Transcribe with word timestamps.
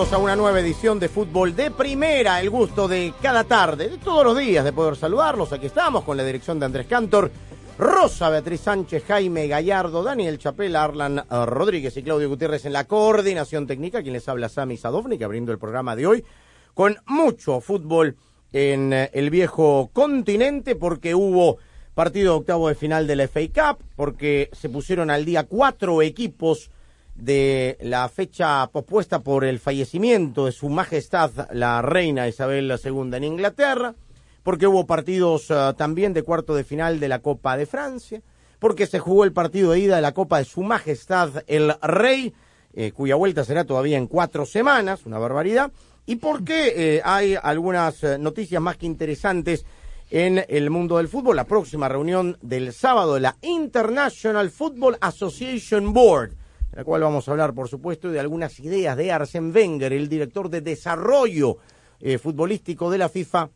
A 0.00 0.16
una 0.16 0.34
nueva 0.34 0.60
edición 0.60 0.98
de 0.98 1.10
Fútbol 1.10 1.54
de 1.54 1.70
Primera. 1.70 2.40
El 2.40 2.48
gusto 2.48 2.88
de 2.88 3.12
cada 3.20 3.44
tarde, 3.44 3.90
de 3.90 3.98
todos 3.98 4.24
los 4.24 4.38
días, 4.38 4.64
de 4.64 4.72
poder 4.72 4.96
saludarlos. 4.96 5.52
Aquí 5.52 5.66
estamos 5.66 6.04
con 6.04 6.16
la 6.16 6.24
dirección 6.24 6.58
de 6.58 6.64
Andrés 6.64 6.86
Cantor, 6.86 7.30
Rosa 7.76 8.30
Beatriz 8.30 8.62
Sánchez, 8.62 9.04
Jaime 9.06 9.46
Gallardo, 9.46 10.02
Daniel 10.02 10.38
Chapel, 10.38 10.74
Arlan 10.74 11.18
eh, 11.18 11.24
Rodríguez 11.44 11.94
y 11.98 12.02
Claudio 12.02 12.30
Gutiérrez 12.30 12.64
en 12.64 12.72
la 12.72 12.84
coordinación 12.84 13.66
técnica. 13.66 14.00
Quien 14.00 14.14
les 14.14 14.26
habla, 14.26 14.48
Sami 14.48 14.78
Sadovnik, 14.78 15.20
abriendo 15.20 15.52
el 15.52 15.58
programa 15.58 15.94
de 15.94 16.06
hoy 16.06 16.24
con 16.72 16.96
mucho 17.06 17.60
fútbol 17.60 18.16
en 18.54 18.94
eh, 18.94 19.10
el 19.12 19.28
viejo 19.28 19.90
continente, 19.92 20.76
porque 20.76 21.14
hubo 21.14 21.58
partido 21.92 22.36
octavo 22.36 22.68
de 22.68 22.74
final 22.74 23.06
de 23.06 23.16
la 23.16 23.28
FA 23.28 23.40
Cup, 23.48 23.84
porque 23.96 24.48
se 24.54 24.70
pusieron 24.70 25.10
al 25.10 25.26
día 25.26 25.44
cuatro 25.44 26.00
equipos 26.00 26.70
de 27.14 27.76
la 27.80 28.08
fecha 28.08 28.66
pospuesta 28.72 29.20
por 29.20 29.44
el 29.44 29.58
fallecimiento 29.58 30.46
de 30.46 30.52
su 30.52 30.68
majestad 30.68 31.30
la 31.52 31.82
reina 31.82 32.28
Isabel 32.28 32.72
II 32.82 33.10
en 33.14 33.24
Inglaterra, 33.24 33.94
porque 34.42 34.66
hubo 34.66 34.86
partidos 34.86 35.50
eh, 35.50 35.72
también 35.76 36.12
de 36.14 36.22
cuarto 36.22 36.54
de 36.54 36.64
final 36.64 37.00
de 37.00 37.08
la 37.08 37.20
Copa 37.20 37.56
de 37.56 37.66
Francia, 37.66 38.22
porque 38.58 38.86
se 38.86 38.98
jugó 38.98 39.24
el 39.24 39.32
partido 39.32 39.72
de 39.72 39.80
ida 39.80 39.96
de 39.96 40.02
la 40.02 40.12
Copa 40.12 40.38
de 40.38 40.44
su 40.44 40.62
majestad 40.62 41.44
el 41.46 41.74
rey, 41.82 42.34
eh, 42.72 42.92
cuya 42.92 43.16
vuelta 43.16 43.44
será 43.44 43.64
todavía 43.64 43.98
en 43.98 44.06
cuatro 44.06 44.46
semanas, 44.46 45.06
una 45.06 45.18
barbaridad, 45.18 45.72
y 46.06 46.16
porque 46.16 46.72
eh, 46.76 47.02
hay 47.04 47.36
algunas 47.40 48.02
noticias 48.18 48.60
más 48.60 48.76
que 48.76 48.86
interesantes 48.86 49.64
en 50.10 50.44
el 50.48 50.70
mundo 50.70 50.96
del 50.96 51.08
fútbol. 51.08 51.36
La 51.36 51.44
próxima 51.44 51.88
reunión 51.88 52.36
del 52.42 52.72
sábado 52.72 53.14
de 53.14 53.20
la 53.20 53.36
International 53.42 54.50
Football 54.50 54.98
Association 55.00 55.92
Board, 55.92 56.32
de 56.70 56.76
la 56.76 56.84
cual 56.84 57.02
vamos 57.02 57.26
a 57.26 57.30
hablar, 57.32 57.54
por 57.54 57.68
supuesto, 57.68 58.10
de 58.10 58.20
algunas 58.20 58.58
ideas 58.60 58.96
de 58.96 59.12
Arsene 59.12 59.50
Wenger, 59.50 59.92
el 59.92 60.08
director 60.08 60.48
de 60.48 60.60
desarrollo 60.60 61.58
eh, 62.00 62.18
futbolístico 62.18 62.90
de 62.90 62.98
la 62.98 63.08
FIFA, 63.08 63.50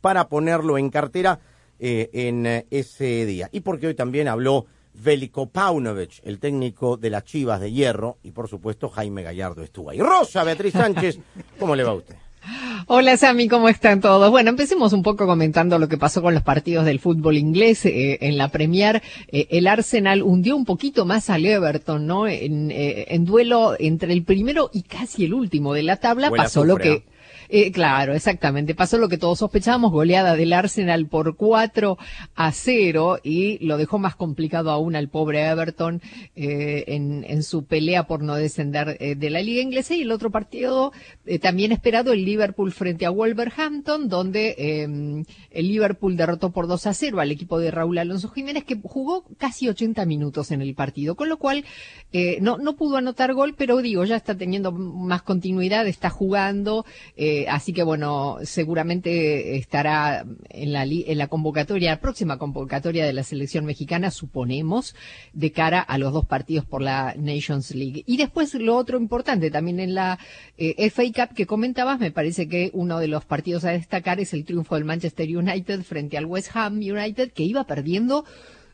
para 0.00 0.28
ponerlo 0.28 0.78
en 0.78 0.90
cartera 0.90 1.38
eh, 1.78 2.10
en 2.12 2.46
eh, 2.46 2.66
ese 2.70 3.26
día. 3.26 3.48
Y 3.52 3.60
porque 3.60 3.88
hoy 3.88 3.94
también 3.94 4.28
habló 4.28 4.66
Veliko 4.94 5.50
Paunovic, 5.50 6.20
el 6.24 6.38
técnico 6.38 6.96
de 6.96 7.10
las 7.10 7.24
Chivas 7.24 7.60
de 7.60 7.72
Hierro, 7.72 8.18
y 8.22 8.30
por 8.30 8.48
supuesto 8.48 8.88
Jaime 8.88 9.22
Gallardo 9.22 9.62
estuvo 9.62 9.90
ahí. 9.90 10.00
Rosa 10.00 10.42
Beatriz 10.42 10.72
Sánchez, 10.72 11.18
¿cómo 11.58 11.76
le 11.76 11.84
va 11.84 11.90
a 11.90 11.94
usted? 11.94 12.25
Hola 12.86 13.16
Sami, 13.16 13.48
¿cómo 13.48 13.68
están 13.68 14.00
todos? 14.00 14.30
Bueno, 14.30 14.50
empecemos 14.50 14.92
un 14.92 15.02
poco 15.02 15.26
comentando 15.26 15.78
lo 15.78 15.88
que 15.88 15.98
pasó 15.98 16.22
con 16.22 16.34
los 16.34 16.42
partidos 16.42 16.84
del 16.84 17.00
fútbol 17.00 17.36
inglés 17.36 17.84
eh, 17.84 18.18
en 18.20 18.38
la 18.38 18.48
Premier. 18.48 19.02
Eh, 19.28 19.48
el 19.50 19.66
Arsenal 19.66 20.22
hundió 20.22 20.56
un 20.56 20.64
poquito 20.64 21.04
más 21.04 21.28
al 21.28 21.44
Everton, 21.44 22.06
¿no? 22.06 22.28
En, 22.28 22.70
eh, 22.70 23.06
en 23.08 23.24
duelo 23.24 23.74
entre 23.78 24.12
el 24.12 24.22
primero 24.22 24.70
y 24.72 24.82
casi 24.82 25.24
el 25.24 25.34
último 25.34 25.74
de 25.74 25.82
la 25.82 25.96
tabla 25.96 26.30
pasó 26.30 26.64
lo 26.64 26.76
que 26.76 27.02
eh, 27.48 27.72
claro, 27.72 28.14
exactamente. 28.14 28.74
Pasó 28.74 28.98
lo 28.98 29.08
que 29.08 29.18
todos 29.18 29.38
sospechábamos, 29.38 29.92
goleada 29.92 30.36
del 30.36 30.52
Arsenal 30.52 31.06
por 31.06 31.36
4 31.36 31.98
a 32.34 32.52
0 32.52 33.20
y 33.22 33.64
lo 33.64 33.76
dejó 33.76 33.98
más 33.98 34.16
complicado 34.16 34.70
aún 34.70 34.96
al 34.96 35.08
pobre 35.08 35.46
Everton 35.46 36.00
eh, 36.34 36.84
en, 36.86 37.42
su 37.42 37.64
pelea 37.64 38.06
por 38.06 38.22
no 38.22 38.34
descender 38.34 38.96
eh, 39.00 39.14
de 39.14 39.30
la 39.30 39.42
liga 39.42 39.62
inglesa. 39.62 39.94
Y 39.94 40.02
el 40.02 40.12
otro 40.12 40.30
partido 40.30 40.92
eh, 41.24 41.38
también 41.38 41.72
esperado, 41.72 42.12
el 42.12 42.24
Liverpool 42.24 42.72
frente 42.72 43.06
a 43.06 43.10
Wolverhampton, 43.10 44.08
donde 44.08 44.54
eh, 44.58 45.24
el 45.50 45.68
Liverpool 45.68 46.16
derrotó 46.16 46.50
por 46.50 46.66
2 46.66 46.86
a 46.86 46.94
0 46.94 47.20
al 47.20 47.30
equipo 47.30 47.58
de 47.58 47.70
Raúl 47.70 47.98
Alonso 47.98 48.28
Jiménez, 48.28 48.64
que 48.64 48.78
jugó 48.82 49.24
casi 49.38 49.68
80 49.68 50.04
minutos 50.06 50.50
en 50.50 50.62
el 50.62 50.74
partido, 50.74 51.14
con 51.14 51.28
lo 51.28 51.38
cual 51.38 51.64
eh, 52.12 52.38
no, 52.40 52.58
no 52.58 52.76
pudo 52.76 52.96
anotar 52.96 53.34
gol, 53.34 53.54
pero 53.56 53.78
digo, 53.78 54.04
ya 54.04 54.16
está 54.16 54.36
teniendo 54.36 54.72
más 54.72 55.22
continuidad, 55.22 55.86
está 55.86 56.10
jugando, 56.10 56.86
eh, 57.16 57.35
así 57.48 57.72
que 57.72 57.82
bueno, 57.82 58.38
seguramente 58.42 59.56
estará 59.56 60.24
en 60.50 60.72
la, 60.72 60.84
li- 60.84 61.04
en 61.06 61.18
la 61.18 61.26
convocatoria, 61.28 61.90
la 61.90 62.00
próxima 62.00 62.38
convocatoria 62.38 63.04
de 63.04 63.12
la 63.12 63.22
selección 63.22 63.64
mexicana, 63.64 64.10
suponemos, 64.10 64.94
de 65.32 65.52
cara 65.52 65.80
a 65.80 65.98
los 65.98 66.12
dos 66.12 66.26
partidos 66.26 66.64
por 66.64 66.82
la 66.82 67.14
Nations 67.18 67.74
League. 67.74 68.02
Y 68.06 68.16
después 68.16 68.54
lo 68.54 68.76
otro 68.76 68.98
importante, 68.98 69.50
también 69.50 69.80
en 69.80 69.94
la 69.94 70.18
eh, 70.58 70.90
FA 70.90 71.02
Cup 71.14 71.34
que 71.34 71.46
comentabas, 71.46 72.00
me 72.00 72.10
parece 72.10 72.48
que 72.48 72.70
uno 72.72 72.98
de 72.98 73.08
los 73.08 73.24
partidos 73.24 73.64
a 73.64 73.70
destacar 73.70 74.20
es 74.20 74.32
el 74.32 74.44
triunfo 74.44 74.74
del 74.74 74.84
Manchester 74.84 75.28
United 75.36 75.82
frente 75.82 76.16
al 76.18 76.26
West 76.26 76.50
Ham 76.54 76.74
United, 76.78 77.32
que 77.32 77.42
iba 77.44 77.64
perdiendo 77.64 78.24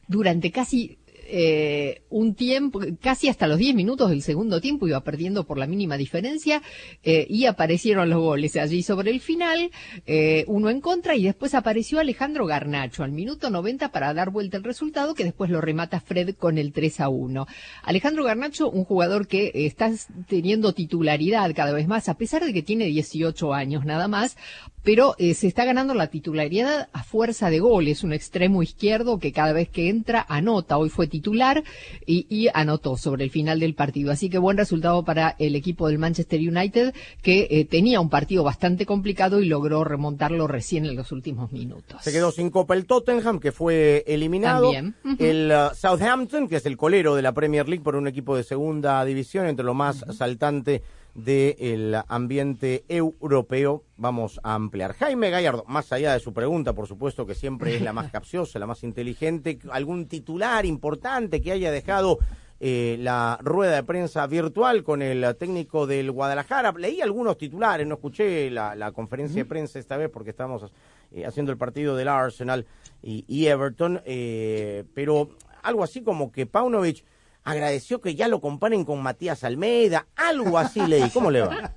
durante 0.09 0.51
casi 0.51 0.99
eh, 1.35 2.03
un 2.11 2.35
tiempo, 2.35 2.79
casi 3.01 3.29
hasta 3.29 3.47
los 3.47 3.57
10 3.57 3.75
minutos 3.75 4.11
del 4.11 4.21
segundo 4.21 4.61
tiempo, 4.61 4.87
iba 4.87 5.03
perdiendo 5.03 5.45
por 5.45 5.57
la 5.57 5.67
mínima 5.67 5.97
diferencia, 5.97 6.61
eh, 7.03 7.27
y 7.27 7.47
aparecieron 7.47 8.11
los 8.11 8.21
goles 8.21 8.55
allí 8.57 8.83
sobre 8.83 9.11
el 9.11 9.21
final, 9.23 9.71
eh, 10.05 10.45
uno 10.47 10.69
en 10.69 10.83
contra, 10.83 11.17
y 11.17 11.23
después 11.23 11.55
apareció 11.55 12.01
Alejandro 12.01 12.45
Garnacho 12.45 13.03
al 13.03 13.13
minuto 13.13 13.49
90 13.49 13.91
para 13.93 14.13
dar 14.13 14.29
vuelta 14.29 14.59
el 14.59 14.65
resultado, 14.65 15.15
que 15.15 15.25
después 15.25 15.51
lo 15.51 15.63
remata 15.63 16.01
Fred 16.01 16.35
con 16.35 16.59
el 16.59 16.71
3 16.71 17.01
a 17.01 17.09
1. 17.09 17.47
Alejandro 17.83 18.25
Garnacho, 18.25 18.69
un 18.69 18.85
jugador 18.85 19.27
que 19.27 19.53
está 19.55 19.91
teniendo 20.29 20.75
titularidad 20.75 21.55
cada 21.55 21.73
vez 21.73 21.89
más, 21.89 22.11
a 22.11 22.19
pesar 22.19 22.45
de 22.45 22.53
que 22.53 22.63
tiene 22.63 22.85
18 22.85 23.55
años 23.55 23.87
nada 23.87 24.07
más, 24.07 24.37
pero 24.83 25.15
eh, 25.19 25.35
se 25.35 25.47
está 25.47 25.65
ganando 25.65 25.95
la 25.95 26.09
titularidad 26.09 26.89
a 26.93 27.05
fuerza 27.05 27.51
de 27.51 27.61
goles, 27.61 28.05
un 28.05 28.13
extremo 28.13 28.63
izquierdo 28.63 29.19
que 29.19 29.33
cada 29.33 29.53
vez 29.53 29.69
que 29.69 29.89
entra 29.89 30.25
anota, 30.29 30.79
hoy 30.79 30.89
fue 30.89 31.07
titular 31.07 31.63
y, 32.07 32.27
y 32.29 32.49
anotó 32.53 32.97
sobre 32.97 33.25
el 33.25 33.31
final 33.31 33.61
del 33.61 33.75
partido. 33.75 34.11
Así 34.11 34.29
que 34.29 34.39
buen 34.39 34.57
resultado 34.57 35.05
para 35.05 35.37
el 35.39 35.55
equipo 35.55 35.89
del 35.89 35.99
Manchester 35.99 36.41
United 36.41 36.95
que 37.23 37.49
eh, 37.51 37.65
tenía 37.65 38.01
un 38.01 38.11
partido 38.11 38.43
bastante 38.43 38.87
complicado 38.87 39.41
y 39.41 39.47
logró 39.47 39.85
remontarlo 39.85 40.47
recién 40.47 40.87
en 40.87 40.97
los 40.97 41.13
últimos 41.13 41.53
minutos. 41.53 42.03
Se 42.03 42.13
quedó 42.13 42.33
sin 42.33 42.51
copa 42.51 42.75
el 42.75 42.87
Tottenham, 42.87 43.39
que 43.39 43.53
fue 43.53 44.05
eliminado. 44.07 44.73
También. 44.73 44.95
Ujú. 45.05 45.17
El 45.19 45.53
uh, 45.53 45.75
Southampton, 45.75 46.49
que 46.49 46.57
es 46.57 46.67
el 46.67 46.77
colero 46.77 47.15
de 47.15 47.23
la 47.23 47.33
Premier 47.33 47.69
League 47.69 47.85
por 47.85 47.97
un 47.97 48.09
equipo 48.09 48.37
de 48.37 48.43
segunda 48.43 49.05
división, 49.05 49.47
entre 49.47 49.65
lo 49.65 49.75
más 49.75 50.05
saltante 50.17 50.83
del 51.15 51.97
ambiente 52.09 52.85
europeo. 52.89 53.85
Vamos 53.97 54.41
a 54.43 54.55
ampliar. 54.55 54.95
Jaime 54.95 55.31
Gallardo, 55.31 55.65
más 55.67 55.93
allá 55.93 56.13
de 56.15 56.21
su 56.21 56.33
pregunta, 56.33 56.73
por 56.73 56.87
supuesto 56.87 57.27
que 57.27 57.35
siempre 57.35 57.77
es 57.77 57.83
la 57.83 57.93
más 57.93 58.11
capciosa, 58.13 58.59
la 58.59 58.67
más 58.67 58.83
inteligente, 58.83 59.59
algún 59.71 60.07
titular 60.07 60.65
importante 60.67 61.41
que 61.41 61.53
haya 61.53 61.71
dejado 61.71 62.19
eh, 62.61 62.97
la 63.01 63.39
rueda 63.43 63.75
de 63.75 63.83
prensa 63.83 64.27
virtual 64.27 64.85
con 64.85 65.03
el 65.03 65.37
técnico 65.37 65.87
del 65.87 66.13
Guadalajara. 66.13 66.73
Leí 66.79 67.01
algunos 67.01 67.37
titulares, 67.37 67.87
no 67.87 67.97
escuché 67.97 68.51
la, 68.51 68.75
la 68.75 68.93
conferencia 68.93 69.43
de 69.43 69.49
prensa 69.49 69.79
esta 69.79 69.97
vez 69.97 70.09
porque 70.11 70.31
estábamos 70.31 70.71
eh, 71.11 71.27
haciendo 71.27 71.53
el 71.53 71.59
partido 71.59 71.97
del 71.97 72.09
Arsenal 72.09 72.65
y, 73.03 73.25
y 73.27 73.47
Everton, 73.47 74.01
eh, 74.05 74.85
pero 74.95 75.31
algo 75.63 75.83
así 75.83 76.03
como 76.03 76.33
que 76.33 76.47
Paunovic 76.47 77.05
agradeció 77.45 78.01
que 78.01 78.15
ya 78.15 78.29
lo 78.29 78.41
comparen 78.41 78.85
con 78.85 79.03
Matías 79.03 79.45
Almeida, 79.45 80.07
algo 80.17 80.59
así 80.59 80.81
leí. 80.87 81.11
¿Cómo 81.11 81.31
le 81.31 81.43
va? 81.43 81.75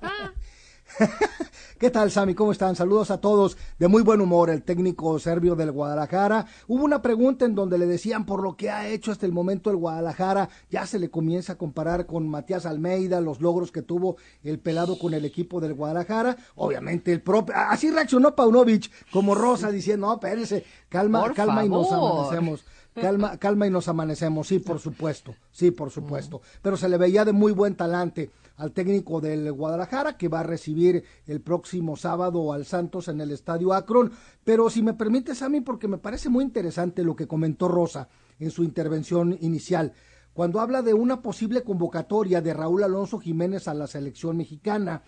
¿Qué 1.78 1.90
tal, 1.90 2.10
Sami? 2.10 2.34
¿Cómo 2.34 2.52
están? 2.52 2.74
Saludos 2.74 3.10
a 3.10 3.20
todos. 3.20 3.58
De 3.78 3.86
muy 3.86 4.02
buen 4.02 4.22
humor, 4.22 4.48
el 4.48 4.62
técnico 4.62 5.18
serbio 5.18 5.56
del 5.56 5.72
Guadalajara. 5.72 6.46
Hubo 6.68 6.84
una 6.84 7.02
pregunta 7.02 7.44
en 7.44 7.54
donde 7.54 7.76
le 7.76 7.84
decían 7.84 8.24
por 8.24 8.42
lo 8.42 8.56
que 8.56 8.70
ha 8.70 8.88
hecho 8.88 9.12
hasta 9.12 9.26
el 9.26 9.32
momento 9.32 9.68
el 9.68 9.76
Guadalajara. 9.76 10.48
Ya 10.70 10.86
se 10.86 10.98
le 10.98 11.10
comienza 11.10 11.52
a 11.52 11.58
comparar 11.58 12.06
con 12.06 12.26
Matías 12.28 12.64
Almeida, 12.64 13.20
los 13.20 13.42
logros 13.42 13.72
que 13.72 13.82
tuvo 13.82 14.16
el 14.42 14.58
pelado 14.58 14.98
con 14.98 15.12
el 15.12 15.26
equipo 15.26 15.60
del 15.60 15.74
Guadalajara. 15.74 16.38
Obviamente, 16.54 17.12
el 17.12 17.20
propio. 17.20 17.54
Así 17.54 17.90
reaccionó 17.90 18.34
Paunovic, 18.34 18.90
como 19.12 19.34
Rosa, 19.34 19.70
diciendo: 19.70 20.06
No, 20.06 20.14
espérense, 20.14 20.64
calma, 20.88 21.20
Por 21.20 21.34
calma 21.34 21.62
y 21.62 21.68
nos 21.68 21.92
amanecemos. 21.92 22.64
Calma, 23.00 23.36
calma 23.36 23.66
y 23.66 23.70
nos 23.70 23.88
amanecemos, 23.88 24.48
sí, 24.48 24.58
por 24.58 24.78
supuesto, 24.78 25.34
sí, 25.50 25.70
por 25.70 25.90
supuesto. 25.90 26.40
Pero 26.62 26.78
se 26.78 26.88
le 26.88 26.96
veía 26.96 27.26
de 27.26 27.32
muy 27.32 27.52
buen 27.52 27.76
talante 27.76 28.30
al 28.56 28.72
técnico 28.72 29.20
del 29.20 29.52
Guadalajara, 29.52 30.16
que 30.16 30.28
va 30.28 30.40
a 30.40 30.44
recibir 30.44 31.04
el 31.26 31.42
próximo 31.42 31.96
sábado 31.96 32.54
al 32.54 32.64
Santos 32.64 33.08
en 33.08 33.20
el 33.20 33.32
Estadio 33.32 33.74
Akron. 33.74 34.12
Pero 34.44 34.70
si 34.70 34.82
me 34.82 34.94
permites 34.94 35.42
a 35.42 35.50
mí, 35.50 35.60
porque 35.60 35.88
me 35.88 35.98
parece 35.98 36.30
muy 36.30 36.42
interesante 36.42 37.04
lo 37.04 37.14
que 37.14 37.26
comentó 37.26 37.68
Rosa 37.68 38.08
en 38.38 38.50
su 38.50 38.64
intervención 38.64 39.36
inicial, 39.40 39.92
cuando 40.32 40.60
habla 40.60 40.80
de 40.82 40.94
una 40.94 41.20
posible 41.20 41.62
convocatoria 41.62 42.40
de 42.40 42.54
Raúl 42.54 42.82
Alonso 42.82 43.18
Jiménez 43.18 43.68
a 43.68 43.74
la 43.74 43.86
selección 43.86 44.36
mexicana. 44.36 45.02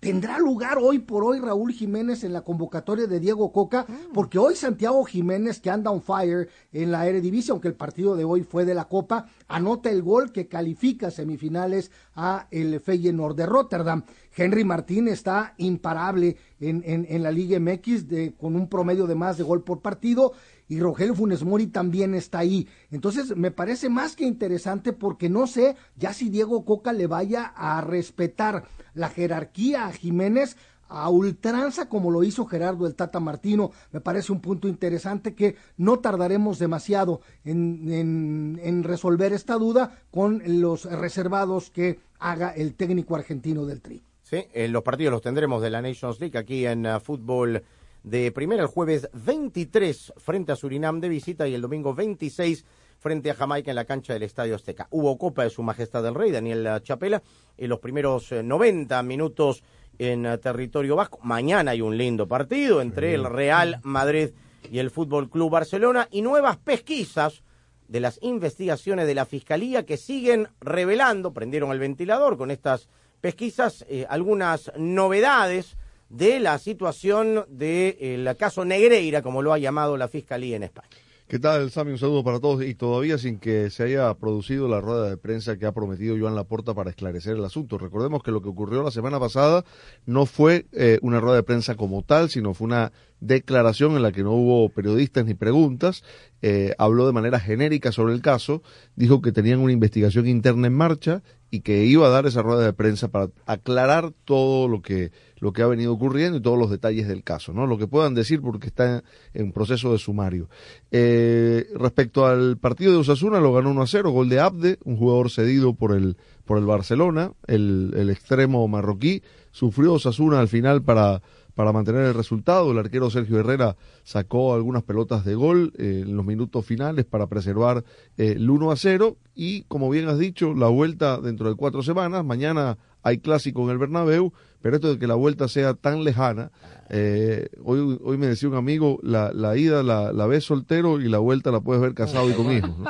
¿Tendrá 0.00 0.38
lugar 0.38 0.78
hoy 0.80 1.00
por 1.00 1.24
hoy 1.24 1.40
Raúl 1.40 1.72
Jiménez 1.72 2.22
en 2.22 2.32
la 2.32 2.42
convocatoria 2.42 3.08
de 3.08 3.18
Diego 3.18 3.52
Coca? 3.52 3.84
Porque 4.14 4.38
hoy 4.38 4.54
Santiago 4.54 5.04
Jiménez, 5.04 5.60
que 5.60 5.70
anda 5.70 5.90
on 5.90 6.02
fire 6.02 6.48
en 6.72 6.92
la 6.92 7.08
Eredivisie, 7.08 7.50
aunque 7.50 7.66
el 7.66 7.74
partido 7.74 8.14
de 8.14 8.22
hoy 8.22 8.44
fue 8.44 8.64
de 8.64 8.74
la 8.74 8.86
Copa, 8.86 9.26
anota 9.48 9.90
el 9.90 10.02
gol 10.02 10.30
que 10.30 10.46
califica 10.46 11.10
semifinales 11.10 11.90
a 12.14 12.46
el 12.50 12.80
Feyenoord 12.80 13.34
de 13.34 13.46
Rotterdam. 13.46 14.04
Henry 14.36 14.62
Martín 14.62 15.08
está 15.08 15.54
imparable 15.56 16.36
en, 16.60 16.82
en, 16.86 17.06
en 17.08 17.22
la 17.22 17.32
Liga 17.32 17.58
MX 17.58 18.06
de, 18.08 18.34
con 18.34 18.54
un 18.54 18.68
promedio 18.68 19.06
de 19.06 19.14
más 19.14 19.38
de 19.38 19.44
gol 19.44 19.64
por 19.64 19.80
partido 19.80 20.32
y 20.68 20.80
Rogelio 20.80 21.14
Funes 21.14 21.44
Mori 21.44 21.66
también 21.66 22.14
está 22.14 22.40
ahí. 22.40 22.68
Entonces 22.90 23.34
me 23.36 23.50
parece 23.50 23.88
más 23.88 24.14
que 24.14 24.24
interesante 24.24 24.92
porque 24.92 25.28
no 25.28 25.46
sé 25.46 25.76
ya 25.96 26.12
si 26.12 26.28
Diego 26.28 26.64
Coca 26.64 26.92
le 26.92 27.06
vaya 27.06 27.46
a 27.56 27.80
respetar 27.80 28.64
la 28.94 29.08
jerarquía 29.08 29.86
a 29.86 29.92
Jiménez 29.92 30.56
a 30.88 31.08
ultranza 31.10 31.88
como 31.88 32.10
lo 32.10 32.24
hizo 32.24 32.46
Gerardo 32.46 32.86
el 32.86 32.94
Tata 32.94 33.20
Martino. 33.20 33.70
Me 33.92 34.00
parece 34.00 34.32
un 34.32 34.40
punto 34.40 34.68
interesante 34.68 35.34
que 35.34 35.56
no 35.76 35.98
tardaremos 35.98 36.58
demasiado 36.58 37.20
en, 37.44 37.90
en, 37.92 38.60
en 38.62 38.84
resolver 38.84 39.32
esta 39.32 39.54
duda 39.54 39.98
con 40.10 40.42
los 40.60 40.84
reservados 40.84 41.70
que 41.70 42.00
haga 42.18 42.50
el 42.50 42.74
técnico 42.74 43.14
argentino 43.14 43.64
del 43.66 43.80
Tri. 43.80 44.02
Sí, 44.22 44.44
eh, 44.52 44.68
los 44.68 44.82
partidos 44.82 45.12
los 45.12 45.22
tendremos 45.22 45.62
de 45.62 45.70
la 45.70 45.80
Nations 45.80 46.20
League 46.20 46.38
aquí 46.38 46.66
en 46.66 46.86
uh, 46.86 47.00
fútbol 47.00 47.62
de 48.02 48.30
primera 48.30 48.62
el 48.62 48.68
jueves 48.68 49.08
23 49.12 50.12
frente 50.18 50.52
a 50.52 50.56
Surinam 50.56 51.00
de 51.00 51.08
visita 51.08 51.48
y 51.48 51.54
el 51.54 51.62
domingo 51.62 51.94
26 51.94 52.64
frente 52.98 53.30
a 53.30 53.34
Jamaica 53.34 53.70
en 53.70 53.76
la 53.76 53.84
cancha 53.84 54.12
del 54.12 54.24
Estadio 54.24 54.54
Azteca. 54.54 54.86
Hubo 54.90 55.16
Copa 55.16 55.44
de 55.44 55.50
Su 55.50 55.62
Majestad 55.62 56.06
el 56.06 56.14
Rey, 56.14 56.30
Daniel 56.30 56.66
uh, 56.66 56.80
Chapela, 56.80 57.22
en 57.56 57.68
los 57.70 57.78
primeros 57.78 58.30
eh, 58.32 58.42
90 58.42 59.02
minutos 59.02 59.62
en 59.98 60.26
uh, 60.26 60.38
territorio 60.38 60.96
vasco. 60.96 61.18
Mañana 61.22 61.72
hay 61.72 61.80
un 61.80 61.96
lindo 61.96 62.26
partido 62.26 62.80
entre 62.80 63.14
el 63.14 63.24
Real 63.24 63.80
Madrid 63.82 64.30
y 64.70 64.78
el 64.78 64.90
Fútbol 64.90 65.28
Club 65.30 65.50
Barcelona 65.50 66.08
y 66.10 66.22
nuevas 66.22 66.56
pesquisas 66.56 67.42
de 67.88 68.00
las 68.00 68.18
investigaciones 68.22 69.06
de 69.06 69.14
la 69.14 69.24
Fiscalía 69.24 69.86
que 69.86 69.96
siguen 69.96 70.48
revelando, 70.60 71.32
prendieron 71.32 71.72
el 71.72 71.78
ventilador 71.78 72.36
con 72.36 72.50
estas 72.50 72.88
pesquisas, 73.20 73.84
eh, 73.88 74.06
algunas 74.08 74.70
novedades 74.76 75.76
de 76.08 76.40
la 76.40 76.58
situación 76.58 77.44
del 77.48 78.36
caso 78.36 78.64
Negreira, 78.64 79.22
como 79.22 79.42
lo 79.42 79.52
ha 79.52 79.58
llamado 79.58 79.96
la 79.96 80.08
Fiscalía 80.08 80.56
en 80.56 80.62
España. 80.64 80.88
¿Qué 81.28 81.38
tal, 81.38 81.70
Sami? 81.70 81.90
Un 81.90 81.98
saludo 81.98 82.24
para 82.24 82.40
todos 82.40 82.64
y 82.64 82.74
todavía 82.74 83.18
sin 83.18 83.38
que 83.38 83.68
se 83.68 83.82
haya 83.82 84.14
producido 84.14 84.66
la 84.66 84.80
rueda 84.80 85.10
de 85.10 85.18
prensa 85.18 85.58
que 85.58 85.66
ha 85.66 85.72
prometido 85.72 86.16
Joan 86.18 86.34
Laporta 86.34 86.72
para 86.72 86.88
esclarecer 86.88 87.36
el 87.36 87.44
asunto. 87.44 87.76
Recordemos 87.76 88.22
que 88.22 88.30
lo 88.30 88.40
que 88.40 88.48
ocurrió 88.48 88.82
la 88.82 88.90
semana 88.90 89.20
pasada 89.20 89.62
no 90.06 90.24
fue 90.24 90.64
eh, 90.72 90.98
una 91.02 91.20
rueda 91.20 91.36
de 91.36 91.42
prensa 91.42 91.74
como 91.74 92.02
tal, 92.02 92.30
sino 92.30 92.54
fue 92.54 92.64
una 92.68 92.92
declaración 93.20 93.94
en 93.94 94.04
la 94.04 94.12
que 94.12 94.22
no 94.22 94.32
hubo 94.32 94.70
periodistas 94.70 95.26
ni 95.26 95.34
preguntas. 95.34 96.02
Eh, 96.40 96.74
habló 96.78 97.06
de 97.06 97.12
manera 97.12 97.38
genérica 97.38 97.92
sobre 97.92 98.14
el 98.14 98.22
caso, 98.22 98.62
dijo 98.96 99.20
que 99.20 99.30
tenían 99.30 99.60
una 99.60 99.72
investigación 99.72 100.26
interna 100.26 100.68
en 100.68 100.72
marcha 100.72 101.22
y 101.50 101.60
que 101.60 101.84
iba 101.84 102.06
a 102.06 102.10
dar 102.10 102.26
esa 102.26 102.42
rueda 102.42 102.64
de 102.64 102.72
prensa 102.72 103.08
para 103.08 103.30
aclarar 103.46 104.12
todo 104.24 104.68
lo 104.68 104.82
que 104.82 105.10
lo 105.40 105.52
que 105.52 105.62
ha 105.62 105.66
venido 105.66 105.92
ocurriendo 105.92 106.38
y 106.38 106.42
todos 106.42 106.58
los 106.58 106.70
detalles 106.70 107.06
del 107.06 107.22
caso, 107.22 107.52
¿no? 107.52 107.66
Lo 107.66 107.78
que 107.78 107.86
puedan 107.86 108.14
decir 108.14 108.40
porque 108.40 108.66
está 108.66 109.04
en 109.34 109.52
proceso 109.52 109.92
de 109.92 109.98
sumario. 109.98 110.48
Eh, 110.90 111.68
respecto 111.74 112.26
al 112.26 112.58
partido 112.58 112.92
de 112.92 112.98
Osasuna, 112.98 113.38
lo 113.38 113.52
ganó 113.52 113.70
1 113.70 113.82
a 113.82 113.86
0, 113.86 114.10
gol 114.10 114.28
de 114.28 114.40
Abde, 114.40 114.78
un 114.84 114.96
jugador 114.96 115.30
cedido 115.30 115.74
por 115.74 115.92
el, 115.92 116.16
por 116.44 116.58
el 116.58 116.66
Barcelona, 116.66 117.32
el, 117.46 117.92
el 117.96 118.10
extremo 118.10 118.66
marroquí, 118.66 119.22
sufrió 119.52 119.94
Osasuna 119.94 120.40
al 120.40 120.48
final 120.48 120.82
para, 120.82 121.22
para 121.58 121.72
mantener 121.72 122.02
el 122.04 122.14
resultado. 122.14 122.70
El 122.70 122.78
arquero 122.78 123.10
Sergio 123.10 123.40
Herrera 123.40 123.74
sacó 124.04 124.54
algunas 124.54 124.84
pelotas 124.84 125.24
de 125.24 125.34
gol 125.34 125.72
eh, 125.76 126.04
en 126.06 126.14
los 126.16 126.24
minutos 126.24 126.64
finales 126.64 127.04
para 127.04 127.26
preservar 127.26 127.82
eh, 128.16 128.34
el 128.36 128.48
1 128.48 128.70
a 128.70 128.76
0. 128.76 129.16
Y 129.34 129.62
como 129.62 129.90
bien 129.90 130.08
has 130.08 130.20
dicho, 130.20 130.54
la 130.54 130.68
vuelta 130.68 131.18
dentro 131.20 131.48
de 131.48 131.56
cuatro 131.56 131.82
semanas. 131.82 132.24
Mañana 132.24 132.78
hay 133.02 133.18
clásico 133.18 133.64
en 133.64 133.70
el 133.70 133.78
Bernabéu, 133.78 134.32
pero 134.62 134.76
esto 134.76 134.92
de 134.92 135.00
que 135.00 135.08
la 135.08 135.16
vuelta 135.16 135.48
sea 135.48 135.74
tan 135.74 136.04
lejana, 136.04 136.52
eh, 136.90 137.48
hoy, 137.64 137.98
hoy 138.04 138.16
me 138.18 138.28
decía 138.28 138.48
un 138.48 138.54
amigo, 138.54 139.00
la, 139.02 139.32
la 139.32 139.56
ida 139.56 139.82
la, 139.82 140.12
la 140.12 140.26
ves 140.28 140.44
soltero 140.44 141.00
y 141.00 141.08
la 141.08 141.18
vuelta 141.18 141.50
la 141.50 141.58
puedes 141.60 141.82
ver 141.82 141.92
casado 141.92 142.30
y 142.30 142.34
con 142.34 142.52
hijos. 142.52 142.78
¿no? 142.78 142.84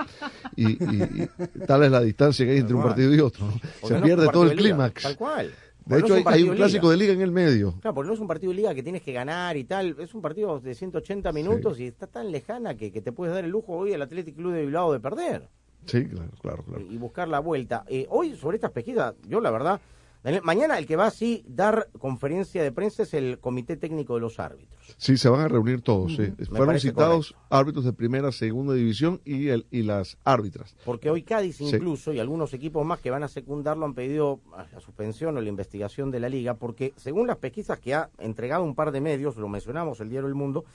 Y, 0.57 0.73
y- 0.73 1.29
y 1.55 1.67
tal 1.67 1.85
es 1.85 1.91
la 1.91 2.03
distancia 2.03 2.45
que 2.45 2.53
hay 2.53 2.59
entre 2.59 2.75
un 2.75 2.83
partido 2.83 3.15
y 3.15 3.21
otro. 3.21 3.47
Se 3.83 3.95
pierde 4.03 4.29
todo 4.29 4.43
el 4.45 4.59
clímax. 4.59 5.03
Tal 5.05 5.17
cual. 5.17 5.55
De 5.89 6.01
hecho, 6.01 6.15
hay, 6.27 6.43
un 6.43 6.55
clásico 6.55 6.87
liga. 6.87 6.91
de 6.91 6.97
liga 6.99 7.13
en 7.15 7.21
el 7.23 7.33
medio. 7.33 7.75
Claro, 7.81 7.95
porque 7.95 8.09
no 8.09 8.15
es 8.15 8.21
un 8.21 8.29
partido 8.29 8.51
de 8.53 8.57
liga 8.57 8.75
que 8.75 8.83
tienes 8.83 9.03
que 9.03 9.13
ganar 9.13 9.57
y 9.57 9.65
tal. 9.65 9.97
Es 9.99 10.15
un 10.15 10.21
partido 10.21 10.61
de 10.61 10.75
180 10.75 11.33
minutos 11.33 11.81
y 11.81 11.87
está 11.87 12.07
tan 12.07 12.31
lejana 12.31 12.77
que, 12.77 12.93
que 12.93 13.01
te 13.01 13.13
puedes 13.13 13.35
dar 13.35 13.45
el 13.45 13.51
lujo 13.51 13.73
hoy 13.73 13.95
al 13.95 14.03
Athletic 14.03 14.37
Club 14.37 14.53
de 14.53 14.67
Bilbao 14.67 14.93
de 14.93 15.01
perder 15.01 15.49
Sí, 15.87 16.05
claro, 16.07 16.31
claro, 16.43 16.63
claro. 16.65 16.85
y 16.85 16.99
buscar 16.99 17.29
la 17.29 17.41
vuelta. 17.41 17.85
Eh, 17.89 18.07
hoy, 18.11 18.37
sobre 18.37 18.57
estas 18.57 18.73
pesquisas, 18.73 19.15
yo 19.27 19.41
la 19.41 19.51
verdad, 19.51 19.81
Daniel, 20.29 20.43
mañana 20.45 20.77
el 20.77 20.87
que 20.87 20.97
va 20.97 21.07
así 21.07 21.43
dar 21.49 21.89
conferencia 21.99 22.63
de 22.63 22.71
prensa 22.71 23.03
es 23.05 23.15
el 23.15 23.39
Comité 23.39 23.79
Técnico 23.79 24.15
de 24.17 24.21
los 24.21 24.39
Árbitros. 24.39 24.95
Sí, 24.99 25.17
se 25.17 25.31
van 25.31 25.41
a 25.41 25.49
reunir 25.49 25.81
todos. 25.81 26.17
sí. 26.17 26.31
Fueron 26.51 26.79
citados 26.79 27.35
árbitros 27.49 27.87
de 27.87 27.95
primera, 27.95 28.31
segunda 28.31 28.75
división 28.75 29.23
y, 29.25 29.49
el, 29.49 29.67
y 29.71 29.85
las 29.85 30.19
árbitras. 30.25 30.77
Porque 30.85 31.09
hoy 31.09 31.23
Cádiz 31.23 31.57
Sí. 31.57 31.65
incluso 31.65 32.13
y 32.13 32.19
algunos 32.19 32.53
equipos 32.53 32.85
más 32.85 33.01
que 33.01 33.11
van 33.11 33.23
a 33.23 33.29
secundarlo 33.29 33.87
han 33.87 33.95
pedido 33.95 34.41
la 34.53 34.81
suspensión 34.81 35.35
o 35.39 35.41
la 35.41 35.49
investigación 35.49 36.11
de 36.11 36.21
la 36.21 36.29
liga, 36.29 36.53
porque 36.55 36.93
según 36.97 37.27
las 37.27 37.39
pesquisas 37.39 37.79
que 37.81 37.95
ha 37.95 38.11
entregado 38.19 38.65
un 38.65 38.75
par 38.75 38.93
de 38.93 39.01
medios, 39.01 39.39
lo 39.39 39.49
mencionamos 39.49 39.99
el 40.01 40.11
diario 40.11 40.29
El 40.29 40.35
Mundo, 40.35 40.67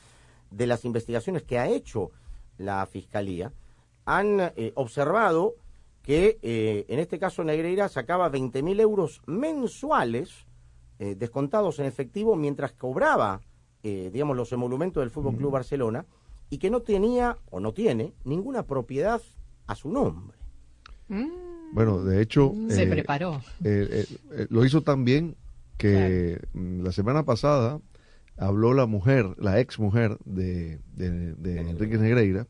de 0.50 0.66
las 0.66 0.84
investigaciones 0.84 1.44
que 1.44 1.60
ha 1.60 1.68
hecho 1.68 2.10
la 2.58 2.84
Fiscalía, 2.88 3.52
han 4.06 4.40
eh, 4.56 4.72
observado 4.74 5.54
que 6.04 6.38
eh, 6.42 6.86
en 6.90 7.00
este 7.00 7.18
caso 7.18 7.44
Negreira 7.44 7.90
sacaba 7.90 8.30
20 8.30 8.62
mil 8.62 8.80
euros 8.80 9.22
mensuales 9.26 10.46
eh, 11.00 11.16
descontados 11.18 11.80
en 11.80 11.86
efectivo 11.86 12.36
mientras 12.36 12.74
cobraba, 12.74 13.42
eh, 13.84 14.10
digamos, 14.14 14.38
los 14.38 14.52
emolumentos 14.52 15.02
del 15.02 15.10
Fútbol 15.10 15.36
Club 15.38 15.52
Barcelona 15.52 16.06
y 16.50 16.58
que 16.60 16.70
no 16.70 16.82
tenía 16.82 17.38
o 17.50 17.60
no 17.60 17.74
tiene 17.74 18.14
ninguna 18.26 18.64
propiedad 18.68 19.22
a 19.66 19.76
su 19.76 19.90
nombre. 19.90 20.38
Bueno, 21.74 22.04
de 22.04 22.22
hecho, 22.22 22.54
Se 22.70 22.84
eh, 22.84 22.88
preparó. 22.88 23.42
eh, 23.64 23.88
eh, 23.92 24.06
eh, 24.32 24.48
lo 24.50 24.64
hizo 24.66 24.82
tan 24.82 25.06
bien 25.06 25.36
que 25.78 26.40
mm, 26.54 26.82
la 26.84 26.92
semana 26.92 27.24
pasada 27.24 27.80
habló 28.38 28.74
la 28.74 28.86
mujer, 28.86 29.36
la 29.38 29.60
ex 29.60 29.80
mujer 29.80 30.18
de, 30.26 30.80
de, 30.96 31.34
de 31.36 31.62
Enrique 31.62 31.98
Negreira, 31.98 32.48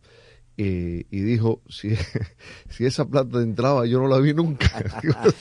eh, 0.57 1.05
y 1.09 1.19
dijo, 1.21 1.61
si, 1.67 1.95
si 2.69 2.85
esa 2.85 3.05
plata 3.05 3.39
entraba, 3.41 3.85
yo 3.85 3.99
no 3.99 4.07
la 4.07 4.19
vi 4.19 4.33
nunca. 4.33 4.67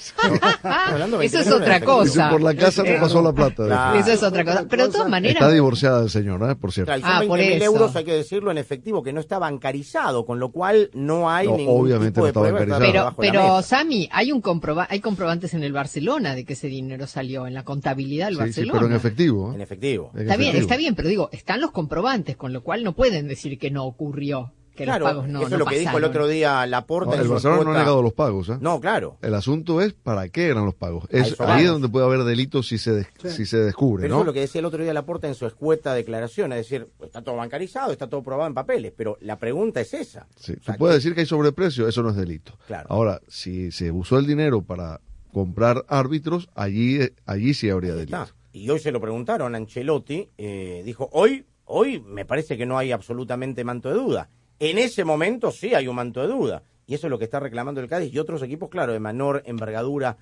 Eso 1.23 1.39
es 1.39 1.47
20 1.47 1.53
otra 1.53 1.77
efectivo. 1.77 1.99
Cosa. 1.99 2.31
por 2.31 2.41
la 2.43 2.55
casa 2.55 2.83
Eh, 2.85 2.95
no 2.95 3.01
pasó 3.01 3.23
la 3.23 3.33
plata. 3.33 3.99
Eso 3.99 4.13
es 4.13 4.23
otra 4.23 4.45
cosa. 4.45 4.67
Pero 4.69 4.87
de 4.87 4.93
todas 4.93 5.09
maneras, 5.09 5.37
Está 5.37 5.51
divorciada 5.51 6.03
el 6.03 6.11
señor, 6.11 6.49
¿eh? 6.51 6.55
por 6.57 6.73
cierto. 6.73 6.97
Y 6.97 7.01
Ah, 7.05 7.21
20 7.21 7.29
por 7.29 7.39
mil 7.39 7.53
eso. 7.53 7.65
euros, 7.65 7.97
hay 7.97 8.05
que 8.05 8.15
decirlo, 8.15 8.51
en 8.51 8.59
efectivo, 8.59 9.03
que 9.03 9.13
no 9.13 9.21
está 9.21 9.39
bancarizado, 9.39 10.25
con 10.25 10.39
lo 10.41 10.51
cual 10.51 10.91
no 10.95 11.31
hay 11.31 11.47
No, 11.49 11.57
ningún 11.57 11.83
obviamente 11.85 12.21
tipo 12.21 12.21
no 12.21 12.25
de 12.25 12.31
está 12.31 12.41
prueba 12.41 12.59
bancarizado. 12.77 13.09
está 13.11 13.21
pero, 13.21 13.33
pero. 13.45 13.63
Sami, 13.63 14.09
hay 14.13 14.33
un 14.33 14.41
comproba 14.41 14.87
hay 14.91 15.01
comprobantes 15.01 15.55
en 15.55 15.63
el 15.63 15.73
Barcelona 15.73 16.35
de 16.35 16.45
que 16.45 16.55
ese 16.55 16.69
dinero 16.69 17.07
salió 17.07 17.47
en 17.47 17.55
la 17.55 17.65
contabilidad 17.65 18.27
del 18.27 18.35
Sí, 18.37 18.41
sí, 18.41 18.45
Barcelona. 18.47 18.73
pero 18.79 18.87
en 18.87 18.93
efectivo. 18.97 19.53
¿eh? 19.53 19.55
En 19.57 19.61
efectivo. 19.61 20.11
En 20.15 20.21
Está 20.23 20.37
bien, 20.37 20.51
efectivo. 20.51 20.63
está 20.63 20.77
bien, 20.77 20.95
pero 20.95 21.09
digo, 21.09 21.29
están 21.33 21.61
los 21.61 21.71
comprobantes, 21.71 22.37
con 22.37 22.53
lo 22.53 22.63
cual 22.63 22.83
no 22.85 22.95
pueden 22.95 23.29
decir 23.29 23.59
que 23.59 23.71
no 23.71 23.85
ocurrió, 23.85 24.53
que 24.85 24.91
Claro, 24.91 25.05
los 25.07 25.11
pagos 25.15 25.29
no 25.29 25.41
eso 25.41 25.49
no 25.49 25.55
es 25.57 25.59
lo 25.61 25.67
que 25.67 25.79
dijo 25.79 25.99
el 25.99 26.05
otro 26.05 26.27
día 26.29 26.67
Laporta. 26.67 27.11
No, 27.11 27.15
en 27.17 27.21
el 27.23 27.29
Barcelona 27.29 27.65
no 27.65 27.71
ha 27.75 27.79
negado 27.79 28.03
los 28.03 28.13
pagos. 28.13 28.51
¿ah? 28.51 28.59
No, 28.61 28.81
claro. 28.81 29.17
El 29.23 29.35
asunto 29.35 29.81
es 29.81 29.93
para 29.93 30.29
qué 30.29 30.47
eran 30.49 30.65
los 30.65 30.75
pagos. 30.75 31.05
Es 31.11 31.33
ahí 31.33 31.47
vamos. 31.47 31.63
es 31.63 31.69
donde 31.69 31.89
puede 31.89 32.07
haber 32.07 32.25
delitos 32.25 32.69
si 32.69 32.79
se, 32.79 32.93
des- 32.93 33.07
si 33.35 33.47
se 33.47 33.59
descubre, 33.59 34.03
Pero 34.03 34.15
¿no? 34.15 34.17
eso 34.19 34.23
es 34.23 34.27
lo 34.27 34.33
que 34.33 34.41
decía 34.41 34.59
el 34.61 34.65
otro 34.67 34.83
día 34.83 34.93
Laporta 34.93 35.29
en 35.29 35.35
su 35.35 35.47
escueta 35.47 35.95
declaración, 35.95 36.53
es 36.53 36.59
decir, 36.59 36.89
está 37.03 37.23
todo 37.23 37.37
bancarizado, 37.37 37.93
está 37.93 38.07
todo 38.09 38.23
probado 38.23 38.49
en 38.49 38.55
papeles, 38.55 38.93
pero 38.97 39.17
la 39.21 39.39
pregunta 39.39 39.81
es 39.81 39.95
esa. 39.95 40.27
Sí, 40.37 40.53
O 40.61 40.63
sea, 40.63 40.75
tú 40.75 40.79
puedes 40.79 40.95
que- 40.95 40.99
decir 40.99 41.15
que 41.15 41.21
hay 41.21 41.27
sobreprecio, 41.27 41.89
eso 41.89 42.03
no 42.03 42.11
es 42.11 42.17
delito. 42.17 42.53
Claro. 42.67 42.87
Ahora, 42.91 43.21
si 43.29 43.71
se 43.73 43.91
usó 43.91 44.19
el 44.19 44.27
dinero 44.27 44.63
para 44.63 45.01
comprar 45.33 45.85
árbitros, 45.89 46.49
allí, 46.55 47.01
eh, 47.01 47.13
allí 47.27 47.55
sí 47.55 47.71
habría 47.71 47.93
Ahí 47.93 47.99
delito. 48.01 48.23
está. 48.23 48.35
Y 48.53 48.69
hoy 48.69 48.79
se 48.81 48.93
lo 48.93 49.01
preguntaron 49.01 49.55
a 49.55 49.59
Ancelotti, 49.59 50.29
eh, 50.37 50.83
dijo, 50.85 51.09
hoy, 51.13 51.47
hoy 51.65 52.01
me 52.01 52.27
parece 52.27 52.59
que 52.59 52.67
no 52.67 52.77
hay 52.77 52.93
absolutamente 52.93 53.65
manto 53.65 53.89
de 53.89 53.95
duda. 53.95 54.29
En 54.63 54.79
ese 54.79 55.05
momento 55.05 55.51
sí 55.51 55.75
hay 55.75 55.89
un 55.89 55.97
manto 55.97 56.21
de 56.21 56.29
duda. 56.29 56.63
Y 56.87 56.95
eso 56.95 57.09
es 57.09 57.11
lo 57.11 57.19
que 57.19 57.25
está 57.25 57.41
reclamando 57.41 57.81
el 57.81 57.89
Cádiz 57.89 58.15
y 58.15 58.19
otros 58.21 58.41
equipos, 58.43 58.71
claro, 58.71 58.93
de 58.93 59.01
menor 59.01 59.43
envergadura 59.45 60.17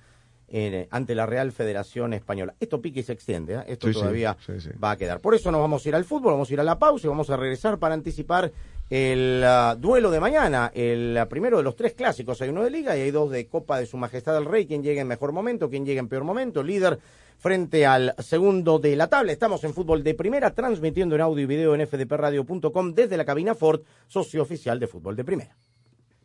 eh, 0.47 0.87
ante 0.89 1.13
la 1.13 1.27
Real 1.27 1.51
Federación 1.51 2.13
Española. 2.13 2.55
Esto 2.59 2.81
pique 2.81 3.01
y 3.01 3.03
se 3.03 3.13
extiende, 3.13 3.53
¿eh? 3.53 3.63
esto 3.67 3.87
Sí, 3.87 3.93
todavía 3.93 4.35
sí, 4.43 4.59
sí. 4.59 4.69
va 4.83 4.91
a 4.91 4.97
quedar. 4.97 5.19
Por 5.19 5.35
eso 5.35 5.51
nos 5.51 5.61
vamos 5.61 5.85
a 5.85 5.89
ir 5.89 5.95
al 5.95 6.05
fútbol, 6.05 6.33
vamos 6.33 6.49
a 6.49 6.53
ir 6.53 6.59
a 6.59 6.63
la 6.63 6.79
pausa 6.79 7.05
y 7.05 7.09
vamos 7.09 7.29
a 7.29 7.37
regresar 7.37 7.77
para 7.77 7.93
anticipar 7.93 8.51
el 8.89 9.43
ah, 9.45 9.75
duelo 9.77 10.09
de 10.09 10.19
mañana, 10.19 10.71
el 10.73 11.15
ah, 11.17 11.29
primero 11.29 11.57
de 11.57 11.63
los 11.63 11.75
tres 11.75 11.93
clásicos. 11.93 12.41
Hay 12.41 12.49
uno 12.49 12.63
de 12.63 12.71
Liga 12.71 12.97
y 12.97 13.01
hay 13.01 13.11
dos 13.11 13.29
de 13.29 13.47
Copa 13.47 13.77
de 13.77 13.85
Su 13.85 13.97
Majestad 13.97 14.35
el 14.37 14.45
Rey, 14.45 14.65
quien 14.65 14.81
llegue 14.81 15.01
en 15.01 15.07
mejor 15.07 15.33
momento, 15.33 15.69
quien 15.69 15.85
llegue 15.85 15.99
en 15.99 16.07
peor 16.07 16.23
momento, 16.23 16.63
líder 16.63 16.97
frente 17.41 17.87
al 17.87 18.13
segundo 18.19 18.77
de 18.77 18.95
la 18.95 19.07
tabla. 19.07 19.31
Estamos 19.31 19.63
en 19.63 19.73
fútbol 19.73 20.03
de 20.03 20.13
primera, 20.13 20.53
transmitiendo 20.53 21.15
en 21.15 21.21
audio 21.21 21.43
y 21.43 21.47
video 21.47 21.73
en 21.75 21.85
fdpradio.com 21.85 22.93
desde 22.93 23.17
la 23.17 23.25
cabina 23.25 23.55
Ford, 23.55 23.81
socio 24.07 24.43
oficial 24.43 24.79
de 24.79 24.87
fútbol 24.87 25.15
de 25.15 25.23
primera. 25.25 25.57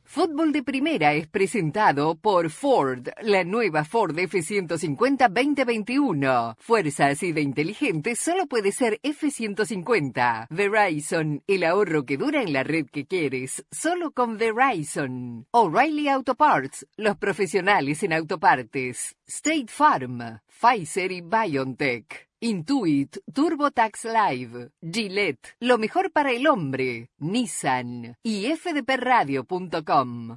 Fútbol 0.08 0.52
de 0.52 0.62
Primera 0.62 1.14
es 1.14 1.26
presentado 1.26 2.14
por 2.14 2.48
Ford, 2.50 3.08
la 3.22 3.42
nueva 3.42 3.84
Ford 3.84 4.16
F-150 4.16 5.28
2021. 5.28 6.56
Fuerza 6.60 7.08
así 7.08 7.32
de 7.32 7.40
inteligente 7.40 8.14
solo 8.14 8.46
puede 8.46 8.70
ser 8.70 9.00
F-150. 9.02 10.46
Verizon, 10.48 11.42
el 11.48 11.64
ahorro 11.64 12.04
que 12.06 12.16
dura 12.16 12.40
en 12.40 12.52
la 12.52 12.62
red 12.62 12.86
que 12.86 13.06
quieres, 13.06 13.66
solo 13.70 14.12
con 14.12 14.38
Verizon. 14.38 15.46
O'Reilly 15.50 16.08
Auto 16.08 16.36
Parts, 16.36 16.86
los 16.96 17.16
profesionales 17.16 18.02
en 18.04 18.12
autopartes. 18.12 19.16
State 19.26 19.66
Farm, 19.68 20.40
Pfizer 20.46 21.10
y 21.10 21.20
BioNTech. 21.20 22.25
Intuit, 22.40 23.16
TurboTax 23.32 24.04
Live, 24.04 24.70
Gillette, 24.82 25.56
lo 25.60 25.78
mejor 25.78 26.12
para 26.12 26.32
el 26.32 26.46
hombre, 26.46 27.08
Nissan 27.16 28.14
y 28.22 28.54
fdpradio.com. 28.54 30.36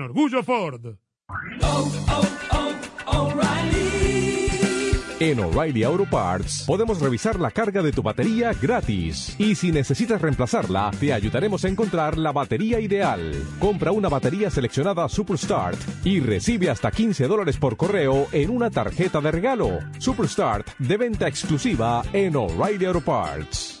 orgullo 0.00 0.42
Ford. 0.42 0.96
En 5.22 5.38
O'Reilly 5.38 5.84
Auto 5.84 6.04
Parts 6.04 6.64
podemos 6.66 7.00
revisar 7.00 7.38
la 7.38 7.52
carga 7.52 7.80
de 7.80 7.92
tu 7.92 8.02
batería 8.02 8.52
gratis. 8.60 9.36
Y 9.38 9.54
si 9.54 9.70
necesitas 9.70 10.20
reemplazarla, 10.20 10.90
te 10.98 11.12
ayudaremos 11.12 11.64
a 11.64 11.68
encontrar 11.68 12.18
la 12.18 12.32
batería 12.32 12.80
ideal. 12.80 13.32
Compra 13.60 13.92
una 13.92 14.08
batería 14.08 14.50
seleccionada 14.50 15.08
Superstart 15.08 15.78
y 16.04 16.18
recibe 16.18 16.70
hasta 16.70 16.90
15 16.90 17.28
dólares 17.28 17.56
por 17.56 17.76
correo 17.76 18.26
en 18.32 18.50
una 18.50 18.68
tarjeta 18.68 19.20
de 19.20 19.30
regalo. 19.30 19.78
Superstart 19.98 20.76
de 20.78 20.96
venta 20.96 21.28
exclusiva 21.28 22.02
en 22.12 22.34
O'Reilly 22.34 22.86
Auto 22.86 23.00
Parts. 23.00 23.80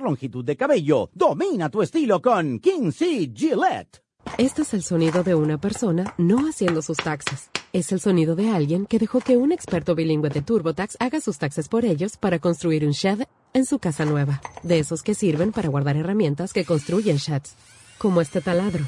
longitud 0.01 0.43
de 0.43 0.57
cabello. 0.57 1.09
Domina 1.13 1.69
tu 1.69 1.81
estilo 1.81 2.21
con 2.21 2.59
King 2.59 2.91
C. 2.91 3.31
Gillette. 3.33 4.01
Este 4.37 4.61
es 4.61 4.73
el 4.73 4.83
sonido 4.83 5.23
de 5.23 5.35
una 5.35 5.57
persona 5.59 6.13
no 6.17 6.47
haciendo 6.47 6.81
sus 6.81 6.97
taxes. 6.97 7.49
Es 7.73 7.91
el 7.91 7.99
sonido 7.99 8.35
de 8.35 8.49
alguien 8.49 8.85
que 8.85 8.99
dejó 8.99 9.19
que 9.19 9.37
un 9.37 9.51
experto 9.51 9.95
bilingüe 9.95 10.29
de 10.29 10.41
TurboTax 10.41 10.97
haga 10.99 11.21
sus 11.21 11.37
taxes 11.37 11.67
por 11.67 11.85
ellos 11.85 12.17
para 12.17 12.39
construir 12.39 12.85
un 12.85 12.91
shed 12.91 13.23
en 13.53 13.65
su 13.65 13.79
casa 13.79 14.05
nueva. 14.05 14.41
De 14.63 14.79
esos 14.79 15.03
que 15.03 15.15
sirven 15.15 15.51
para 15.51 15.69
guardar 15.69 15.97
herramientas 15.97 16.53
que 16.53 16.65
construyen 16.65 17.17
sheds. 17.17 17.55
Como 17.97 18.21
este 18.21 18.41
taladro. 18.41 18.85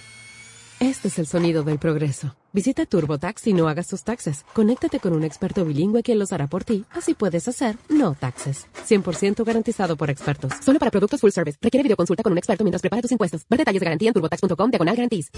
Este 0.83 1.07
es 1.07 1.17
el 1.17 1.27
sonido 1.27 1.63
del 1.63 1.79
progreso. 1.79 2.35
Visita 2.51 2.85
TurboTax 2.85 3.47
y 3.47 3.53
no 3.53 3.69
hagas 3.69 3.87
tus 3.87 4.03
taxes. 4.03 4.43
Conéctate 4.53 4.99
con 4.99 5.13
un 5.13 5.23
experto 5.23 5.63
bilingüe 5.63 6.03
quien 6.03 6.19
los 6.19 6.33
hará 6.33 6.47
por 6.47 6.65
ti. 6.65 6.83
Así 6.91 7.13
puedes 7.13 7.47
hacer 7.47 7.77
no 7.87 8.15
taxes. 8.15 8.67
100% 8.85 9.45
garantizado 9.45 9.95
por 9.95 10.09
expertos. 10.09 10.51
Solo 10.61 10.79
para 10.79 10.91
productos 10.91 11.21
full 11.21 11.29
service. 11.29 11.57
Requiere 11.61 11.83
videoconsulta 11.83 12.21
con 12.21 12.33
un 12.33 12.37
experto 12.37 12.65
mientras 12.65 12.81
prepara 12.81 13.01
tus 13.01 13.13
impuestos. 13.13 13.45
Ver 13.49 13.59
detalles 13.59 13.79
de 13.79 13.85
garantía 13.85 14.09
en 14.09 14.13
turbotax.com 14.13 14.71
diagonal 14.71 14.95
guarantees. 14.97 15.31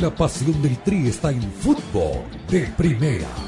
La 0.00 0.14
pasión 0.14 0.62
del 0.62 0.78
Tri 0.84 1.08
está 1.08 1.32
en 1.32 1.42
fútbol 1.54 2.22
de 2.48 2.68
primera. 2.76 3.47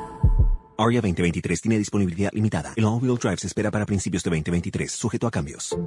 Aria 0.81 0.99
2023 1.01 1.61
tiene 1.61 1.77
disponibilidad 1.77 2.31
limitada. 2.33 2.73
El 2.75 2.85
all-wheel 2.85 3.17
drive 3.17 3.37
se 3.37 3.47
espera 3.47 3.69
para 3.69 3.85
principios 3.85 4.23
de 4.23 4.31
2023, 4.31 4.91
sujeto 4.91 5.27
a 5.27 5.31
cambios. 5.31 5.77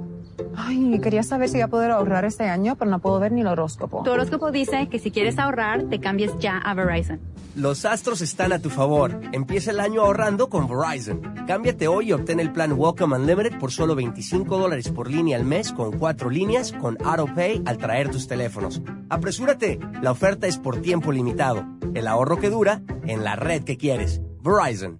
Ay, 0.55 0.99
quería 1.01 1.21
saber 1.21 1.49
si 1.49 1.55
voy 1.55 1.63
a 1.63 1.67
poder 1.67 1.91
ahorrar 1.91 2.23
este 2.23 2.45
año, 2.45 2.77
pero 2.77 2.89
no 2.89 2.99
puedo 2.99 3.19
ver 3.19 3.33
ni 3.33 3.41
el 3.41 3.47
horóscopo. 3.47 4.03
Tu 4.03 4.11
horóscopo 4.11 4.51
dice 4.51 4.87
que 4.87 4.99
si 4.99 5.11
quieres 5.11 5.37
ahorrar, 5.37 5.89
te 5.89 5.99
cambies 5.99 6.31
ya 6.39 6.57
a 6.59 6.73
Verizon. 6.73 7.19
Los 7.55 7.83
astros 7.83 8.21
están 8.21 8.53
a 8.53 8.59
tu 8.59 8.69
favor. 8.69 9.19
Empieza 9.33 9.71
el 9.71 9.79
año 9.79 10.01
ahorrando 10.01 10.49
con 10.49 10.67
Verizon. 10.67 11.21
Cámbiate 11.45 11.87
hoy 11.87 12.09
y 12.09 12.13
obtén 12.13 12.39
el 12.39 12.51
plan 12.51 12.73
Welcome 12.73 13.17
Unlimited 13.17 13.59
por 13.59 13.71
solo 13.71 13.95
25 13.95 14.57
dólares 14.57 14.89
por 14.89 15.11
línea 15.11 15.37
al 15.37 15.45
mes 15.45 15.73
con 15.73 15.97
cuatro 15.97 16.29
líneas 16.29 16.71
con 16.71 16.97
AutoPay 17.03 17.63
al 17.65 17.77
traer 17.77 18.09
tus 18.09 18.27
teléfonos. 18.27 18.81
Apresúrate, 19.09 19.79
la 20.01 20.11
oferta 20.11 20.47
es 20.47 20.57
por 20.57 20.81
tiempo 20.81 21.11
limitado. 21.11 21.65
El 21.93 22.07
ahorro 22.07 22.39
que 22.39 22.49
dura 22.49 22.81
en 23.05 23.23
la 23.23 23.35
red 23.35 23.63
que 23.63 23.77
quieres. 23.77 24.21
Verizon. 24.45 24.99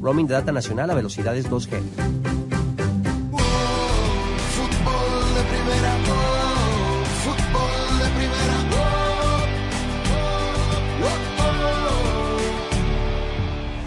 Roaming 0.00 0.26
de 0.26 0.34
data 0.34 0.50
nacional 0.50 0.90
a 0.90 0.94
velocidades 0.94 1.50
2G. 1.50 1.68
Fútbol 4.48 5.34
de 5.34 5.42
primera, 5.52 5.92
oh, 6.08 7.04
fútbol 7.22 7.98
de 7.98 8.08
primera, 8.16 8.56
oh, 8.72 9.44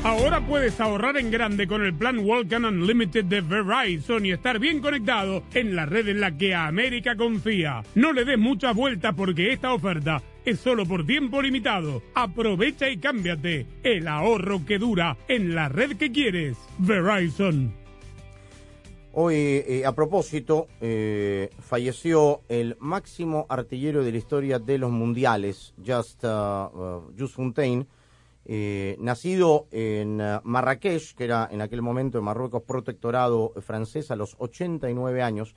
oh, 0.03 0.07
Ahora 0.07 0.45
puedes 0.45 0.79
ahorrar 0.79 1.17
en 1.17 1.31
grande 1.31 1.67
con 1.67 1.83
el 1.83 1.95
plan 1.95 2.19
Welcome 2.19 2.67
Unlimited 2.67 3.25
de 3.25 3.41
Verizon 3.41 4.23
y 4.27 4.33
estar 4.33 4.59
bien 4.59 4.81
conectado 4.81 5.41
en 5.55 5.75
la 5.75 5.87
red 5.87 6.07
en 6.09 6.21
la 6.21 6.37
que 6.37 6.53
América 6.53 7.15
confía. 7.15 7.81
No 7.95 8.13
le 8.13 8.23
des 8.23 8.37
muchas 8.37 8.75
vueltas 8.75 9.15
porque 9.15 9.51
esta 9.51 9.73
oferta 9.73 10.21
es 10.45 10.59
solo 10.59 10.85
por 10.85 11.05
tiempo 11.05 11.41
limitado. 11.41 12.01
Aprovecha 12.13 12.89
y 12.89 12.97
cámbiate. 12.97 13.65
El 13.83 14.07
ahorro 14.07 14.65
que 14.65 14.79
dura 14.79 15.17
en 15.27 15.55
la 15.55 15.69
red 15.69 15.97
que 15.97 16.11
quieres. 16.11 16.57
Verizon. 16.77 17.73
Hoy, 19.17 19.35
eh, 19.35 19.83
a 19.85 19.93
propósito, 19.93 20.67
eh, 20.81 21.49
falleció 21.59 22.41
el 22.49 22.75
máximo 22.79 23.45
artillero 23.47 24.03
de 24.03 24.11
la 24.11 24.17
historia 24.17 24.59
de 24.59 24.77
los 24.77 24.91
mundiales, 24.91 25.73
Just, 25.85 26.25
uh, 26.25 26.27
uh, 26.27 27.13
Just 27.17 27.33
Fontaine, 27.35 27.87
eh, 28.43 28.97
nacido 28.99 29.67
en 29.71 30.19
uh, 30.19 30.41
Marrakech, 30.43 31.15
que 31.15 31.23
era 31.23 31.47
en 31.49 31.61
aquel 31.61 31.81
momento 31.81 32.17
en 32.17 32.25
Marruecos 32.25 32.63
protectorado 32.63 33.53
francés, 33.61 34.11
a 34.11 34.17
los 34.17 34.35
89 34.37 35.21
años. 35.21 35.55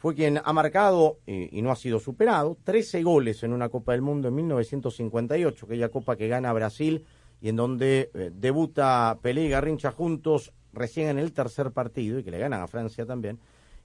Fue 0.00 0.14
quien 0.14 0.40
ha 0.42 0.52
marcado, 0.54 1.18
y 1.26 1.60
no 1.60 1.70
ha 1.70 1.76
sido 1.76 2.00
superado, 2.00 2.56
13 2.64 3.02
goles 3.02 3.42
en 3.42 3.52
una 3.52 3.68
Copa 3.68 3.92
del 3.92 4.00
Mundo 4.00 4.28
en 4.28 4.34
1958, 4.34 5.66
aquella 5.66 5.90
Copa 5.90 6.16
que 6.16 6.26
gana 6.26 6.54
Brasil 6.54 7.04
y 7.42 7.50
en 7.50 7.56
donde 7.56 8.10
eh, 8.14 8.30
debuta 8.34 9.18
Pelé 9.20 9.44
y 9.44 9.48
Garrincha 9.50 9.90
juntos 9.90 10.54
recién 10.72 11.08
en 11.08 11.18
el 11.18 11.34
tercer 11.34 11.72
partido 11.72 12.18
y 12.18 12.24
que 12.24 12.30
le 12.30 12.38
ganan 12.38 12.62
a 12.62 12.66
Francia 12.66 13.04
también. 13.04 13.40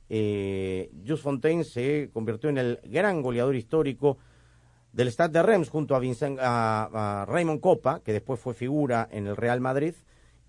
Eh, 0.08 0.90
Just 1.06 1.22
Fontaine 1.22 1.66
se 1.66 2.10
convirtió 2.14 2.50
en 2.50 2.60
el 2.60 2.80
gran 2.86 3.22
goleador 3.22 3.58
histórico 3.58 4.18
del 4.94 5.12
Stade 5.12 5.34
de 5.34 5.44
Reims 5.44 5.68
junto 5.68 5.96
a, 5.96 6.00
Vincent, 6.00 6.40
a, 6.40 7.22
a 7.22 7.26
Raymond 7.26 7.60
Copa, 7.60 8.00
que 8.00 8.14
después 8.14 8.40
fue 8.40 8.54
figura 8.54 9.10
en 9.12 9.28
el 9.28 9.36
Real 9.36 9.60
Madrid. 9.60 9.96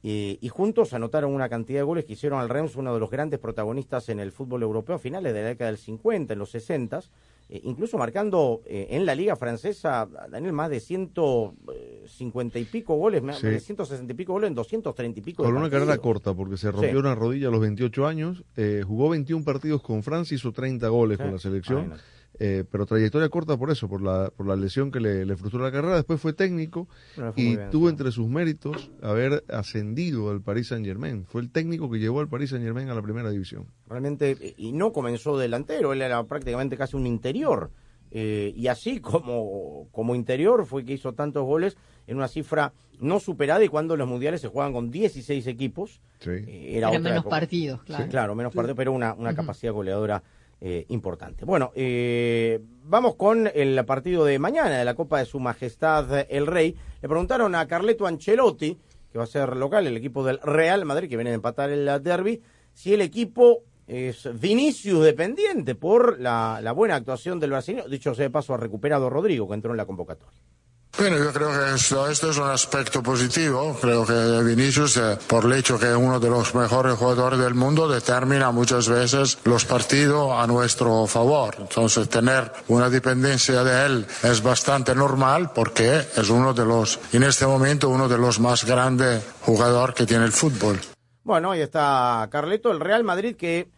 Eh, 0.08 0.38
y 0.40 0.48
juntos 0.50 0.92
anotaron 0.94 1.34
una 1.34 1.48
cantidad 1.48 1.80
de 1.80 1.82
goles 1.82 2.04
que 2.04 2.12
hicieron 2.12 2.38
al 2.38 2.48
Reims 2.48 2.76
uno 2.76 2.94
de 2.94 3.00
los 3.00 3.10
grandes 3.10 3.40
protagonistas 3.40 4.08
en 4.08 4.20
el 4.20 4.30
fútbol 4.30 4.62
europeo 4.62 4.94
a 4.94 4.98
finales 5.00 5.34
de 5.34 5.42
la 5.42 5.48
década 5.48 5.68
del 5.72 5.78
50, 5.78 6.32
en 6.32 6.38
los 6.38 6.48
60, 6.52 7.00
eh, 7.48 7.60
incluso 7.64 7.98
marcando 7.98 8.60
eh, 8.66 8.86
en 8.90 9.04
la 9.04 9.16
liga 9.16 9.34
francesa, 9.34 10.06
Daniel, 10.30 10.52
más 10.52 10.70
de 10.70 10.78
150 10.78 12.58
y 12.60 12.64
pico 12.66 12.94
goles, 12.94 13.20
más 13.22 13.38
Sí. 13.38 13.48
de 13.48 13.58
160 13.58 14.12
y 14.12 14.16
pico 14.16 14.32
goles 14.34 14.48
en 14.48 14.54
230 14.54 15.18
y 15.18 15.22
pico 15.22 15.42
Con 15.42 15.56
una 15.56 15.70
carrera 15.70 15.98
corta, 15.98 16.34
porque 16.34 16.56
se 16.56 16.70
rompió 16.70 16.90
Sí. 16.90 16.96
una 16.96 17.14
rodilla 17.16 17.48
a 17.48 17.50
los 17.50 17.60
28 17.60 18.06
años, 18.06 18.44
eh, 18.56 18.84
jugó 18.86 19.08
21 19.08 19.44
partidos 19.44 19.82
con 19.82 20.02
Francia, 20.04 20.34
hizo 20.36 20.52
30 20.52 20.88
goles 20.88 21.18
Sí. 21.18 21.24
con 21.24 21.32
la 21.32 21.38
selección. 21.38 21.94
Eh, 22.38 22.64
pero 22.70 22.86
trayectoria 22.86 23.28
corta 23.28 23.56
por 23.56 23.70
eso, 23.70 23.88
por 23.88 24.02
la, 24.02 24.30
por 24.36 24.46
la 24.46 24.56
lesión 24.56 24.90
que 24.90 25.00
le, 25.00 25.24
le 25.24 25.36
frustró 25.36 25.62
la 25.62 25.72
carrera. 25.72 25.96
Después 25.96 26.20
fue 26.20 26.32
técnico 26.32 26.86
fue 27.14 27.32
y 27.36 27.56
bien, 27.56 27.70
tuvo 27.70 27.86
sí. 27.86 27.90
entre 27.92 28.12
sus 28.12 28.28
méritos 28.28 28.90
haber 29.02 29.44
ascendido 29.48 30.30
al 30.30 30.40
Paris 30.42 30.68
Saint 30.68 30.84
Germain. 30.86 31.24
Fue 31.26 31.40
el 31.40 31.50
técnico 31.50 31.90
que 31.90 31.98
llevó 31.98 32.20
al 32.20 32.28
Paris 32.28 32.50
Saint 32.50 32.64
Germain 32.64 32.88
a 32.88 32.94
la 32.94 33.02
primera 33.02 33.30
división. 33.30 33.66
realmente, 33.88 34.36
eh, 34.40 34.54
y 34.56 34.72
no 34.72 34.92
comenzó 34.92 35.38
delantero, 35.38 35.92
él 35.92 36.02
era 36.02 36.22
prácticamente 36.24 36.76
casi 36.76 36.96
un 36.96 37.06
interior. 37.06 37.70
eh, 38.12 38.52
y 38.56 38.68
así 38.68 39.00
como, 39.00 39.88
como 39.90 40.14
interior 40.14 40.64
fue 40.66 40.84
que 40.84 40.92
hizo 40.92 41.12
tantos 41.12 41.44
goles 41.44 41.76
en 42.06 42.16
una 42.16 42.28
cifra 42.28 42.72
no 43.00 43.18
superada 43.20 43.62
y 43.64 43.68
cuando 43.68 43.96
los 43.96 44.08
mundiales 44.08 44.40
se 44.40 44.48
juegan 44.48 44.72
con 44.72 44.90
16 44.90 45.46
equipos. 45.48 46.00
Sí. 46.20 46.30
eh, 46.30 46.76
era 46.78 46.88
otra 46.88 47.00
menos 47.00 47.18
época. 47.20 47.30
partidos, 47.30 47.82
claro. 47.82 48.04
Sí, 48.04 48.10
claro, 48.10 48.34
menos 48.34 48.52
Sí. 48.52 48.56
partidos, 48.56 48.76
pero 48.76 48.92
una, 48.92 49.12
una 49.14 49.34
capacidad 49.34 49.72
goleadora 49.72 50.22
eh, 50.60 50.86
importante. 50.88 51.44
Bueno, 51.44 51.72
eh, 51.74 52.60
vamos 52.84 53.16
con 53.16 53.50
el 53.54 53.84
partido 53.84 54.24
de 54.24 54.38
mañana 54.38 54.78
de 54.78 54.84
la 54.84 54.94
Copa 54.94 55.18
de 55.18 55.26
Su 55.26 55.38
Majestad 55.38 56.26
el 56.30 56.46
Rey. 56.46 56.74
Le 57.02 57.08
preguntaron 57.08 57.54
a 57.54 57.66
Carleto 57.66 58.06
Ancelotti, 58.06 58.78
que 59.12 59.18
va 59.18 59.24
a 59.24 59.28
ser 59.28 59.56
local, 59.56 59.86
el 59.86 59.96
equipo 59.96 60.24
del 60.24 60.40
Real 60.40 60.84
Madrid, 60.84 61.08
que 61.08 61.16
viene 61.16 61.30
de 61.30 61.36
empatar 61.36 61.70
el 61.70 62.02
derby, 62.02 62.42
si 62.72 62.94
el 62.94 63.00
equipo 63.00 63.64
es 63.86 64.28
Vinicius 64.40 65.04
dependiente 65.04 65.74
por 65.74 66.18
la, 66.18 66.72
buena 66.74 66.96
actuación 66.96 67.38
del 67.38 67.50
brasileño. 67.50 67.88
Dicho 67.88 68.14
sea 68.14 68.24
de 68.24 68.30
paso, 68.30 68.54
ha 68.54 68.56
recuperado 68.56 69.06
a 69.06 69.10
Rodrigo, 69.10 69.46
que 69.48 69.54
entró 69.54 69.70
en 69.72 69.76
la 69.76 69.86
convocatoria. 69.86 70.40
Bueno, 70.98 71.18
yo 71.18 71.30
creo 71.30 71.50
que 71.50 71.74
esto, 71.74 72.08
esto 72.08 72.30
es 72.30 72.38
un 72.38 72.48
aspecto 72.48 73.02
positivo. 73.02 73.76
Creo 73.78 74.06
que 74.06 74.42
Vinicius, 74.42 74.96
eh, 74.96 75.18
por 75.26 75.44
el 75.44 75.52
hecho 75.52 75.78
que 75.78 75.90
es 75.90 75.94
uno 75.94 76.18
de 76.18 76.30
los 76.30 76.54
mejores 76.54 76.94
jugadores 76.94 77.38
del 77.38 77.52
mundo, 77.52 77.86
determina 77.86 78.50
muchas 78.50 78.88
veces 78.88 79.38
los 79.44 79.66
partidos 79.66 80.32
a 80.32 80.46
nuestro 80.46 81.06
favor. 81.06 81.54
Entonces, 81.58 82.08
tener 82.08 82.50
una 82.68 82.88
dependencia 82.88 83.62
de 83.62 83.84
él 83.84 84.06
es 84.22 84.42
bastante 84.42 84.94
normal 84.94 85.50
porque 85.54 85.98
es 86.16 86.30
uno 86.30 86.54
de 86.54 86.64
los, 86.64 86.98
en 87.12 87.24
este 87.24 87.46
momento, 87.46 87.90
uno 87.90 88.08
de 88.08 88.16
los 88.16 88.40
más 88.40 88.64
grandes 88.64 89.22
jugadores 89.42 89.94
que 89.94 90.06
tiene 90.06 90.24
el 90.24 90.32
fútbol. 90.32 90.80
Bueno, 91.24 91.50
ahí 91.50 91.60
está 91.60 92.26
Carleto, 92.30 92.70
el 92.70 92.80
Real 92.80 93.04
Madrid 93.04 93.36
que, 93.36 93.68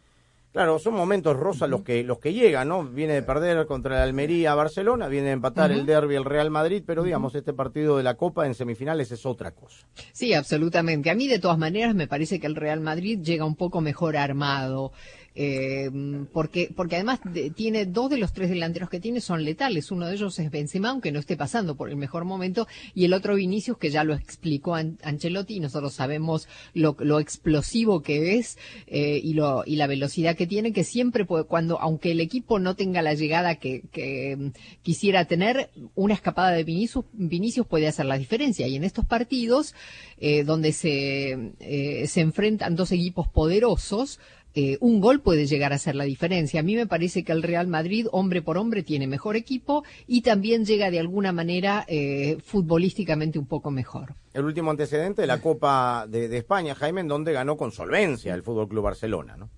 claro, 0.53 0.79
son 0.79 0.95
momentos 0.95 1.37
rosas 1.37 1.69
los 1.69 1.83
que 1.83 2.03
los 2.05 2.19
que 2.19 2.33
llegan, 2.33 2.69
¿no? 2.69 2.85
Viene 2.85 3.15
de 3.15 3.23
perder 3.23 3.67
contra 3.67 3.97
el 3.97 4.03
Almería 4.03 4.55
Barcelona, 4.55 5.09
viene 5.09 5.29
de 5.29 5.33
empatar 5.33 5.73
el 5.73 5.87
derby 5.87 6.15
el 6.15 6.25
Real 6.25 6.51
Madrid, 6.51 6.83
pero 6.87 7.03
digamos, 7.03 7.35
este 7.35 7.53
partido 7.53 7.97
de 7.97 8.03
la 8.03 8.15
Copa 8.15 8.47
en 8.47 8.55
semifinales 8.55 9.13
es 9.13 9.25
otra 9.27 9.53
cosa. 9.53 9.87
Sí, 10.13 10.35
absolutamente. 10.35 11.11
A 11.11 11.15
mí, 11.15 11.29
de 11.29 11.39
todas 11.39 11.59
maneras, 11.59 11.95
me 11.95 12.07
parece 12.07 12.41
que 12.41 12.47
el 12.47 12.57
Real 12.57 12.81
Madrid 12.81 13.21
llega 13.23 13.45
un 13.45 13.57
poco 13.57 13.81
mejor 13.81 14.17
armado. 14.17 14.93
Eh, 15.41 15.89
porque, 16.33 16.69
porque 16.75 16.97
además 16.97 17.21
de- 17.25 17.51
tiene 17.51 17.87
dos 17.87 18.11
de 18.11 18.19
los 18.19 18.33
tres 18.33 18.51
delanteros 18.51 18.91
que 18.91 18.99
tiene 18.99 19.21
son 19.21 19.45
letales. 19.45 19.93
Uno 19.93 20.07
de 20.07 20.15
ellos 20.15 20.37
es 20.41 20.51
Benzema, 20.51 20.91
aunque 20.91 21.13
no 21.13 21.21
esté 21.21 21.37
pasando 21.37 21.77
por 21.77 21.89
el 21.91 21.95
mejor 21.97 22.25
momento, 22.25 22.67
y 22.93 23.05
el 23.05 23.13
otro 23.13 23.37
Vinicius, 23.37 23.79
que 23.79 23.91
ya 23.91 24.03
lo 24.03 24.15
explicó 24.15 24.75
An- 24.75 24.99
Ancelotti, 25.05 25.55
y 25.55 25.61
nosotros 25.61 25.95
sabemos 25.95 26.49
lo, 26.75 26.97
lo 26.99 27.21
explosivo 27.21 28.03
que 28.03 28.35
es 28.37 28.59
eh, 28.89 29.21
y, 29.23 29.35
lo, 29.35 29.63
y 29.65 29.77
la 29.77 29.87
velocidad 29.87 30.35
que 30.37 30.49
tiene, 30.49 30.73
que 30.73 30.83
siempre 30.83 31.25
puede, 31.25 31.45
cuando, 31.45 31.81
aunque 31.81 32.11
el 32.11 32.21
equipo 32.21 32.59
no 32.59 32.75
tenga 32.75 33.01
la 33.01 33.15
llegada 33.15 33.55
que, 33.61 33.83
que 33.93 34.37
mm, 34.37 34.49
quisiera 34.83 35.25
tener, 35.27 35.71
una 35.95 36.15
escapada 36.15 36.51
de 36.51 36.65
Vinicius, 36.65 37.05
Vinicius 37.13 37.65
puede 37.67 37.87
hacer 37.87 38.07
la 38.07 38.19
diferencia. 38.19 38.67
Y 38.67 38.75
en 38.75 38.83
estos 38.83 39.05
partidos, 39.05 39.75
eh, 40.19 40.43
donde 40.43 40.73
se, 40.73 41.53
eh, 41.61 42.07
se 42.09 42.21
enfrentan 42.23 42.75
dos 42.75 42.91
equipos 42.91 43.29
poderosos, 43.29 44.19
eh, 44.55 44.79
un 44.81 45.01
gol 45.01 45.21
puede 45.21 45.47
llegar 45.47 45.73
a 45.73 45.77
hacer 45.77 45.95
la 45.95 46.05
diferencia. 46.05 46.61
A 46.61 46.63
mí 46.63 46.75
me 46.75 46.87
parece 46.87 47.25
que 47.25 47.33
el 47.33 47.43
Real 47.43 47.67
Madrid, 47.67 48.07
hombre 48.13 48.43
por 48.43 48.59
hombre, 48.59 48.83
tiene 48.83 49.07
mejor 49.07 49.37
equipo 49.37 49.85
y 50.07 50.23
también 50.23 50.65
llega 50.65 50.91
de 50.91 51.01
alguna 51.01 51.33
manera 51.33 51.85
eh, 51.89 52.39
futbolísticamente 52.45 53.39
un 53.39 53.47
poco 53.47 53.71
mejor. 53.71 54.15
El 54.33 54.45
último 54.45 54.71
antecedente 54.71 55.23
de 55.23 55.27
la 55.27 55.41
Copa 55.41 56.07
de, 56.09 56.29
de 56.29 56.39
España, 56.39 56.75
Jaime, 56.75 57.03
en 57.03 57.09
donde 57.09 57.33
ganó 57.33 57.57
con 57.57 57.73
solvencia 57.73 58.35
el 58.35 58.43
Fútbol 58.43 58.69
Club 58.69 58.85
Barcelona, 58.85 59.37
¿no? 59.37 59.51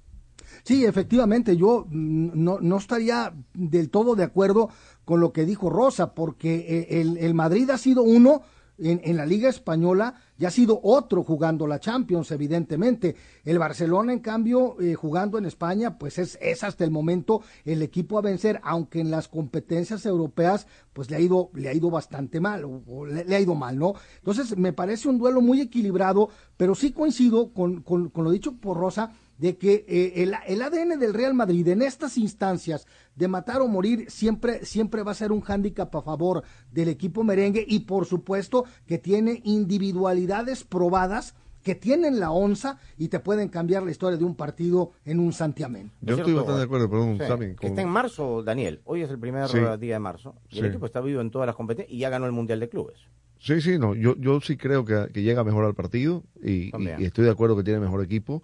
Sí, 0.63 0.85
efectivamente, 0.85 1.57
yo 1.57 1.87
mm, 1.89 2.31
no, 2.35 2.59
no 2.61 2.77
estaría 2.77 3.33
del 3.55 3.91
todo 3.91 4.15
de 4.15 4.25
acuerdo 4.25 4.71
con 5.05 5.21
lo 5.21 5.33
que 5.33 5.45
dijo 5.45 5.71
Rosa, 5.71 6.15
porque 6.15 6.57
eh, 6.57 7.01
el, 7.01 7.17
el 7.17 7.35
Madrid 7.35 7.71
ha 7.71 7.79
sido 7.79 8.03
uno 8.03 8.43
en, 8.83 9.01
en, 9.05 9.17
la 9.17 9.27
Liga 9.27 9.49
Española 9.49 10.15
ya 10.39 10.49
ha 10.49 10.51
sido 10.51 10.81
otro 10.83 11.23
jugando 11.23 11.67
la 11.67 11.81
Champions, 11.81 12.31
evidentemente. 12.31 13.15
El 13.45 13.59
Barcelona, 13.59 14.13
en 14.13 14.21
cambio, 14.21 14.81
eh, 14.81 14.95
jugando 14.95 15.39
en 15.39 15.45
España, 15.45 15.99
pues 15.99 16.19
es, 16.19 16.39
es, 16.41 16.65
hasta 16.65 16.85
el 16.85 16.91
momento 16.91 17.43
el 17.65 17.83
equipo 17.83 18.19
a 18.19 18.23
vencer, 18.23 18.61
aunque 18.63 19.01
en 19.01 19.11
las 19.11 19.29
competencias 19.29 20.07
europeas, 20.07 20.67
pues 20.93 21.11
le 21.11 21.17
ha 21.17 21.21
ido, 21.21 21.51
le 21.55 21.69
ha 21.69 21.75
ido 21.75 21.91
bastante 21.91 22.41
mal, 22.41 22.65
o, 22.65 23.07
le, 23.07 23.25
le, 23.25 23.37
ha 23.37 23.41
ido 23.41 23.55
mal, 23.55 23.79
¿no? 23.79 23.95
Entonces, 24.19 24.57
me 24.57 24.73
parece 24.73 25.09
un 25.09 25.19
duelo 25.19 25.41
muy 25.41 25.61
equilibrado, 25.61 26.31
pero 26.57 26.75
sí 26.75 26.93
coincido 26.93 27.53
con, 27.53 27.83
con, 27.83 28.09
con 28.09 28.25
lo 28.25 28.31
dicho 28.31 28.57
por 28.57 28.77
Rosa, 28.77 29.13
de 29.41 29.57
que 29.57 29.87
eh, 29.89 30.13
el, 30.23 30.35
el, 30.47 30.61
ADN 30.61 30.99
del 31.01 31.15
Real 31.15 31.33
Madrid 31.33 31.67
en 31.69 31.81
estas 31.81 32.19
instancias 32.19 32.87
de 33.17 33.27
matar 33.27 33.63
o 33.63 33.69
morir 33.69 34.11
siempre, 34.11 34.67
siempre 34.67 35.03
va 35.03 35.13
a 35.13 35.15
ser 35.15 35.33
un 35.33 35.41
hándicap 35.41 35.97
a 35.97 36.03
favor 36.03 36.43
del 36.71 36.91
equipo 36.91 37.25
merengue 37.25 37.65
y 37.67 37.81
por 37.81 38.05
supuesto 38.05 38.67
que 38.87 38.99
tiene 38.99 39.41
individualidades 39.45 40.63
probadas 40.65 41.35
que 41.63 41.75
tienen 41.75 42.21
la 42.21 42.31
onza 42.31 42.79
y 42.99 43.09
te 43.09 43.19
pueden 43.19 43.49
cambiar 43.49 43.83
la 43.83 43.91
historia 43.91 44.19
de 44.19 44.25
un 44.25 44.35
partido 44.35 44.93
en 45.07 45.21
un 45.21 45.33
santiamén. 45.33 45.91
Yo 46.03 46.17
estoy 46.17 46.35
bastante 46.35 46.59
de 46.59 46.65
acuerdo, 46.65 46.91
perdón, 46.91 47.19
sí, 47.19 47.27
Sammy, 47.27 47.55
con... 47.55 47.71
Está 47.71 47.83
en 47.83 47.89
marzo, 47.89 48.43
Daniel. 48.43 48.81
Hoy 48.85 49.03
es 49.03 49.11
el 49.11 49.19
primer 49.19 49.49
Sí. 49.49 49.59
día 49.79 49.95
de 49.95 49.99
marzo. 49.99 50.35
Y 50.51 50.59
el 50.59 50.65
Sí. 50.65 50.69
equipo 50.69 50.85
está 50.87 51.01
vivo 51.01 51.21
en 51.23 51.31
todas 51.31 51.47
las 51.47 51.57
competencias 51.57 51.95
y 51.95 51.99
ya 51.99 52.11
ganó 52.11 52.27
el 52.27 52.33
Mundial 52.33 52.61
de 52.61 52.69
Clubes. 52.69 52.99
Sí, 53.39 53.61
sí, 53.63 53.79
no, 53.79 53.95
yo, 53.95 54.17
yo 54.19 54.41
sí 54.43 54.59
creo 54.59 54.85
que, 54.85 55.09
que 55.15 55.23
llega 55.23 55.45
mejor 55.45 55.65
al 55.65 55.75
partido 55.75 56.25
y, 56.43 56.71
y 56.99 57.05
estoy 57.05 57.25
de 57.25 57.31
acuerdo 57.31 57.57
que 57.57 57.63
tiene 57.65 57.81
mejor 57.81 58.03
equipo. 58.05 58.43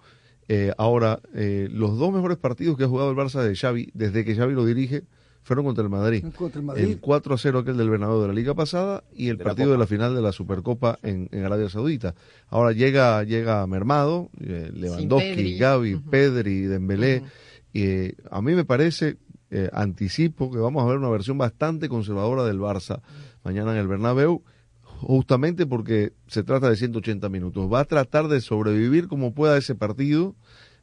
Eh, 0.48 0.72
ahora, 0.78 1.20
eh, 1.34 1.68
los 1.70 1.98
dos 1.98 2.12
mejores 2.12 2.38
partidos 2.38 2.76
que 2.76 2.84
ha 2.84 2.88
jugado 2.88 3.10
el 3.10 3.16
Barça 3.16 3.42
de 3.42 3.54
Xavi, 3.54 3.90
desde 3.94 4.24
que 4.24 4.34
Xavi 4.34 4.54
lo 4.54 4.64
dirige, 4.64 5.04
fueron 5.46 5.64
contra 5.64 5.84
el 5.84 5.90
Madrid. 5.90 6.24
Contra 6.36 6.58
el 6.60 6.66
Madrid. 6.66 6.98
4 7.00 7.34
a 7.34 7.38
0 7.38 7.58
aquel 7.60 7.76
del 7.76 7.88
Bernabéu 7.88 8.20
de 8.20 8.26
la 8.26 8.34
Liga 8.34 8.54
pasada 8.54 9.04
y 9.14 9.28
el 9.28 9.38
De 9.38 9.44
la 9.44 9.50
partido 9.50 9.70
de 9.70 9.78
la 9.78 9.86
final 9.86 10.12
de 10.12 10.20
la 10.20 10.32
Supercopa 10.32 10.98
en, 11.04 11.28
en 11.30 11.44
Arabia 11.44 11.68
Saudita. 11.68 12.16
Ahora 12.48 12.72
llega 12.72 13.22
llega 13.22 13.64
mermado, 13.68 14.28
eh, 14.40 14.72
Lewandowski, 14.74 15.34
Pedri. 15.34 15.58
Gavi. 15.58 15.96
Pedri, 16.10 16.60
Dembélé. 16.62 17.22
y, 17.72 17.82
eh, 17.82 18.14
a 18.28 18.42
mí 18.42 18.54
me 18.54 18.64
parece, 18.64 19.18
eh, 19.50 19.70
anticipo 19.72 20.50
que 20.50 20.58
vamos 20.58 20.82
a 20.82 20.86
ver 20.88 20.98
una 20.98 21.10
versión 21.10 21.38
bastante 21.38 21.88
conservadora 21.88 22.42
del 22.44 22.58
Barça 22.58 23.00
mañana 23.44 23.70
en 23.70 23.78
el 23.78 23.86
Bernabéu, 23.86 24.42
justamente 25.00 25.66
porque 25.66 26.12
se 26.26 26.42
trata 26.42 26.68
de 26.68 26.76
180 26.76 27.28
minutos. 27.28 27.72
Va 27.72 27.80
a 27.80 27.84
tratar 27.84 28.28
de 28.28 28.40
sobrevivir 28.40 29.08
como 29.08 29.34
pueda 29.34 29.56
ese 29.56 29.74
partido 29.74 30.34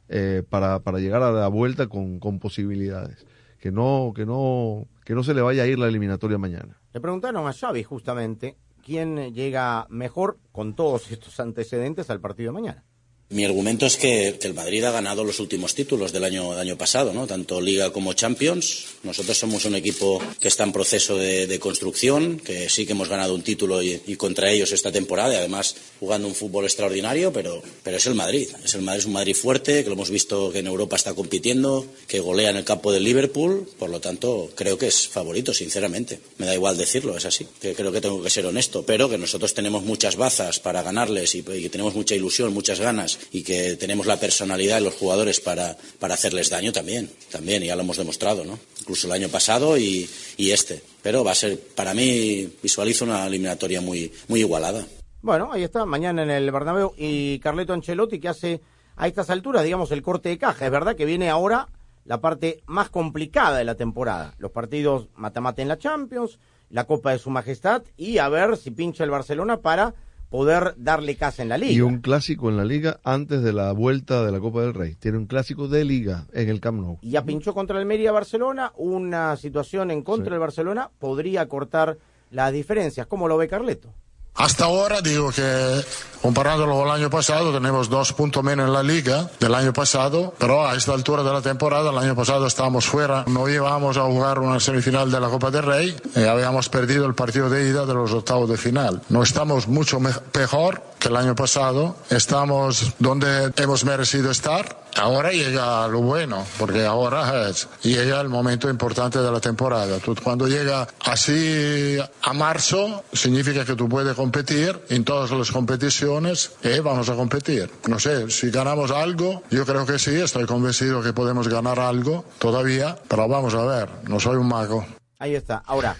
eh, 0.08 0.42
para, 0.48 0.80
para 0.80 0.98
llegar 0.98 1.22
a 1.22 1.32
la 1.32 1.48
vuelta 1.48 1.86
con, 1.86 2.18
con 2.20 2.38
posibilidades. 2.38 3.26
Que 3.58 3.72
no, 3.72 4.12
que 4.14 4.26
no, 4.26 4.86
que 5.04 5.14
no 5.14 5.22
se 5.22 5.32
le 5.34 5.40
vaya 5.40 5.62
a 5.62 5.66
ir 5.66 5.78
la 5.78 5.88
eliminatoria 5.88 6.36
mañana. 6.38 6.78
Le 6.92 7.00
preguntaron 7.00 7.46
a 7.46 7.52
Xavi 7.52 7.82
justamente 7.82 8.56
quién 8.84 9.32
llega 9.32 9.86
mejor 9.88 10.38
con 10.52 10.74
todos 10.74 11.10
estos 11.10 11.40
antecedentes 11.40 12.10
al 12.10 12.20
partido 12.20 12.48
de 12.48 12.60
mañana. 12.60 12.84
Mi 13.30 13.44
argumento 13.44 13.86
es 13.86 13.96
que, 13.96 14.38
el 14.42 14.54
Madrid 14.54 14.84
ha 14.84 14.90
ganado 14.90 15.24
los 15.24 15.40
últimos 15.40 15.74
títulos 15.74 16.12
del 16.12 16.24
año, 16.24 16.52
año 16.52 16.76
pasado, 16.76 17.12
¿no? 17.14 17.26
tanto 17.26 17.58
Liga 17.58 17.90
como 17.90 18.12
Champions. 18.12 18.84
Nosotros 19.02 19.38
somos 19.38 19.64
un 19.64 19.74
equipo 19.74 20.22
que 20.38 20.48
está 20.48 20.62
en 20.62 20.72
proceso 20.72 21.16
de, 21.16 21.58
construcción, 21.58 22.38
que 22.38 22.68
sí 22.68 22.84
que 22.84 22.92
hemos 22.92 23.08
ganado 23.08 23.34
un 23.34 23.42
título 23.42 23.82
y, 23.82 24.00
y 24.06 24.16
contra 24.16 24.50
ellos 24.50 24.72
esta 24.72 24.92
temporada, 24.92 25.32
y 25.32 25.36
además 25.38 25.74
jugando 25.98 26.28
un 26.28 26.34
fútbol 26.34 26.64
extraordinario, 26.64 27.32
pero, 27.32 27.62
pero 27.82 27.96
es 27.96 28.06
el 28.06 28.14
Madrid. 28.14 28.46
Es 28.62 28.74
el 28.74 28.82
Madrid, 28.82 29.00
es 29.00 29.06
un 29.06 29.14
Madrid 29.14 29.34
fuerte, 29.34 29.82
que 29.82 29.88
lo 29.88 29.94
hemos 29.94 30.10
visto 30.10 30.52
que 30.52 30.58
en 30.58 30.66
Europa 30.66 30.96
está 30.96 31.14
compitiendo, 31.14 31.86
que 32.06 32.20
golea 32.20 32.50
en 32.50 32.56
el 32.58 32.64
campo 32.64 32.92
del 32.92 33.04
Liverpool, 33.04 33.66
por 33.78 33.88
lo 33.88 34.00
tanto 34.00 34.50
creo 34.54 34.76
que 34.76 34.88
es 34.88 35.08
favorito, 35.08 35.54
sinceramente. 35.54 36.20
Me 36.36 36.44
da 36.44 36.54
igual 36.54 36.76
decirlo, 36.76 37.16
es 37.16 37.24
así. 37.24 37.46
Que 37.60 37.74
creo 37.74 37.90
que 37.90 38.02
tengo 38.02 38.22
que 38.22 38.30
ser 38.30 38.44
honesto, 38.44 38.84
pero 38.84 39.08
que 39.08 39.16
nosotros 39.16 39.54
tenemos 39.54 39.82
muchas 39.82 40.16
bazas 40.16 40.60
para 40.60 40.82
ganarles 40.82 41.34
y, 41.34 41.38
y 41.38 41.62
que 41.62 41.70
tenemos 41.70 41.94
mucha 41.94 42.14
ilusión, 42.14 42.52
muchas 42.52 42.80
ganas 42.80 43.13
y 43.32 43.42
que 43.42 43.76
tenemos 43.76 44.06
la 44.06 44.18
personalidad 44.18 44.76
de 44.76 44.82
los 44.82 44.94
jugadores 44.94 45.40
para, 45.40 45.76
para 45.98 46.14
hacerles 46.14 46.50
daño 46.50 46.72
también, 46.72 47.10
también, 47.30 47.62
ya 47.62 47.76
lo 47.76 47.82
hemos 47.82 47.96
demostrado, 47.96 48.44
¿no? 48.44 48.58
Incluso 48.80 49.06
el 49.06 49.12
año 49.12 49.28
pasado 49.28 49.78
y, 49.78 50.08
y 50.36 50.50
este. 50.50 50.82
Pero 51.02 51.24
va 51.24 51.32
a 51.32 51.36
ser, 51.36 51.58
para 51.58 51.94
mí, 51.94 52.48
visualizo 52.62 53.04
una 53.04 53.26
eliminatoria 53.26 53.80
muy, 53.80 54.12
muy 54.28 54.40
igualada. 54.40 54.84
Bueno, 55.22 55.50
ahí 55.52 55.62
está, 55.62 55.86
mañana 55.86 56.22
en 56.22 56.30
el 56.30 56.50
Bernabéu 56.50 56.92
y 56.98 57.38
Carleto 57.38 57.72
Ancelotti 57.72 58.20
que 58.20 58.28
hace 58.28 58.60
a 58.96 59.06
estas 59.06 59.30
alturas, 59.30 59.64
digamos, 59.64 59.90
el 59.90 60.02
corte 60.02 60.28
de 60.28 60.38
caja. 60.38 60.66
Es 60.66 60.70
verdad 60.70 60.96
que 60.96 61.06
viene 61.06 61.30
ahora 61.30 61.68
la 62.04 62.20
parte 62.20 62.62
más 62.66 62.90
complicada 62.90 63.58
de 63.58 63.64
la 63.64 63.74
temporada. 63.74 64.34
Los 64.38 64.52
partidos 64.52 65.08
mata-mata 65.14 65.62
en 65.62 65.68
la 65.68 65.78
Champions, 65.78 66.38
la 66.68 66.84
Copa 66.84 67.12
de 67.12 67.18
Su 67.18 67.30
Majestad 67.30 67.82
y 67.96 68.18
a 68.18 68.28
ver 68.28 68.56
si 68.56 68.70
pincha 68.70 69.04
el 69.04 69.10
Barcelona 69.10 69.58
para 69.58 69.94
poder 70.34 70.74
darle 70.78 71.14
casa 71.14 71.44
en 71.44 71.48
la 71.48 71.56
liga. 71.56 71.72
Y 71.72 71.80
un 71.80 71.98
clásico 71.98 72.48
en 72.48 72.56
la 72.56 72.64
liga 72.64 72.98
antes 73.04 73.40
de 73.44 73.52
la 73.52 73.70
vuelta 73.70 74.24
de 74.26 74.32
la 74.32 74.40
Copa 74.40 74.62
del 74.62 74.74
Rey. 74.74 74.96
Tiene 74.96 75.16
un 75.16 75.26
clásico 75.26 75.68
de 75.68 75.84
liga 75.84 76.26
en 76.32 76.48
el 76.48 76.58
Camp 76.60 76.80
Nou. 76.80 76.98
Y 77.02 77.10
ya 77.10 77.24
pinchó 77.24 77.54
contra 77.54 77.78
el 77.78 77.86
Mérida 77.86 78.10
Barcelona, 78.10 78.72
una 78.76 79.36
situación 79.36 79.92
en 79.92 80.02
contra 80.02 80.24
Sí. 80.24 80.30
del 80.32 80.40
Barcelona 80.40 80.90
podría 80.98 81.46
cortar 81.46 81.98
las 82.32 82.52
diferencias. 82.52 83.06
¿Cómo 83.06 83.28
lo 83.28 83.36
ve 83.36 83.46
Carleto? 83.46 83.94
Hasta 84.36 84.64
ahora 84.64 85.00
digo 85.00 85.30
que 85.30 85.84
comparándolo 86.20 86.74
con 86.74 86.88
el 86.88 86.94
año 86.94 87.10
pasado 87.10 87.52
tenemos 87.52 87.88
dos 87.88 88.12
puntos 88.14 88.42
menos 88.42 88.66
en 88.66 88.72
la 88.72 88.82
liga 88.82 89.30
del 89.38 89.54
año 89.54 89.72
pasado, 89.72 90.34
pero 90.38 90.66
a 90.66 90.74
esta 90.74 90.92
altura 90.92 91.22
de 91.22 91.32
la 91.32 91.40
temporada, 91.42 91.90
el 91.90 91.98
año 91.98 92.16
pasado 92.16 92.46
estábamos 92.46 92.86
fuera, 92.86 93.24
no 93.28 93.48
íbamos 93.48 93.96
a 93.96 94.02
jugar 94.02 94.38
una 94.40 94.58
semifinal 94.58 95.10
de 95.10 95.20
la 95.20 95.28
Copa 95.28 95.50
del 95.50 95.62
Rey 95.62 95.96
y 96.16 96.24
habíamos 96.24 96.68
perdido 96.68 97.06
el 97.06 97.14
partido 97.14 97.48
de 97.48 97.68
ida 97.68 97.86
de 97.86 97.94
los 97.94 98.10
octavos 98.12 98.48
de 98.48 98.56
final. 98.56 99.02
No 99.08 99.22
estamos 99.22 99.68
mucho 99.68 100.00
me- 100.00 100.10
mejor 100.36 100.82
el 101.06 101.16
año 101.16 101.34
pasado, 101.34 101.96
estamos 102.10 102.92
donde 102.98 103.52
hemos 103.56 103.84
merecido 103.84 104.30
estar. 104.30 104.84
Ahora 104.96 105.32
llega 105.32 105.88
lo 105.88 106.00
bueno, 106.00 106.46
porque 106.58 106.84
ahora 106.84 107.48
es, 107.48 107.68
llega 107.82 108.20
el 108.20 108.28
momento 108.28 108.70
importante 108.70 109.18
de 109.18 109.30
la 109.30 109.40
temporada. 109.40 109.98
Tú, 109.98 110.14
cuando 110.22 110.46
llega 110.46 110.86
así 111.04 111.98
a 112.22 112.32
marzo, 112.32 113.02
significa 113.12 113.64
que 113.64 113.74
tú 113.74 113.88
puedes 113.88 114.14
competir 114.14 114.80
en 114.88 115.04
todas 115.04 115.30
las 115.32 115.50
competiciones 115.50 116.52
y 116.62 116.78
vamos 116.78 117.08
a 117.08 117.14
competir. 117.14 117.70
No 117.88 117.98
sé, 117.98 118.30
si 118.30 118.50
ganamos 118.50 118.90
algo, 118.90 119.42
yo 119.50 119.66
creo 119.66 119.84
que 119.84 119.98
sí, 119.98 120.14
estoy 120.14 120.46
convencido 120.46 121.02
que 121.02 121.12
podemos 121.12 121.48
ganar 121.48 121.80
algo 121.80 122.24
todavía, 122.38 122.96
pero 123.08 123.28
vamos 123.28 123.54
a 123.54 123.64
ver, 123.64 123.88
no 124.08 124.20
soy 124.20 124.36
un 124.36 124.48
mago. 124.48 124.86
Ahí 125.18 125.34
está. 125.34 125.58
Ahora, 125.58 125.96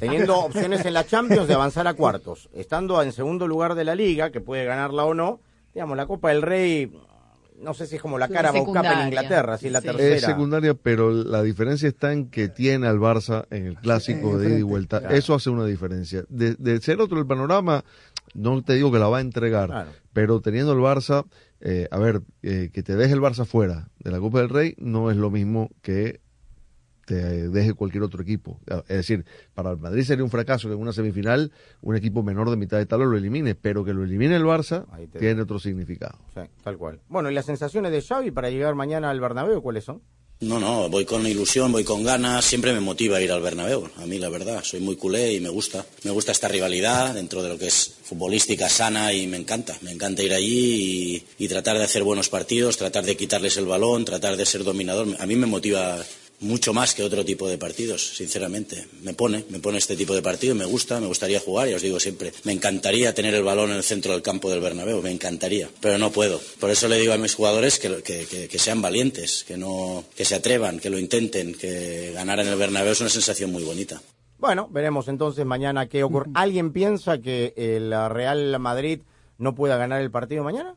teniendo 0.00 0.36
opciones 0.38 0.84
en 0.86 0.94
la 0.94 1.04
Champions 1.06 1.46
de 1.46 1.54
avanzar 1.54 1.86
a 1.86 1.94
cuartos, 1.94 2.48
estando 2.54 3.00
en 3.02 3.12
segundo 3.12 3.46
lugar 3.46 3.74
de 3.74 3.84
la 3.84 3.94
liga, 3.94 4.30
que 4.30 4.40
puede 4.40 4.64
ganarla 4.64 5.04
o 5.04 5.14
no, 5.14 5.40
digamos, 5.74 5.96
la 5.96 6.06
Copa 6.06 6.30
del 6.30 6.42
Rey, 6.42 6.90
no 7.60 7.74
sé 7.74 7.86
si 7.86 7.96
es 7.96 8.02
como 8.02 8.18
la 8.18 8.28
Carabao 8.28 8.64
Cup 8.64 8.76
en 8.84 9.06
Inglaterra, 9.08 9.58
si 9.58 9.66
es 9.66 9.72
la 9.72 9.80
sí. 9.80 9.88
tercera. 9.88 10.16
Es 10.16 10.22
secundaria, 10.22 10.74
pero 10.74 11.10
la 11.10 11.42
diferencia 11.42 11.88
está 11.88 12.12
en 12.12 12.30
que 12.30 12.48
tiene 12.48 12.86
al 12.86 12.98
Barça 12.98 13.46
en 13.50 13.66
el 13.66 13.76
clásico 13.76 14.38
de 14.38 14.48
ida 14.50 14.58
y 14.58 14.62
vuelta. 14.62 15.00
Claro. 15.00 15.14
Eso 15.14 15.34
hace 15.34 15.50
una 15.50 15.66
diferencia. 15.66 16.24
De, 16.28 16.54
de 16.54 16.80
ser 16.80 17.00
otro 17.00 17.18
el 17.18 17.26
panorama, 17.26 17.84
no 18.34 18.62
te 18.62 18.74
digo 18.74 18.90
que 18.90 18.98
la 18.98 19.08
va 19.08 19.18
a 19.18 19.20
entregar, 19.20 19.68
Claro. 19.68 19.90
pero 20.12 20.40
teniendo 20.40 20.72
el 20.72 20.78
Barça, 20.80 21.24
eh, 21.60 21.86
a 21.90 21.98
ver, 21.98 22.22
eh, 22.42 22.70
que 22.72 22.82
te 22.82 22.96
deje 22.96 23.12
el 23.14 23.20
Barça 23.20 23.44
fuera 23.44 23.88
de 24.00 24.10
la 24.10 24.18
Copa 24.20 24.40
del 24.40 24.48
Rey 24.48 24.74
no 24.78 25.10
es 25.10 25.16
lo 25.16 25.30
mismo 25.30 25.70
que 25.82 26.20
te 27.06 27.48
deje 27.48 27.74
cualquier 27.74 28.02
otro 28.02 28.22
equipo. 28.22 28.60
Es 28.88 28.96
decir, 28.96 29.24
para 29.54 29.70
el 29.70 29.78
Madrid 29.78 30.04
sería 30.04 30.24
un 30.24 30.30
fracaso 30.30 30.68
que 30.68 30.74
en 30.74 30.80
una 30.80 30.92
semifinal 30.92 31.52
un 31.82 31.96
equipo 31.96 32.22
menor 32.22 32.50
de 32.50 32.56
mitad 32.56 32.78
de 32.78 32.86
tabla 32.86 33.06
lo 33.06 33.16
elimine, 33.16 33.54
pero 33.54 33.84
que 33.84 33.92
lo 33.92 34.04
elimine 34.04 34.36
el 34.36 34.44
Barça 34.44 34.86
tiene 35.18 35.42
otro 35.42 35.58
significado. 35.58 36.18
Sí, 36.34 36.40
tal 36.62 36.78
cual. 36.78 37.00
Bueno, 37.08 37.30
¿y 37.30 37.34
las 37.34 37.46
sensaciones 37.46 37.92
de 37.92 38.02
Xavi 38.02 38.30
para 38.30 38.50
llegar 38.50 38.74
mañana 38.74 39.10
al 39.10 39.20
Bernabéu 39.20 39.62
cuáles 39.62 39.84
son? 39.84 40.02
No, 40.40 40.58
no, 40.58 40.90
voy 40.90 41.04
con 41.04 41.26
ilusión, 41.26 41.70
voy 41.72 41.84
con 41.84 42.02
ganas, 42.02 42.44
siempre 42.44 42.72
me 42.74 42.80
motiva 42.80 43.20
ir 43.20 43.30
al 43.30 43.40
Bernabéu, 43.40 43.88
a 43.96 44.04
mí 44.04 44.18
la 44.18 44.28
verdad, 44.28 44.62
soy 44.62 44.80
muy 44.80 44.96
culé 44.96 45.32
y 45.32 45.40
me 45.40 45.48
gusta, 45.48 45.86
me 46.02 46.10
gusta 46.10 46.32
esta 46.32 46.48
rivalidad 46.48 47.14
dentro 47.14 47.42
de 47.42 47.50
lo 47.50 47.56
que 47.56 47.68
es 47.68 47.94
futbolística 48.02 48.68
sana 48.68 49.12
y 49.12 49.26
me 49.28 49.36
encanta, 49.36 49.76
me 49.80 49.92
encanta 49.92 50.22
ir 50.22 50.34
allí 50.34 51.24
y, 51.38 51.44
y 51.44 51.48
tratar 51.48 51.78
de 51.78 51.84
hacer 51.84 52.02
buenos 52.02 52.28
partidos, 52.28 52.76
tratar 52.76 53.04
de 53.04 53.16
quitarles 53.16 53.56
el 53.56 53.64
balón, 53.64 54.04
tratar 54.04 54.36
de 54.36 54.44
ser 54.44 54.64
dominador, 54.64 55.06
a 55.18 55.24
mí 55.24 55.36
me 55.36 55.46
motiva 55.46 55.98
mucho 56.40 56.72
más 56.74 56.94
que 56.94 57.02
otro 57.02 57.24
tipo 57.24 57.48
de 57.48 57.56
partidos, 57.58 58.16
sinceramente. 58.16 58.86
Me 59.02 59.14
pone, 59.14 59.44
me 59.50 59.60
pone 59.60 59.78
este 59.78 59.96
tipo 59.96 60.14
de 60.14 60.22
partido, 60.22 60.54
me 60.54 60.64
gusta, 60.64 61.00
me 61.00 61.06
gustaría 61.06 61.40
jugar, 61.40 61.68
y 61.68 61.74
os 61.74 61.82
digo 61.82 61.98
siempre, 62.00 62.32
me 62.44 62.52
encantaría 62.52 63.14
tener 63.14 63.34
el 63.34 63.42
balón 63.42 63.70
en 63.70 63.76
el 63.76 63.82
centro 63.82 64.12
del 64.12 64.22
campo 64.22 64.50
del 64.50 64.60
Bernabéu, 64.60 65.00
me 65.02 65.10
encantaría, 65.10 65.68
pero 65.80 65.96
no 65.98 66.10
puedo. 66.10 66.40
Por 66.60 66.70
eso 66.70 66.88
le 66.88 66.98
digo 66.98 67.12
a 67.12 67.18
mis 67.18 67.34
jugadores 67.34 67.78
que, 67.78 68.02
que- 68.02 68.26
que- 68.26 68.48
que 68.48 68.58
sean 68.58 68.82
valientes, 68.82 69.44
que 69.46 69.56
no, 69.56 70.04
que 70.16 70.24
se 70.24 70.34
atrevan, 70.34 70.80
que 70.80 70.90
lo 70.90 70.98
intenten, 70.98 71.54
que 71.54 72.12
ganar 72.12 72.40
en 72.40 72.48
el 72.48 72.56
Bernabéu 72.56 72.92
es 72.92 73.00
una 73.00 73.10
sensación 73.10 73.50
muy 73.52 73.62
bonita. 73.64 74.02
Bueno, 74.38 74.68
veremos 74.70 75.08
entonces 75.08 75.46
mañana 75.46 75.88
qué 75.88 76.02
ocurre. 76.04 76.30
¿Alguien 76.34 76.72
piensa 76.72 77.18
que 77.18 77.54
el 77.56 77.90
Real 78.10 78.58
Madrid 78.58 79.00
no 79.38 79.54
pueda 79.54 79.76
ganar 79.76 80.02
el 80.02 80.10
partido 80.10 80.44
mañana? 80.44 80.74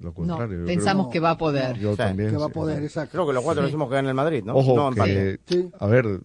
Lo 0.00 0.08
No, 0.10 0.14
contrario. 0.14 0.60
yo 0.60 0.66
pensamos 0.66 1.06
creo- 1.06 1.12
que 1.12 1.20
va 1.20 1.30
a 1.30 1.38
poder. 1.38 1.78
Yo 1.78 1.92
Sí, 1.92 1.96
también. 1.96 2.30
que 2.30 2.36
va 2.36 2.44
a 2.44 2.48
sí. 2.48 2.54
poder, 2.54 2.82
exacto. 2.82 3.12
Creo 3.12 3.26
que 3.26 3.32
los 3.32 3.42
cuatro 3.42 3.62
Sí. 3.62 3.66
decimos 3.68 3.88
que 3.88 3.94
gana 3.94 4.08
el 4.10 4.14
Madrid, 4.14 4.44
¿no? 4.44 4.54
Ojo, 4.54 4.76
no 4.76 4.90
que, 5.04 5.38
Sí. 5.46 5.70
a 5.78 5.86
ver, 5.86 6.20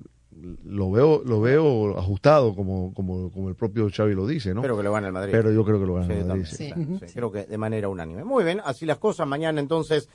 lo 0.66 0.90
veo 0.92 1.22
lo 1.24 1.40
veo 1.40 1.98
ajustado 1.98 2.56
como, 2.56 2.94
como, 2.94 3.32
como 3.32 3.48
el 3.50 3.56
propio 3.56 3.88
Xavi 3.96 4.14
lo 4.16 4.26
dice, 4.28 4.54
¿no? 4.54 4.62
Pero 4.62 4.76
que 4.76 4.84
lo 4.84 4.92
gana 4.92 5.08
el 5.08 5.14
Madrid. 5.14 5.32
Pero 5.32 5.52
yo 5.52 5.64
creo 5.64 5.80
que 5.80 5.86
lo 5.86 5.94
gana 5.96 6.08
Sí, 6.08 6.14
el 6.14 6.26
Madrid. 6.26 6.44
también, 6.46 6.46
sí. 6.58 6.68
claro, 6.98 7.08
sí, 7.08 7.14
Creo 7.14 7.32
que 7.32 7.44
de 7.44 7.58
manera 7.58 7.88
unánime. 7.90 8.24
Muy 8.24 8.44
bien, 8.44 8.62
así 8.66 8.86
las 8.86 8.98
cosas. 8.98 9.28
Mañana 9.28 9.60
entonces 9.62 10.10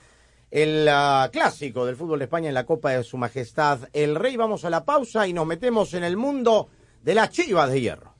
el 0.50 0.86
ah, 0.90 1.28
clásico 1.32 1.86
del 1.86 1.96
fútbol 1.96 2.18
de 2.18 2.24
España 2.26 2.48
en 2.48 2.54
la 2.54 2.66
Copa 2.66 2.90
de 2.90 3.02
Su 3.04 3.16
Majestad 3.16 3.80
el 3.92 4.16
Rey. 4.16 4.36
Vamos 4.36 4.64
a 4.64 4.70
la 4.70 4.84
pausa 4.84 5.26
y 5.28 5.32
nos 5.32 5.46
metemos 5.46 5.94
en 5.94 6.04
el 6.04 6.16
mundo 6.16 6.68
de 7.02 7.14
las 7.14 7.30
chivas 7.30 7.70
de 7.70 7.80
hierro. 7.80 8.12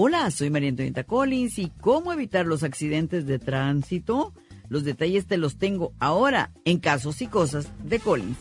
Hola, 0.00 0.30
soy 0.30 0.48
María 0.48 0.68
Antonieta 0.68 1.02
Collins 1.02 1.58
y 1.58 1.72
cómo 1.80 2.12
evitar 2.12 2.46
los 2.46 2.62
accidentes 2.62 3.26
de 3.26 3.40
tránsito. 3.40 4.32
Los 4.68 4.84
detalles 4.84 5.26
te 5.26 5.38
los 5.38 5.56
tengo 5.56 5.92
ahora 5.98 6.52
en 6.64 6.78
Casos 6.78 7.20
y 7.20 7.26
Cosas 7.26 7.66
de 7.82 7.98
Collins. 7.98 8.36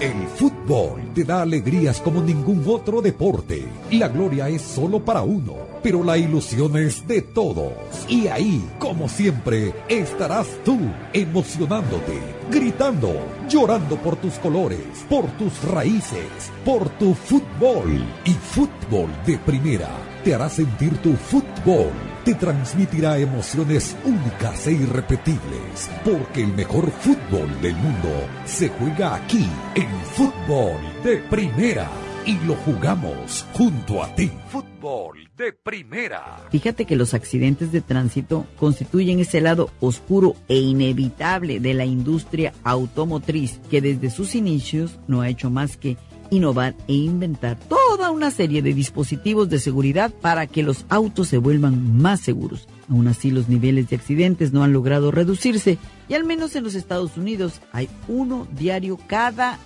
El 0.00 0.26
fútbol 0.26 1.00
te 1.14 1.22
da 1.22 1.42
alegrías 1.42 2.00
como 2.00 2.20
ningún 2.20 2.64
otro 2.66 3.00
deporte. 3.00 3.64
La 3.92 4.08
gloria 4.08 4.48
es 4.48 4.62
solo 4.62 5.04
para 5.04 5.22
uno, 5.22 5.58
pero 5.80 6.02
la 6.02 6.18
ilusión 6.18 6.76
es 6.76 7.06
de 7.06 7.22
todos. 7.22 7.72
Y 8.08 8.26
ahí, 8.26 8.60
como 8.80 9.08
siempre, 9.08 9.72
estarás 9.88 10.48
tú, 10.64 10.76
emocionándote, 11.12 12.18
gritando, 12.50 13.14
llorando 13.48 13.94
por 13.94 14.16
tus 14.16 14.34
colores, 14.40 15.06
por 15.08 15.28
tus 15.38 15.62
raíces, 15.62 16.50
por 16.64 16.88
tu 16.98 17.14
fútbol. 17.14 18.04
Y 18.24 18.32
fútbol 18.32 19.08
de 19.24 19.38
primera 19.38 20.09
te 20.22 20.34
hará 20.34 20.48
sentir 20.48 20.96
tu 20.98 21.12
fútbol. 21.14 21.92
Te 22.24 22.34
transmitirá 22.34 23.18
emociones 23.18 23.96
únicas 24.04 24.66
e 24.66 24.72
irrepetibles, 24.72 25.90
porque 26.04 26.42
el 26.42 26.52
mejor 26.52 26.90
fútbol 26.90 27.48
del 27.62 27.74
mundo 27.76 28.10
se 28.44 28.68
juega 28.68 29.14
aquí, 29.14 29.48
en 29.74 29.88
fútbol 30.14 30.80
de 31.02 31.18
primera. 31.18 31.88
Y 32.26 32.38
lo 32.44 32.54
jugamos 32.56 33.46
junto 33.54 34.02
a 34.02 34.14
ti. 34.14 34.30
Fútbol 34.48 35.30
de 35.38 35.54
primera. 35.54 36.46
Fíjate 36.50 36.84
que 36.84 36.94
los 36.94 37.14
accidentes 37.14 37.72
de 37.72 37.80
tránsito 37.80 38.46
constituyen 38.58 39.20
ese 39.20 39.40
lado 39.40 39.70
oscuro 39.80 40.36
e 40.46 40.58
inevitable 40.58 41.60
de 41.60 41.72
la 41.72 41.86
industria 41.86 42.52
automotriz 42.62 43.58
que 43.70 43.80
desde 43.80 44.10
sus 44.10 44.34
inicios 44.34 44.98
no 45.08 45.22
ha 45.22 45.30
hecho 45.30 45.48
más 45.48 45.78
que 45.78 45.96
innovar 46.30 46.74
e 46.88 46.94
inventar 46.94 47.58
toda 47.58 48.10
una 48.10 48.30
serie 48.30 48.62
de 48.62 48.74
dispositivos 48.74 49.48
de 49.48 49.58
seguridad 49.58 50.12
para 50.12 50.46
que 50.46 50.62
los 50.62 50.84
autos 50.88 51.28
se 51.28 51.38
vuelvan 51.38 52.00
más 52.00 52.20
seguros. 52.20 52.68
Aún 52.88 53.08
así, 53.08 53.30
los 53.30 53.48
niveles 53.48 53.90
de 53.90 53.96
accidentes 53.96 54.52
no 54.52 54.64
han 54.64 54.72
logrado 54.72 55.10
reducirse 55.10 55.78
y 56.08 56.14
al 56.14 56.24
menos 56.24 56.56
en 56.56 56.64
los 56.64 56.74
Estados 56.74 57.16
Unidos 57.16 57.60
hay 57.72 57.88
uno 58.08 58.46
diario 58.52 58.98
cada, 59.06 59.58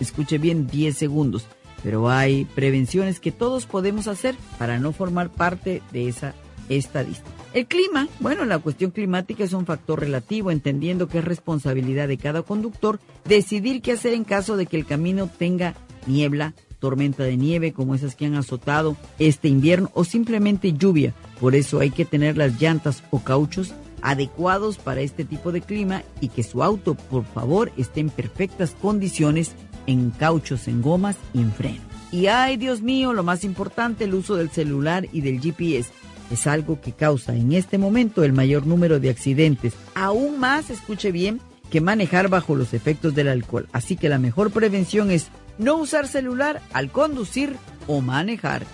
escuche 0.00 0.38
bien, 0.38 0.66
10 0.66 0.96
segundos. 0.96 1.46
Pero 1.82 2.10
hay 2.10 2.44
prevenciones 2.44 3.18
que 3.18 3.32
todos 3.32 3.66
podemos 3.66 4.06
hacer 4.06 4.36
para 4.58 4.78
no 4.78 4.92
formar 4.92 5.30
parte 5.30 5.82
de 5.92 6.08
esa 6.08 6.34
estadística. 6.68 7.28
El 7.52 7.66
clima, 7.66 8.08
bueno, 8.20 8.44
la 8.46 8.58
cuestión 8.58 8.92
climática 8.92 9.44
es 9.44 9.52
un 9.52 9.66
factor 9.66 10.00
relativo, 10.00 10.50
entendiendo 10.50 11.06
que 11.06 11.18
es 11.18 11.24
responsabilidad 11.24 12.08
de 12.08 12.16
cada 12.16 12.42
conductor 12.42 12.98
decidir 13.26 13.82
qué 13.82 13.92
hacer 13.92 14.14
en 14.14 14.24
caso 14.24 14.56
de 14.56 14.66
que 14.66 14.78
el 14.78 14.86
camino 14.86 15.28
tenga 15.28 15.74
niebla, 16.06 16.54
tormenta 16.78 17.22
de 17.22 17.36
nieve 17.36 17.72
como 17.72 17.94
esas 17.94 18.16
que 18.16 18.26
han 18.26 18.34
azotado 18.34 18.96
este 19.18 19.48
invierno 19.48 19.90
o 19.94 20.04
simplemente 20.04 20.72
lluvia. 20.72 21.14
Por 21.40 21.54
eso 21.54 21.80
hay 21.80 21.90
que 21.90 22.04
tener 22.04 22.36
las 22.36 22.60
llantas 22.60 23.02
o 23.10 23.20
cauchos 23.20 23.72
adecuados 24.02 24.78
para 24.78 25.00
este 25.00 25.24
tipo 25.24 25.52
de 25.52 25.60
clima 25.60 26.02
y 26.20 26.28
que 26.28 26.42
su 26.42 26.62
auto, 26.62 26.94
por 26.94 27.24
favor, 27.24 27.72
esté 27.76 28.00
en 28.00 28.10
perfectas 28.10 28.74
condiciones 28.80 29.52
en 29.86 30.10
cauchos, 30.10 30.68
en 30.68 30.82
gomas 30.82 31.16
y 31.32 31.40
en 31.40 31.52
freno. 31.52 31.80
Y 32.10 32.26
ay, 32.26 32.56
Dios 32.56 32.82
mío, 32.82 33.12
lo 33.12 33.22
más 33.22 33.42
importante, 33.44 34.04
el 34.04 34.14
uso 34.14 34.36
del 34.36 34.50
celular 34.50 35.06
y 35.12 35.22
del 35.22 35.40
GPS. 35.40 35.90
Es 36.30 36.46
algo 36.46 36.80
que 36.80 36.92
causa 36.92 37.34
en 37.34 37.52
este 37.52 37.78
momento 37.78 38.24
el 38.24 38.32
mayor 38.32 38.66
número 38.66 39.00
de 39.00 39.10
accidentes. 39.10 39.74
Aún 39.94 40.38
más, 40.38 40.68
escuche 40.70 41.12
bien, 41.12 41.40
que 41.70 41.80
manejar 41.80 42.28
bajo 42.28 42.54
los 42.54 42.74
efectos 42.74 43.14
del 43.14 43.28
alcohol. 43.28 43.66
Así 43.72 43.96
que 43.96 44.10
la 44.10 44.18
mejor 44.18 44.50
prevención 44.50 45.10
es 45.10 45.28
no 45.62 45.76
usar 45.76 46.08
celular 46.08 46.60
al 46.72 46.90
conducir 46.90 47.56
o 47.86 48.00
manejar. 48.00 48.64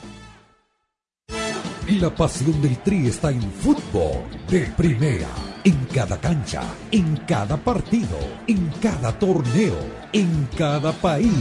La 1.88 2.14
pasión 2.14 2.60
del 2.60 2.76
Tri 2.82 3.06
está 3.06 3.30
en 3.30 3.40
fútbol 3.40 4.22
de 4.50 4.66
primera. 4.76 5.28
En 5.64 5.86
cada 5.86 6.18
cancha, 6.20 6.62
en 6.90 7.16
cada 7.26 7.56
partido, 7.56 8.18
en 8.46 8.70
cada 8.80 9.18
torneo, 9.18 9.74
en 10.12 10.48
cada 10.56 10.92
país, 10.92 11.32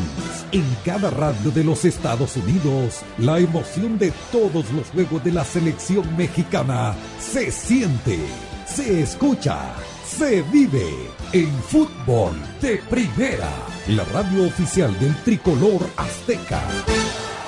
en 0.51 0.63
cada 0.85 1.09
radio 1.09 1.51
de 1.51 1.63
los 1.63 1.85
Estados 1.85 2.35
Unidos, 2.37 3.01
la 3.17 3.39
emoción 3.39 3.97
de 3.97 4.11
todos 4.31 4.71
los 4.71 4.87
juegos 4.87 5.23
de 5.23 5.33
la 5.33 5.43
selección 5.43 6.15
mexicana 6.17 6.95
se 7.19 7.51
siente, 7.51 8.17
se 8.65 9.01
escucha, 9.01 9.75
se 10.07 10.41
vive 10.43 11.11
en 11.33 11.53
fútbol 11.63 12.33
de 12.61 12.77
primera. 12.89 13.51
La 13.89 14.03
radio 14.05 14.47
oficial 14.47 14.97
del 14.99 15.15
tricolor 15.23 15.81
azteca. 15.97 16.59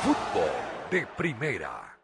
Fútbol 0.04 0.52
de 0.92 1.08
primera. 1.18 1.98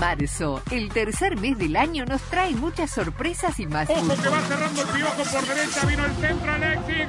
Marzo, 0.00 0.62
el 0.70 0.88
tercer 0.88 1.38
mes 1.38 1.58
del 1.58 1.76
año, 1.76 2.04
nos 2.06 2.22
trae 2.22 2.54
muchas 2.54 2.90
sorpresas 2.90 3.60
y 3.60 3.66
más 3.66 3.88
Ojo 3.90 4.22
que 4.22 4.28
va 4.28 4.40
cerrando 4.40 4.82
el 4.82 4.88
piojo 4.88 5.22
por 5.30 5.46
derecha, 5.46 5.86
vino 5.86 6.04
el 6.06 6.14
centro, 6.14 6.52
Alexi, 6.52 7.06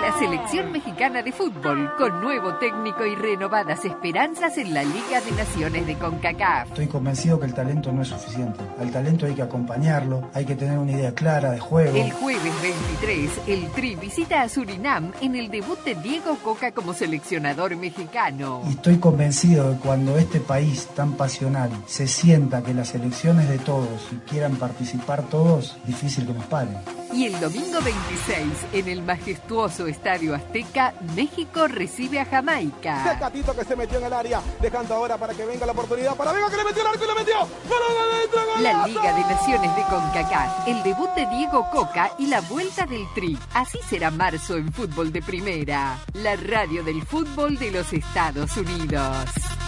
la 0.00 0.16
selección 0.16 0.70
mexicana 0.70 1.22
de 1.22 1.32
fútbol 1.32 1.90
con 1.96 2.20
nuevo 2.20 2.54
técnico 2.54 3.04
y 3.04 3.16
renovadas 3.16 3.84
esperanzas 3.84 4.56
en 4.58 4.72
la 4.72 4.84
Liga 4.84 5.20
de 5.20 5.32
Naciones 5.32 5.86
de 5.86 5.96
CONCACAF. 5.96 6.68
Estoy 6.68 6.86
convencido 6.86 7.40
que 7.40 7.46
el 7.46 7.54
talento 7.54 7.90
no 7.92 8.02
es 8.02 8.08
suficiente. 8.08 8.60
Al 8.78 8.90
talento 8.92 9.26
hay 9.26 9.34
que 9.34 9.42
acompañarlo, 9.42 10.30
hay 10.34 10.44
que 10.44 10.54
tener 10.54 10.78
una 10.78 10.92
idea 10.92 11.14
clara 11.14 11.50
de 11.50 11.58
juego. 11.58 11.96
El 11.96 12.12
jueves 12.12 12.62
23, 12.62 13.30
el 13.48 13.66
Tri 13.72 13.96
visita 13.96 14.42
a 14.42 14.48
Surinam 14.48 15.12
en 15.20 15.34
el 15.34 15.50
debut 15.50 15.82
de 15.84 15.96
Diego 15.96 16.36
Coca 16.44 16.70
como 16.72 16.94
seleccionador 16.94 17.74
mexicano. 17.76 18.62
Y 18.68 18.70
estoy 18.70 18.98
convencido 18.98 19.70
de 19.70 19.76
que 19.76 19.82
cuando 19.82 20.16
este 20.16 20.38
país 20.38 20.86
tan 20.94 21.14
pasional 21.14 21.70
se 21.86 22.06
sienta 22.06 22.62
que 22.62 22.72
las 22.72 22.94
elecciones 22.94 23.48
de 23.48 23.58
todos 23.58 24.08
y 24.12 24.16
quieran 24.30 24.56
participar 24.56 25.24
todos, 25.24 25.76
difícil 25.86 26.26
que 26.26 26.34
nos 26.34 26.44
paren. 26.44 26.76
Y 27.12 27.24
el 27.24 27.40
domingo 27.40 27.80
26, 27.80 28.44
en 28.74 28.88
el 28.88 29.02
majestuoso 29.02 29.87
Estadio 29.88 30.34
Azteca, 30.34 30.94
México 31.14 31.66
recibe 31.68 32.20
a 32.20 32.24
Jamaica. 32.24 33.04
Tecatito 33.12 33.54
que 33.54 33.64
se 33.64 33.76
metió 33.76 33.98
en 33.98 34.04
el 34.04 34.12
área, 34.12 34.40
dejando 34.60 34.94
ahora 34.94 35.16
para 35.16 35.34
que 35.34 35.44
venga 35.44 35.66
la 35.66 35.72
oportunidad 35.72 36.14
para 36.16 36.32
Vega 36.32 36.50
que 36.50 36.56
le 36.56 36.64
metió 36.64 36.82
el 36.82 36.88
arco 36.88 37.04
y 37.04 37.06
le 37.06 37.14
metió. 37.14 37.36
¡Balón 37.38 38.12
adentro, 38.12 38.40
La! 38.60 38.86
Liga 38.86 39.12
de 39.14 39.20
Naciones 39.20 39.76
de 39.76 39.82
CONCACAF, 39.82 40.68
el 40.68 40.82
debut 40.82 41.10
de 41.14 41.26
Diego 41.26 41.68
Coca 41.70 42.10
y 42.18 42.26
la 42.26 42.40
vuelta 42.42 42.86
del 42.86 43.06
Tri. 43.14 43.38
Así 43.54 43.78
será 43.88 44.10
marzo 44.10 44.56
en 44.56 44.72
fútbol 44.72 45.12
de 45.12 45.22
primera. 45.22 45.98
La 46.14 46.36
radio 46.36 46.82
del 46.84 47.02
fútbol 47.02 47.58
de 47.58 47.70
los 47.70 47.92
Estados 47.92 48.56
Unidos. 48.56 49.67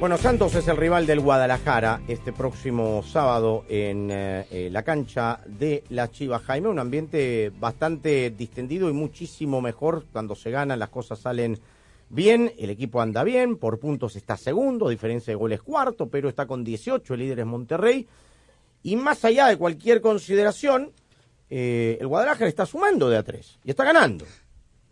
Bueno, 0.00 0.16
Santos 0.16 0.54
es 0.54 0.66
el 0.66 0.78
rival 0.78 1.06
del 1.06 1.20
Guadalajara 1.20 2.00
este 2.08 2.32
próximo 2.32 3.02
sábado 3.02 3.66
en 3.68 4.10
eh, 4.10 4.46
eh, 4.50 4.70
la 4.72 4.82
cancha 4.82 5.40
de 5.44 5.84
la 5.90 6.10
Chivas 6.10 6.40
Jaime. 6.40 6.68
Un 6.68 6.78
ambiente 6.78 7.52
bastante 7.60 8.30
distendido 8.30 8.88
y 8.88 8.94
muchísimo 8.94 9.60
mejor. 9.60 10.06
Cuando 10.10 10.34
se 10.34 10.50
ganan, 10.50 10.78
las 10.78 10.88
cosas 10.88 11.18
salen 11.18 11.58
bien, 12.08 12.50
el 12.58 12.70
equipo 12.70 13.02
anda 13.02 13.22
bien, 13.24 13.56
por 13.56 13.78
puntos 13.78 14.16
está 14.16 14.38
segundo, 14.38 14.88
diferencia 14.88 15.32
de 15.32 15.36
goles 15.36 15.60
cuarto, 15.60 16.08
pero 16.08 16.30
está 16.30 16.46
con 16.46 16.64
18, 16.64 17.12
el 17.12 17.20
líder 17.20 17.40
es 17.40 17.46
Monterrey. 17.46 18.06
Y 18.82 18.96
más 18.96 19.24
allá 19.24 19.46
de 19.46 19.56
cualquier 19.56 20.00
consideración, 20.00 20.92
eh, 21.48 21.98
el 22.00 22.06
Guadalajara 22.06 22.48
está 22.48 22.66
sumando 22.66 23.08
de 23.08 23.16
a 23.16 23.22
tres 23.22 23.58
y 23.64 23.70
está 23.70 23.84
ganando. 23.84 24.24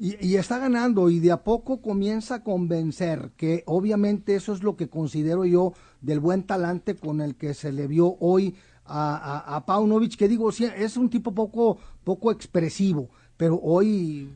Y, 0.01 0.24
y, 0.24 0.37
está 0.37 0.59
ganando 0.59 1.11
y 1.11 1.18
de 1.18 1.33
a 1.33 1.42
poco 1.42 1.83
comienza 1.83 2.37
a 2.37 2.44
convencer 2.44 3.33
que 3.37 3.64
obviamente 3.66 4.37
eso 4.37 4.53
es 4.53 4.62
lo 4.62 4.77
que 4.77 4.88
considero 4.88 5.44
yo 5.44 5.72
del 6.01 6.20
buen 6.20 6.44
talante 6.44 6.94
con 6.94 7.20
el 7.20 7.35
que 7.35 7.53
se 7.53 7.72
le 7.72 7.88
vio 7.88 8.16
hoy 8.20 8.55
a, 8.88 9.57
a, 9.57 9.66
Paunovic, 9.66 10.16
que 10.16 10.29
digo, 10.29 10.51
sí, 10.53 10.66
es 10.77 10.96
un 10.96 11.11
tipo 11.11 11.33
poco, 11.33 11.79
poco 12.05 12.31
expresivo, 12.33 13.11
pero 13.37 13.61
hoy 13.62 14.31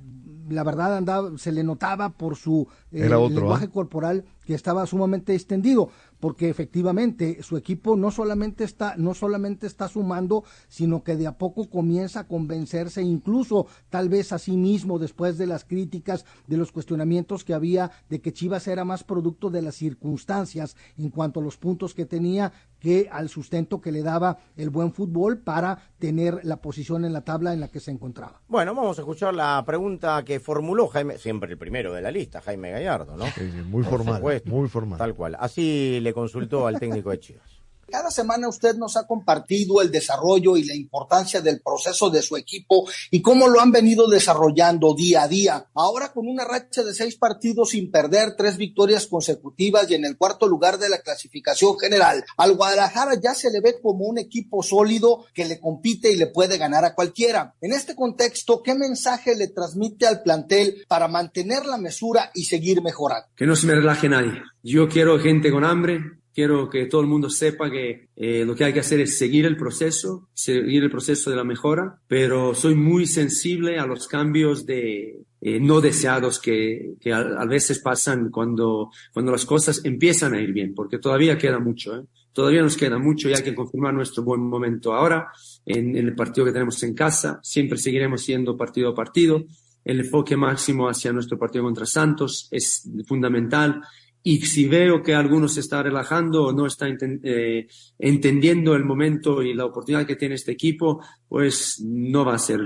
la 0.48 0.64
verdad 0.64 0.96
andaba, 0.96 1.38
se 1.38 1.52
le 1.52 1.64
notaba 1.64 2.10
por 2.10 2.36
su 2.36 2.66
Era 2.92 3.18
otro, 3.18 3.40
lenguaje 3.40 3.66
¿eh? 3.66 3.70
corporal 3.70 4.24
que 4.44 4.54
estaba 4.54 4.86
sumamente 4.86 5.34
extendido, 5.34 5.90
porque 6.20 6.48
efectivamente 6.48 7.42
su 7.42 7.56
equipo 7.56 7.96
no 7.96 8.10
solamente 8.10 8.64
está, 8.64 8.96
no 8.96 9.14
solamente 9.14 9.66
está 9.66 9.88
sumando, 9.88 10.44
sino 10.68 11.02
que 11.02 11.16
de 11.16 11.26
a 11.26 11.38
poco 11.38 11.70
comienza 11.70 12.20
a 12.20 12.28
convencerse, 12.28 13.02
incluso 13.02 13.66
tal 13.88 14.08
vez 14.08 14.32
a 14.32 14.38
sí 14.38 14.56
mismo, 14.56 14.98
después 14.98 15.38
de 15.38 15.46
las 15.46 15.64
críticas, 15.64 16.24
de 16.46 16.56
los 16.56 16.72
cuestionamientos 16.72 17.44
que 17.44 17.54
había, 17.54 17.92
de 18.08 18.20
que 18.20 18.32
Chivas 18.32 18.66
era 18.68 18.84
más 18.84 19.04
producto 19.04 19.50
de 19.50 19.62
las 19.62 19.76
circunstancias 19.76 20.76
en 20.98 21.10
cuanto 21.10 21.40
a 21.40 21.42
los 21.42 21.56
puntos 21.56 21.94
que 21.94 22.06
tenía 22.06 22.52
que 22.82 23.08
al 23.12 23.28
sustento 23.28 23.80
que 23.80 23.92
le 23.92 24.02
daba 24.02 24.38
el 24.56 24.70
buen 24.70 24.92
fútbol 24.92 25.38
para 25.38 25.78
tener 25.98 26.40
la 26.44 26.56
posición 26.56 27.04
en 27.04 27.12
la 27.12 27.24
tabla 27.24 27.52
en 27.52 27.60
la 27.60 27.68
que 27.68 27.78
se 27.78 27.92
encontraba. 27.92 28.42
Bueno, 28.48 28.74
vamos 28.74 28.98
a 28.98 29.02
escuchar 29.02 29.34
la 29.34 29.62
pregunta 29.64 30.24
que 30.24 30.40
formuló 30.40 30.88
Jaime, 30.88 31.18
siempre 31.18 31.52
el 31.52 31.58
primero 31.58 31.92
de 31.92 32.02
la 32.02 32.10
lista, 32.10 32.40
Jaime 32.40 32.72
Gallardo, 32.72 32.81
¿no? 33.16 33.26
Sí, 33.26 33.50
sí, 33.50 33.62
muy 33.64 33.82
Por 33.82 33.98
formal, 33.98 34.16
supuesto, 34.16 34.50
muy 34.50 34.68
formal. 34.68 34.98
Tal 34.98 35.14
cual. 35.14 35.36
Así 35.38 36.00
le 36.00 36.12
consultó 36.12 36.66
al 36.66 36.78
técnico 36.78 37.10
de 37.10 37.20
Chivas. 37.20 37.61
Cada 37.92 38.10
semana 38.10 38.48
usted 38.48 38.74
nos 38.76 38.96
ha 38.96 39.06
compartido 39.06 39.82
el 39.82 39.90
desarrollo 39.90 40.56
y 40.56 40.64
la 40.64 40.74
importancia 40.74 41.42
del 41.42 41.60
proceso 41.60 42.08
de 42.08 42.22
su 42.22 42.38
equipo 42.38 42.88
y 43.10 43.20
cómo 43.20 43.48
lo 43.48 43.60
han 43.60 43.70
venido 43.70 44.08
desarrollando 44.08 44.94
día 44.94 45.24
a 45.24 45.28
día. 45.28 45.66
Ahora 45.74 46.10
con 46.10 46.26
una 46.26 46.46
racha 46.46 46.82
de 46.84 46.94
seis 46.94 47.16
partidos 47.16 47.68
sin 47.68 47.90
perder, 47.90 48.34
tres 48.34 48.56
victorias 48.56 49.06
consecutivas 49.06 49.90
y 49.90 49.94
en 49.96 50.06
el 50.06 50.16
cuarto 50.16 50.48
lugar 50.48 50.78
de 50.78 50.88
la 50.88 51.02
clasificación 51.02 51.78
general. 51.78 52.24
Al 52.38 52.56
Guadalajara 52.56 53.20
ya 53.22 53.34
se 53.34 53.50
le 53.50 53.60
ve 53.60 53.78
como 53.82 54.06
un 54.06 54.16
equipo 54.16 54.62
sólido 54.62 55.26
que 55.34 55.44
le 55.44 55.60
compite 55.60 56.10
y 56.10 56.16
le 56.16 56.28
puede 56.28 56.56
ganar 56.56 56.86
a 56.86 56.94
cualquiera. 56.94 57.56
En 57.60 57.74
este 57.74 57.94
contexto, 57.94 58.62
¿qué 58.62 58.74
mensaje 58.74 59.36
le 59.36 59.48
transmite 59.48 60.06
al 60.06 60.22
plantel 60.22 60.86
para 60.88 61.08
mantener 61.08 61.66
la 61.66 61.76
mesura 61.76 62.30
y 62.32 62.44
seguir 62.44 62.80
mejorando? 62.80 63.28
Que 63.36 63.44
no 63.44 63.54
se 63.54 63.66
me 63.66 63.74
relaje 63.74 64.08
nadie. 64.08 64.40
Yo 64.62 64.88
quiero 64.88 65.18
gente 65.18 65.50
con 65.50 65.64
hambre, 65.64 66.21
Quiero 66.34 66.70
que 66.70 66.86
todo 66.86 67.02
el 67.02 67.06
mundo 67.06 67.28
sepa 67.28 67.70
que 67.70 68.08
eh, 68.16 68.44
lo 68.44 68.54
que 68.54 68.64
hay 68.64 68.72
que 68.72 68.80
hacer 68.80 69.00
es 69.00 69.18
seguir 69.18 69.44
el 69.44 69.56
proceso, 69.56 70.28
seguir 70.32 70.82
el 70.82 70.90
proceso 70.90 71.28
de 71.30 71.36
la 71.36 71.44
mejora, 71.44 72.00
pero 72.08 72.54
soy 72.54 72.74
muy 72.74 73.06
sensible 73.06 73.78
a 73.78 73.86
los 73.86 74.08
cambios 74.08 74.64
de 74.64 75.20
eh, 75.40 75.60
no 75.60 75.80
deseados 75.80 76.40
que, 76.40 76.94
que 77.00 77.12
a, 77.12 77.18
a, 77.18 77.44
veces 77.44 77.80
pasan 77.80 78.30
cuando, 78.30 78.90
cuando 79.12 79.32
las 79.32 79.44
cosas 79.44 79.84
empiezan 79.84 80.34
a 80.34 80.40
ir 80.40 80.52
bien, 80.52 80.74
porque 80.74 80.98
todavía 80.98 81.36
queda 81.36 81.58
mucho, 81.58 81.96
¿eh? 81.96 82.04
todavía 82.32 82.62
nos 82.62 82.76
queda 82.76 82.98
mucho 82.98 83.28
y 83.28 83.34
hay 83.34 83.42
que 83.42 83.54
confirmar 83.54 83.92
nuestro 83.92 84.22
buen 84.22 84.40
momento 84.40 84.94
ahora 84.94 85.28
en, 85.66 85.96
en 85.96 86.06
el 86.06 86.14
partido 86.14 86.46
que 86.46 86.52
tenemos 86.52 86.82
en 86.82 86.94
casa. 86.94 87.40
Siempre 87.42 87.76
seguiremos 87.76 88.22
siendo 88.22 88.56
partido 88.56 88.90
a 88.90 88.94
partido. 88.94 89.44
El 89.84 90.00
enfoque 90.00 90.36
máximo 90.36 90.88
hacia 90.88 91.12
nuestro 91.12 91.38
partido 91.38 91.64
contra 91.64 91.86
Santos 91.86 92.48
es 92.50 92.88
fundamental 93.06 93.82
y 94.22 94.40
si 94.42 94.68
veo 94.68 95.02
que 95.02 95.14
alguno 95.14 95.48
se 95.48 95.60
está 95.60 95.82
relajando 95.82 96.46
o 96.46 96.52
no 96.52 96.66
está 96.66 96.86
eh, 96.88 97.66
entendiendo 97.98 98.74
el 98.74 98.84
momento 98.84 99.42
y 99.42 99.54
la 99.54 99.64
oportunidad 99.64 100.06
que 100.06 100.16
tiene 100.16 100.36
este 100.36 100.52
equipo, 100.52 101.02
pues 101.28 101.82
no 101.84 102.24
va 102.24 102.34
a 102.34 102.38
ser 102.38 102.60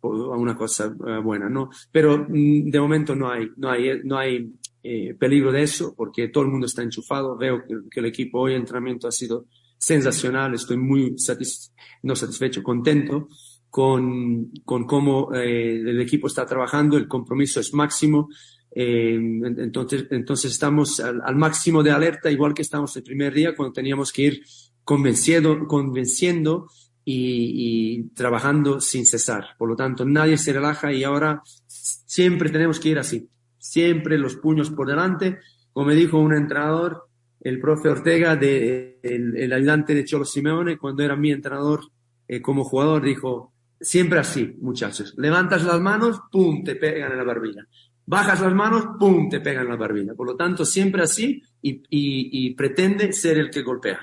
una 0.00 0.56
cosa 0.56 0.88
buena, 1.22 1.48
¿no? 1.48 1.70
Pero 1.92 2.26
mm, 2.28 2.70
de 2.70 2.80
momento 2.80 3.14
no 3.14 3.30
hay, 3.30 3.48
no 3.56 3.70
hay, 3.70 4.00
no 4.04 4.16
hay 4.16 4.52
eh, 4.82 5.14
peligro 5.18 5.52
de 5.52 5.62
eso 5.62 5.94
porque 5.96 6.28
todo 6.28 6.44
el 6.44 6.50
mundo 6.50 6.66
está 6.66 6.82
enchufado. 6.82 7.36
Veo 7.36 7.62
que, 7.66 7.74
que 7.90 8.00
el 8.00 8.06
equipo 8.06 8.40
hoy, 8.40 8.52
el 8.52 8.60
entrenamiento 8.60 9.08
ha 9.08 9.12
sido 9.12 9.46
sensacional. 9.76 10.54
Estoy 10.54 10.76
muy 10.76 11.18
satis 11.18 11.72
no 12.02 12.14
satisfecho, 12.14 12.62
contento 12.62 13.28
con, 13.70 14.50
con 14.64 14.86
cómo 14.86 15.34
eh, 15.34 15.80
el 15.80 16.00
equipo 16.00 16.26
está 16.26 16.46
trabajando. 16.46 16.96
El 16.96 17.08
compromiso 17.08 17.60
es 17.60 17.74
máximo. 17.74 18.28
Eh, 18.70 19.14
entonces, 19.14 20.06
entonces 20.10 20.52
estamos 20.52 21.00
al, 21.00 21.36
máximo 21.36 21.82
de 21.82 21.90
alerta, 21.90 22.30
igual 22.30 22.54
que 22.54 22.62
estamos 22.62 22.96
el 22.96 23.02
primer 23.02 23.32
día 23.32 23.54
cuando 23.56 23.72
teníamos 23.72 24.12
que 24.12 24.22
ir 24.22 24.44
convenciendo, 24.84 25.66
convenciendo 25.66 26.68
y, 27.04 28.04
trabajando 28.14 28.80
sin 28.80 29.06
cesar. 29.06 29.56
Por 29.58 29.68
lo 29.68 29.76
tanto, 29.76 30.04
nadie 30.04 30.36
se 30.36 30.52
relaja 30.52 30.92
y 30.92 31.04
ahora 31.04 31.42
siempre 31.66 32.50
tenemos 32.50 32.78
que 32.78 32.90
ir 32.90 32.98
así, 32.98 33.28
siempre 33.58 34.18
los 34.18 34.36
puños 34.36 34.70
por 34.70 34.86
delante. 34.86 35.38
Como 35.72 35.86
me 35.86 35.94
dijo 35.94 36.18
un 36.18 36.34
entrenador, 36.34 37.08
el 37.40 37.60
profe 37.60 37.88
Ortega, 37.88 38.36
de, 38.36 38.98
el, 39.02 39.36
el 39.36 39.52
ayudante 39.52 39.94
de 39.94 40.04
Cholo 40.04 40.24
Simeone, 40.24 40.76
cuando 40.76 41.02
era 41.02 41.16
mi 41.16 41.30
entrenador 41.30 41.80
eh, 42.26 42.42
como 42.42 42.64
jugador, 42.64 43.02
dijo, 43.02 43.54
siempre 43.80 44.18
así, 44.18 44.56
muchachos. 44.60 45.14
Levantas 45.16 45.64
las 45.64 45.80
manos, 45.80 46.20
pum, 46.30 46.62
te 46.64 46.76
pegan 46.76 47.12
en 47.12 47.18
la 47.18 47.24
barbilla 47.24 47.66
bajas 48.08 48.40
las 48.40 48.54
manos, 48.54 48.96
¡pum!, 48.98 49.28
te 49.28 49.40
pegan 49.40 49.68
la 49.68 49.76
barbilla. 49.76 50.14
Por 50.14 50.26
lo 50.26 50.34
tanto, 50.34 50.64
siempre 50.64 51.02
así 51.02 51.42
y, 51.60 52.54
pretende 52.54 53.12
ser 53.12 53.38
el 53.38 53.50
que 53.50 53.62
golpea 53.62 54.00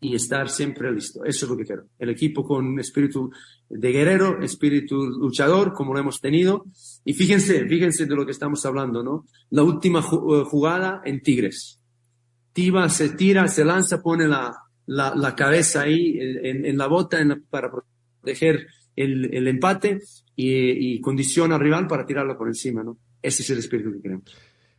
y 0.00 0.14
estar 0.14 0.48
siempre 0.48 0.92
listo. 0.92 1.24
Eso 1.24 1.46
es 1.46 1.50
lo 1.50 1.56
que 1.56 1.64
quiero. 1.64 1.86
El 1.98 2.10
equipo 2.10 2.44
con 2.44 2.78
espíritu 2.78 3.32
de 3.68 3.90
guerrero, 3.90 4.40
espíritu 4.40 5.04
luchador, 5.04 5.72
como 5.72 5.92
lo 5.92 5.98
hemos 5.98 6.20
tenido. 6.20 6.64
Y 7.04 7.12
fíjense, 7.12 7.66
fíjense 7.66 8.06
de 8.06 8.14
lo 8.14 8.24
que 8.24 8.30
estamos 8.30 8.64
hablando, 8.64 9.02
¿no? 9.02 9.26
La 9.50 9.64
última 9.64 10.00
jugada 10.00 11.02
en 11.04 11.20
Tigres. 11.20 11.80
Tiva 12.52 12.88
se 12.88 13.10
tira, 13.10 13.48
se 13.48 13.64
lanza, 13.64 14.00
pone 14.00 14.28
la, 14.28 15.34
cabeza 15.36 15.82
ahí 15.82 16.16
en, 16.20 16.78
la 16.78 16.86
bota 16.86 17.18
para 17.50 17.68
proteger 17.68 18.68
el, 18.94 19.48
empate 19.48 19.98
y, 20.36 20.94
y 20.94 21.00
condiciona 21.00 21.56
al 21.56 21.60
rival 21.60 21.88
para 21.88 22.06
tirarlo 22.06 22.38
por 22.38 22.46
encima, 22.46 22.84
¿no? 22.84 22.96
Ese 23.22 23.42
es 23.42 23.50
el 23.50 23.58
espíritu 23.58 23.92
que 23.92 24.00
queremos. 24.00 24.24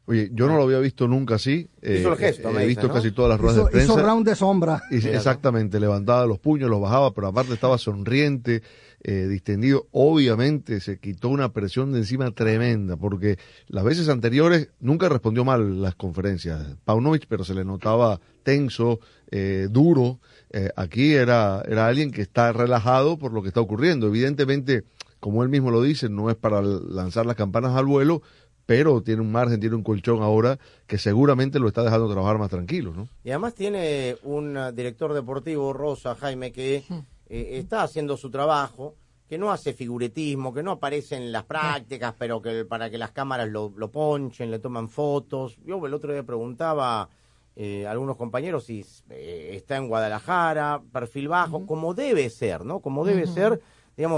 Oye, 0.05 0.31
yo 0.33 0.47
no 0.47 0.57
lo 0.57 0.63
había 0.63 0.79
visto 0.79 1.07
nunca 1.07 1.35
así. 1.35 1.69
Eh, 1.81 1.97
hizo 1.99 2.11
el 2.11 2.17
gesto, 2.17 2.59
he 2.59 2.65
visto 2.65 2.87
¿no? 2.87 2.93
casi 2.93 3.11
todas 3.11 3.29
las 3.29 3.39
ruedas 3.39 3.57
hizo, 3.57 3.65
de 3.65 3.71
prensa. 3.71 3.93
Hizo 3.93 4.01
round 4.01 4.27
de 4.27 4.35
sombra. 4.35 4.81
Y, 4.89 4.95
exactamente, 5.07 5.79
levantaba 5.79 6.25
los 6.25 6.39
puños, 6.39 6.69
los 6.69 6.81
bajaba, 6.81 7.13
pero 7.13 7.27
aparte 7.27 7.53
estaba 7.53 7.77
sonriente, 7.77 8.63
eh, 9.03 9.27
distendido. 9.27 9.87
Obviamente 9.91 10.79
se 10.79 10.99
quitó 10.99 11.29
una 11.29 11.53
presión 11.53 11.91
de 11.91 11.99
encima 11.99 12.31
tremenda, 12.31 12.97
porque 12.97 13.37
las 13.67 13.83
veces 13.83 14.09
anteriores 14.09 14.69
nunca 14.79 15.07
respondió 15.07 15.45
mal 15.45 15.81
las 15.81 15.95
conferencias. 15.95 16.75
Paunovic, 16.83 17.27
pero 17.29 17.43
se 17.43 17.53
le 17.53 17.63
notaba 17.63 18.19
tenso, 18.43 18.99
eh, 19.29 19.67
duro. 19.69 20.19
Eh, 20.49 20.71
aquí 20.75 21.13
era, 21.13 21.63
era 21.67 21.87
alguien 21.87 22.11
que 22.11 22.21
está 22.21 22.51
relajado 22.51 23.17
por 23.17 23.33
lo 23.33 23.41
que 23.43 23.49
está 23.49 23.61
ocurriendo. 23.61 24.07
Evidentemente, 24.07 24.83
como 25.21 25.43
él 25.43 25.49
mismo 25.49 25.71
lo 25.71 25.81
dice, 25.81 26.09
no 26.09 26.29
es 26.29 26.35
para 26.35 26.61
lanzar 26.61 27.25
las 27.25 27.37
campanas 27.37 27.77
al 27.77 27.85
vuelo, 27.85 28.23
pero 28.65 29.01
tiene 29.01 29.21
un 29.21 29.31
margen, 29.31 29.59
tiene 29.59 29.75
un 29.75 29.83
colchón 29.83 30.21
ahora 30.21 30.57
que 30.87 30.97
seguramente 30.97 31.59
lo 31.59 31.67
está 31.67 31.83
dejando 31.83 32.11
trabajar 32.11 32.39
más 32.39 32.49
tranquilo, 32.49 32.91
¿no? 32.93 33.07
Y 33.23 33.29
además 33.29 33.53
tiene 33.53 34.17
un 34.23 34.57
director 34.73 35.13
deportivo, 35.13 35.73
Rosa, 35.73 36.15
Jaime, 36.15 36.51
que 36.51 36.83
eh, 37.29 37.49
está 37.59 37.83
haciendo 37.83 38.17
su 38.17 38.31
trabajo, 38.31 38.95
que 39.29 39.37
no 39.37 39.51
hace 39.51 39.73
figuretismo, 39.73 40.53
que 40.53 40.63
no 40.63 40.71
aparece 40.71 41.15
en 41.15 41.31
las 41.31 41.43
prácticas, 41.43 42.15
pero 42.17 42.41
que 42.41 42.65
para 42.65 42.89
que 42.89 42.97
las 42.97 43.11
cámaras 43.11 43.47
lo, 43.47 43.71
lo 43.77 43.91
ponchen, 43.91 44.49
le 44.51 44.59
toman 44.59 44.89
fotos. 44.89 45.57
Yo 45.63 45.85
el 45.85 45.93
otro 45.93 46.11
día 46.11 46.23
preguntaba 46.23 47.09
eh, 47.55 47.85
a 47.85 47.91
algunos 47.91 48.17
compañeros 48.17 48.63
si 48.65 48.83
eh, 49.09 49.51
está 49.53 49.77
en 49.77 49.87
Guadalajara, 49.87 50.81
perfil 50.91 51.27
bajo, 51.27 51.57
uh 51.57 51.61
-huh. 51.61 51.67
como 51.67 51.93
debe 51.93 52.29
ser, 52.29 52.65
¿no? 52.65 52.79
Como 52.79 53.05
debe 53.05 53.23
uh 53.23 53.27
-huh. 53.27 53.33
ser 53.33 53.61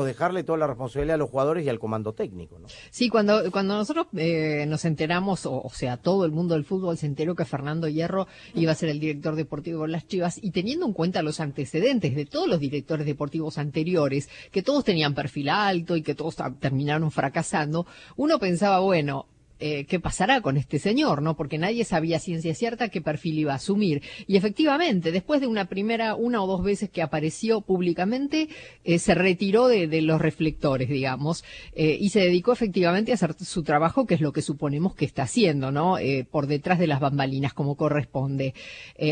dejarle 0.05 0.43
toda 0.43 0.57
la 0.57 0.67
responsabilidad 0.67 1.15
a 1.15 1.17
los 1.17 1.29
jugadores 1.29 1.65
y 1.65 1.69
al 1.69 1.79
comando 1.79 2.13
técnico, 2.13 2.59
¿no? 2.59 2.67
Sí, 2.89 3.09
cuando, 3.09 3.51
cuando 3.51 3.75
nosotros 3.75 4.07
eh, 4.15 4.65
nos 4.67 4.85
enteramos, 4.85 5.45
o, 5.45 5.61
o, 5.61 5.69
sea, 5.69 5.97
todo 5.97 6.25
el 6.25 6.31
mundo 6.31 6.55
del 6.55 6.65
fútbol 6.65 6.97
se 6.97 7.05
enteró 7.05 7.35
que 7.35 7.45
Fernando 7.45 7.87
Hierro 7.87 8.27
iba 8.53 8.71
a 8.71 8.75
ser 8.75 8.89
el 8.89 8.99
director 8.99 9.35
deportivo 9.35 9.83
de 9.83 9.89
las 9.89 10.07
Chivas, 10.07 10.39
y 10.41 10.51
teniendo 10.51 10.85
en 10.85 10.93
cuenta 10.93 11.21
los 11.21 11.39
antecedentes 11.39 12.15
de 12.15 12.25
todos 12.25 12.47
los 12.47 12.59
directores 12.59 13.05
deportivos 13.05 13.57
anteriores, 13.57 14.29
que 14.51 14.63
todos 14.63 14.83
tenían 14.83 15.13
perfil 15.13 15.49
alto 15.49 15.95
y 15.95 16.01
que 16.01 16.15
todos 16.15 16.37
terminaron 16.59 17.11
fracasando, 17.11 17.85
uno 18.15 18.39
pensaba, 18.39 18.79
bueno, 18.79 19.27
eh, 19.65 19.85
qué 19.85 19.97
pasará 19.97 20.41
con 20.41 20.57
este 20.57 20.77
señor, 20.77 21.21
¿no? 21.21 21.37
Porque 21.37 21.57
nadie 21.57 21.85
sabía 21.85 22.19
ciencia 22.19 22.53
cierta 22.53 22.89
qué 22.89 22.99
perfil 22.99 23.39
iba 23.39 23.53
a 23.53 23.55
asumir. 23.55 24.01
Y 24.27 24.35
efectivamente, 24.35 25.13
después 25.13 25.39
de 25.39 25.47
una 25.47 25.69
primera, 25.69 26.15
una 26.15 26.43
o 26.43 26.47
dos 26.47 26.65
veces 26.65 26.89
que 26.89 27.01
apareció 27.01 27.61
públicamente, 27.61 28.49
eh, 28.83 28.99
se 28.99 29.15
retiró 29.15 29.69
de, 29.69 30.01
los 30.01 30.19
reflectores, 30.19 30.89
digamos, 30.89 31.45
eh, 31.75 31.97
y 31.97 32.09
se 32.09 32.19
dedicó 32.19 32.51
efectivamente 32.51 33.11
a 33.11 33.15
hacer 33.15 33.35
su 33.39 33.63
trabajo, 33.63 34.05
que 34.05 34.15
es 34.15 34.19
lo 34.19 34.33
que 34.33 34.41
suponemos 34.41 34.95
que 34.95 35.05
está 35.05 35.23
haciendo, 35.23 35.71
¿no? 35.71 35.95
Por 36.29 36.47
detrás 36.47 36.77
de 36.77 36.87
las 36.87 36.99
bambalinas, 36.99 37.53
como 37.53 37.75
corresponde. 37.75 38.53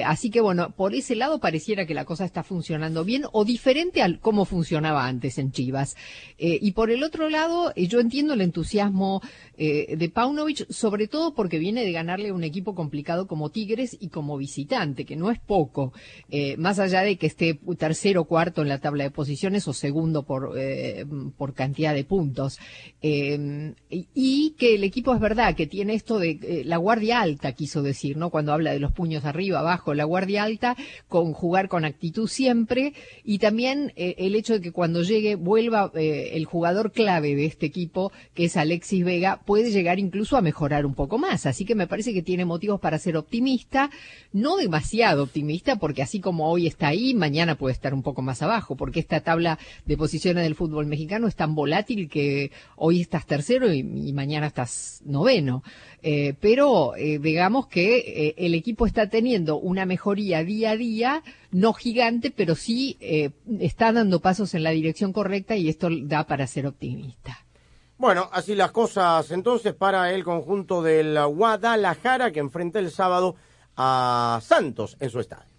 Así 0.04 0.30
que 0.32 0.42
bueno, 0.42 0.72
por 0.72 0.94
ese 0.94 1.16
lado 1.16 1.40
pareciera 1.40 1.86
que 1.86 1.94
la 1.94 2.04
cosa 2.04 2.26
está 2.26 2.44
funcionando 2.44 3.06
bien 3.06 3.24
o 3.32 3.46
diferente 3.46 4.02
a 4.02 4.18
cómo 4.20 4.44
funcionaba 4.44 5.06
antes 5.06 5.38
en 5.38 5.54
Chivas. 5.54 5.96
Y 6.38 6.74
por 6.74 6.92
el 6.92 7.04
otro 7.04 7.30
lado, 7.30 7.74
yo 7.76 8.02
entiendo 8.02 8.34
el 8.34 8.42
entusiasmo 8.42 9.22
de 9.58 10.12
Sobre 10.70 11.08
todo 11.08 11.34
porque 11.34 11.60
viene 11.60 11.84
de 11.84 11.92
ganarle 11.92 12.30
a 12.30 12.34
un 12.34 12.44
equipo 12.44 12.76
complicado 12.76 13.28
como 13.28 13.50
Tigres 13.50 13.98
y 14.00 14.10
como 14.10 14.38
visitante, 14.38 15.06
que 15.06 15.16
no 15.16 15.32
es 15.32 15.39
poco, 15.39 15.94
más 16.58 16.80
allá 16.80 17.02
de 17.02 17.18
que 17.18 17.28
esté 17.28 17.60
tercero 17.78 18.22
o 18.22 18.26
cuarto 18.26 18.62
en 18.62 18.70
la 18.70 18.80
tabla 18.80 19.04
de 19.04 19.12
posiciones 19.12 19.68
o 19.68 19.74
segundo 19.74 20.24
por, 20.24 20.54
por 21.38 21.54
cantidad 21.54 21.94
de 21.94 22.04
puntos. 22.04 22.60
y 23.02 24.52
que 24.58 24.76
el 24.76 24.84
equipo 24.84 25.14
es 25.14 25.20
verdad 25.20 25.56
que 25.56 25.68
tiene 25.68 25.94
esto 25.94 26.20
de 26.20 26.39
eh, 26.42 26.64
la 26.66 26.78
guardia 26.78 27.22
alta, 27.22 27.54
quiso 27.54 27.82
decir, 27.82 28.18
¿no? 28.18 28.30
Cuando 28.30 28.54
habla 28.54 28.72
de 28.72 28.80
los 28.80 28.92
puños 28.92 29.26
arriba, 29.26 29.60
abajo, 29.60 29.94
la 29.94 30.04
guardia 30.04 30.44
alta, 30.44 30.76
con 31.08 31.34
jugar 31.34 31.68
con 31.68 31.86
actitud 31.86 32.28
siempre, 32.28 32.94
y 33.24 33.39
también 33.39 33.94
eh, 33.96 34.16
el 34.18 34.36
hecho 34.36 34.54
de 34.54 34.62
que 34.62 34.72
cuando 34.72 35.04
llegue 35.04 35.36
vuelva 35.36 35.92
eh, 35.96 36.32
el 36.34 36.46
jugador 36.46 36.92
clave 36.92 37.36
de 37.36 37.46
este 37.46 37.66
equipo, 37.66 38.12
que 38.34 38.46
es 38.46 38.58
Alexis 38.58 39.06
Vega, 39.06 39.42
puede 39.46 39.72
llegar 39.72 40.00
incluso 40.00 40.31
a 40.38 40.42
mejorar 40.42 40.86
un 40.86 40.94
poco 40.94 41.18
más. 41.18 41.46
Así 41.46 41.66
que 41.66 41.76
me 41.76 41.88
parece 41.88 42.14
que 42.14 42.22
tiene 42.22 42.46
motivos 42.46 42.80
para 42.80 43.00
ser 43.00 43.18
optimista, 43.18 43.90
no 44.34 44.58
demasiado 44.58 45.24
optimista, 45.24 45.78
porque 45.78 46.02
así 46.02 46.20
como 46.20 46.50
hoy 46.50 46.68
está 46.68 46.88
ahí, 46.88 47.14
mañana 47.14 47.56
puede 47.56 47.74
estar 47.74 47.94
un 47.94 48.04
poco 48.04 48.22
más 48.22 48.42
abajo, 48.42 48.76
porque 48.76 49.00
esta 49.00 49.22
tabla 49.22 49.60
de 49.86 49.98
posiciones 49.98 50.44
del 50.44 50.56
fútbol 50.56 50.86
mexicano 50.86 51.28
es 51.28 51.36
tan 51.36 51.56
volátil 51.56 52.10
que 52.10 52.52
hoy 52.76 53.02
estás 53.02 53.26
tercero 53.26 53.72
y, 53.74 53.84
mañana 54.14 54.48
estás 54.48 55.02
noveno. 55.06 55.64
Eh, 56.04 56.34
pero 56.40 56.96
eh, 56.96 57.20
digamos 57.20 57.68
que 57.68 57.98
eh, 57.98 58.36
el 58.38 58.56
equipo 58.56 58.86
está 58.86 59.08
teniendo 59.10 59.58
una 59.58 59.86
mejoría 59.86 60.44
día 60.44 60.72
a 60.72 60.78
día, 60.78 61.24
no 61.52 61.74
gigante, 61.74 62.32
pero 62.32 62.56
sí 62.56 62.98
eh, 63.00 63.32
está 63.60 63.92
dando 63.92 64.20
pasos 64.20 64.54
en 64.54 64.64
la 64.64 64.72
dirección 64.72 65.14
correcta 65.14 65.56
y 65.56 65.70
esto 65.70 65.90
da 66.04 66.26
para 66.26 66.48
ser 66.48 66.66
optimista. 66.68 67.46
Bueno, 68.02 68.28
así 68.32 68.56
las 68.56 68.72
cosas 68.72 69.30
entonces 69.30 69.76
para 69.76 70.12
el 70.12 70.24
conjunto 70.24 70.82
del 70.82 71.24
Guadalajara 71.24 72.32
que 72.32 72.39
enfrenta 72.39 72.80
el 72.80 72.89
sábado 72.89 73.36
a 73.78 74.39
Santos 74.41 74.97
en 74.99 75.12
su 75.12 75.20
estadio. 75.20 75.51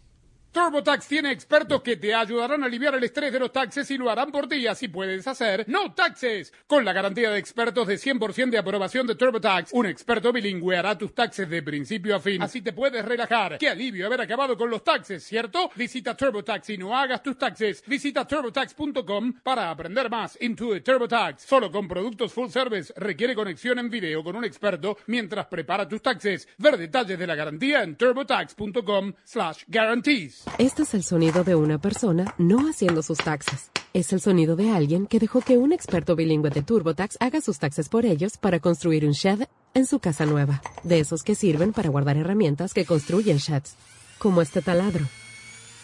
TurboTax 0.53 1.09
tiene 1.09 1.33
expertos 1.33 1.81
que 1.81 1.97
te 1.97 2.15
ayudarán 2.15 2.63
a 2.63 2.67
aliviar 2.67 2.95
el 2.95 3.03
estrés 3.03 3.33
de 3.33 3.39
los 3.39 3.53
taxes 3.53 3.91
y 3.91 3.97
lo 3.97 4.11
harán 4.11 4.31
por 4.31 4.47
ti. 4.47 4.67
Así 4.67 4.87
puedes 4.87 5.27
hacer 5.27 5.65
no 5.67 5.95
taxes. 5.95 6.53
Con 6.67 6.85
la 6.85 6.93
garantía 6.93 7.31
de 7.31 7.39
expertos 7.39 7.87
de 7.87 7.95
100% 7.95 8.51
de 8.51 8.59
aprobación 8.59 9.07
de 9.07 9.15
TurboTax, 9.15 9.73
un 9.73 9.87
experto 9.87 10.31
bilingüe 10.31 10.77
hará 10.77 10.99
tus 10.99 11.15
taxes 11.15 11.49
de 11.49 11.63
principio 11.63 12.15
a 12.17 12.21
fin. 12.21 12.43
Así 12.43 12.61
te 12.61 12.75
puedes 12.75 13.03
relajar. 13.03 13.57
Qué 13.57 13.71
alivio 13.71 14.05
haber 14.07 14.21
acabado 14.21 14.55
con 14.55 14.69
los 14.69 14.85
taxes, 14.85 15.25
¿cierto? 15.25 15.71
Visita 15.75 16.15
TurboTax 16.15 16.69
y 16.69 16.77
no 16.77 16.95
hagas 16.95 17.23
tus 17.23 17.39
taxes. 17.39 17.83
Visita 17.87 18.27
turbotax.com 18.27 19.33
para 19.43 19.71
aprender 19.71 20.11
más. 20.11 20.37
Intuit 20.39 20.85
TurboTax. 20.85 21.45
Solo 21.45 21.73
con 21.73 21.89
productos 21.89 22.31
full 22.31 22.51
service. 22.51 22.93
Requiere 22.95 23.35
conexión 23.35 23.79
en 23.79 23.89
video 23.89 24.23
con 24.23 24.37
un 24.37 24.45
experto 24.45 24.99
mientras 25.07 25.47
prepara 25.47 25.89
tus 25.89 26.03
taxes. 26.03 26.47
Ver 26.59 26.77
detalles 26.77 27.19
de 27.19 27.27
la 27.27 27.35
garantía 27.35 27.83
en 27.83 27.97
turbotax.com 27.97 29.15
slash 29.25 29.65
guarantees. 29.67 30.42
Este 30.59 30.83
es 30.83 30.95
el 30.95 31.03
sonido 31.03 31.45
de 31.45 31.55
una 31.55 31.79
persona 31.79 32.35
no 32.39 32.69
haciendo 32.69 33.03
sus 33.03 33.19
taxes. 33.19 33.71
Es 33.93 34.13
el 34.13 34.21
sonido 34.21 34.57
de 34.57 34.71
alguien 34.71 35.07
que 35.07 35.19
dejó 35.19 35.41
que 35.41 35.59
un 35.59 35.73
experto 35.73 36.17
bilingüe 36.17 36.51
de 36.51 36.63
TurboTax 36.63 37.17
haga 37.21 37.41
sus 37.41 37.59
taxes 37.59 37.89
por 37.89 38.07
ellos 38.07 38.37
para 38.39 38.61
construir 38.61 39.05
un 39.05 39.13
shed 39.13 39.47
en 39.75 39.87
su 39.87 39.99
casa 39.99 40.27
nueva. 40.27 40.63
De 40.83 41.01
esos 41.01 41.23
que 41.23 41.35
sirven 41.35 41.73
para 41.73 41.91
guardar 41.91 42.17
herramientas 42.17 42.75
que 42.75 42.85
construyen 42.85 43.39
sheds. 43.39 43.75
Como 44.19 44.43
este 44.43 44.63
taladro. 44.63 45.07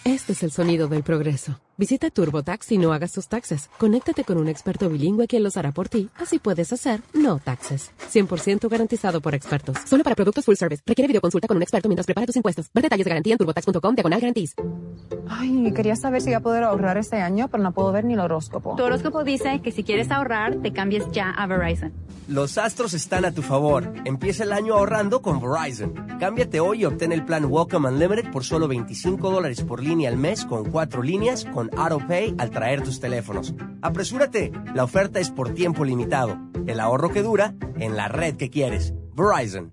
Este 0.04 0.32
es 0.32 0.42
el 0.42 0.50
sonido 0.50 0.88
del 0.88 1.02
progreso. 1.02 1.60
Visita 1.78 2.10
TurboTax 2.10 2.72
y 2.72 2.78
no 2.78 2.92
hagas 2.92 3.12
tus 3.12 3.28
taxes. 3.28 3.70
Conéctate 3.78 4.24
con 4.24 4.38
un 4.38 4.48
experto 4.48 4.88
bilingüe 4.88 5.28
quien 5.28 5.44
los 5.44 5.56
hará 5.56 5.70
por 5.70 5.88
ti. 5.88 6.08
Así 6.16 6.40
puedes 6.40 6.72
hacer 6.72 7.02
no 7.14 7.38
taxes. 7.38 7.92
100% 8.12 8.68
garantizado 8.68 9.20
por 9.20 9.36
expertos. 9.36 9.76
Solo 9.86 10.02
para 10.02 10.16
productos 10.16 10.44
full 10.44 10.56
service. 10.56 10.82
Requiere 10.84 11.06
videoconsulta 11.06 11.46
con 11.46 11.56
un 11.56 11.62
experto 11.62 11.88
mientras 11.88 12.06
prepara 12.06 12.26
tus 12.26 12.34
impuestos. 12.34 12.68
Ver 12.74 12.82
detalles 12.82 13.04
de 13.04 13.10
garantía 13.10 13.34
en 13.34 13.38
turbotax.com 13.38 13.94
diagonal 13.94 14.18
guarantees. 14.18 14.56
Ay, 15.28 15.72
quería 15.72 15.94
saber 15.94 16.20
si 16.20 16.30
voy 16.30 16.34
a 16.34 16.40
poder 16.40 16.64
ahorrar 16.64 16.98
este 16.98 17.18
año, 17.18 17.46
pero 17.48 17.62
no 17.62 17.72
puedo 17.72 17.92
ver 17.92 18.04
ni 18.04 18.14
el 18.14 18.20
horóscopo. 18.20 18.74
Tu 18.74 18.82
horóscopo 18.82 19.22
dice 19.22 19.60
que 19.62 19.70
si 19.70 19.84
quieres 19.84 20.10
ahorrar, 20.10 20.56
te 20.56 20.72
cambies 20.72 21.04
ya 21.12 21.30
a 21.30 21.46
Verizon. 21.46 21.92
Los 22.26 22.58
astros 22.58 22.92
están 22.92 23.24
a 23.24 23.32
tu 23.32 23.42
favor. 23.42 23.92
Empieza 24.04 24.44
el 24.44 24.52
año 24.52 24.74
ahorrando 24.74 25.22
con 25.22 25.40
Verizon. 25.40 25.94
Cámbiate 26.18 26.60
hoy 26.60 26.82
y 26.82 26.84
obtén 26.86 27.12
el 27.12 27.24
plan 27.24 27.44
Welcome 27.44 27.88
Unlimited 27.88 28.30
por 28.30 28.44
solo 28.44 28.66
25 28.68 29.30
dólares 29.30 29.62
por 29.62 29.82
línea 29.82 30.10
al 30.10 30.16
mes 30.16 30.44
con 30.44 30.70
cuatro 30.70 31.02
líneas 31.02 31.44
con 31.44 31.67
AutoPay 31.76 32.34
al 32.38 32.50
traer 32.50 32.82
tus 32.82 33.00
teléfonos. 33.00 33.54
Apresúrate, 33.82 34.52
la 34.74 34.84
oferta 34.84 35.20
es 35.20 35.30
por 35.30 35.54
tiempo 35.54 35.84
limitado. 35.84 36.38
El 36.66 36.80
ahorro 36.80 37.12
que 37.12 37.22
dura 37.22 37.54
en 37.78 37.96
la 37.96 38.08
red 38.08 38.36
que 38.36 38.50
quieres. 38.50 38.94
Verizon. 39.14 39.72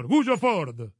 Ford. 0.37 0.91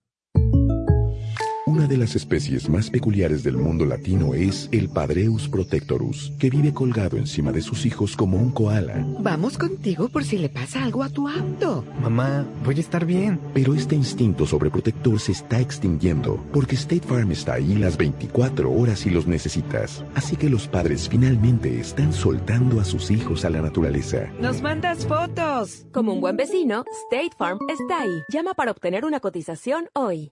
Una 1.82 1.88
de 1.88 1.98
las 1.98 2.16
especies 2.16 2.70
más 2.70 2.92
peculiares 2.92 3.42
del 3.44 3.58
mundo 3.58 3.88
latino 3.88 4.36
es 4.36 4.70
el 4.72 4.88
Padreus 4.88 5.50
protectorus, 5.50 6.32
que 6.38 6.52
vive 6.52 6.76
colgado 6.76 7.18
encima 7.18 7.52
de 7.52 7.64
sus 7.64 7.88
hijos 7.88 8.16
como 8.16 8.38
un 8.38 8.52
koala. 8.52 9.04
Vamos 9.20 9.58
contigo 9.58 10.08
por 10.08 10.24
si 10.24 10.38
le 10.38 10.50
pasa 10.50 10.84
algo 10.84 11.02
a 11.02 11.10
tu 11.10 11.28
auto. 11.28 11.84
Mamá, 12.00 12.46
voy 12.64 12.78
a 12.78 12.82
estar 12.82 13.04
bien. 13.04 13.40
Pero 13.56 13.74
este 13.74 13.96
instinto 13.96 14.46
sobreprotector 14.46 15.20
se 15.20 15.32
está 15.32 15.60
extinguiendo, 15.60 16.46
porque 16.54 16.76
State 16.76 17.08
Farm 17.08 17.32
está 17.32 17.54
ahí 17.54 17.74
las 17.74 17.98
24 17.98 18.72
horas 18.72 19.00
si 19.00 19.10
los 19.10 19.26
necesitas. 19.26 20.06
Así 20.14 20.36
que 20.36 20.52
los 20.52 20.68
padres 20.68 21.10
finalmente 21.10 21.80
están 21.80 22.14
soltando 22.14 22.80
a 22.80 22.86
sus 22.86 23.10
hijos 23.10 23.44
a 23.44 23.50
la 23.50 23.60
naturaleza. 23.64 24.32
¡Nos 24.40 24.62
mandas 24.62 25.08
fotos! 25.08 25.88
Como 25.92 26.14
un 26.14 26.22
buen 26.22 26.38
vecino, 26.38 26.84
State 27.10 27.36
Farm 27.40 27.58
está 27.68 28.02
ahí. 28.04 28.22
Llama 28.30 28.54
para 28.54 28.70
obtener 28.70 29.04
una 29.04 29.20
cotización 29.20 29.90
hoy. 29.96 30.32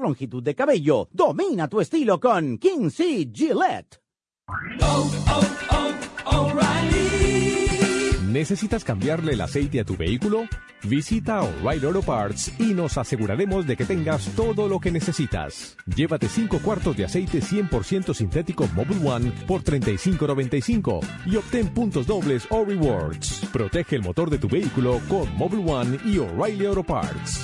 longitud 0.00 0.42
de 0.42 0.54
cabello. 0.54 1.08
Domina 1.12 1.68
tu 1.68 1.80
estilo 1.80 2.18
con 2.18 2.58
Kinsey 2.58 3.30
Gillette. 3.32 4.00
¿Necesitas 8.30 8.84
cambiarle 8.84 9.32
el 9.32 9.40
aceite 9.40 9.80
a 9.80 9.84
tu 9.84 9.96
vehículo? 9.96 10.44
Visita 10.84 11.42
O'Reilly 11.42 11.86
Auto 11.86 12.00
Parts 12.00 12.52
y 12.58 12.74
nos 12.74 12.96
aseguraremos 12.96 13.66
de 13.66 13.76
que 13.76 13.84
tengas 13.84 14.28
todo 14.36 14.68
lo 14.68 14.78
que 14.78 14.90
necesitas. 14.90 15.76
Llévate 15.94 16.28
5 16.28 16.60
cuartos 16.60 16.96
de 16.96 17.04
aceite 17.04 17.40
100% 17.40 18.14
sintético 18.14 18.68
Mobile 18.68 19.06
One 19.06 19.32
por 19.46 19.62
$35.95 19.62 21.00
y 21.26 21.36
obtén 21.36 21.68
puntos 21.74 22.06
dobles 22.06 22.46
o 22.50 22.64
rewards. 22.64 23.42
Protege 23.52 23.96
el 23.96 24.02
motor 24.02 24.30
de 24.30 24.38
tu 24.38 24.48
vehículo 24.48 25.00
con 25.08 25.28
Mobile 25.36 25.70
One 25.70 25.98
y 26.04 26.18
O'Reilly. 26.18 26.66
Auto 26.66 26.84
Parts. 26.84 27.40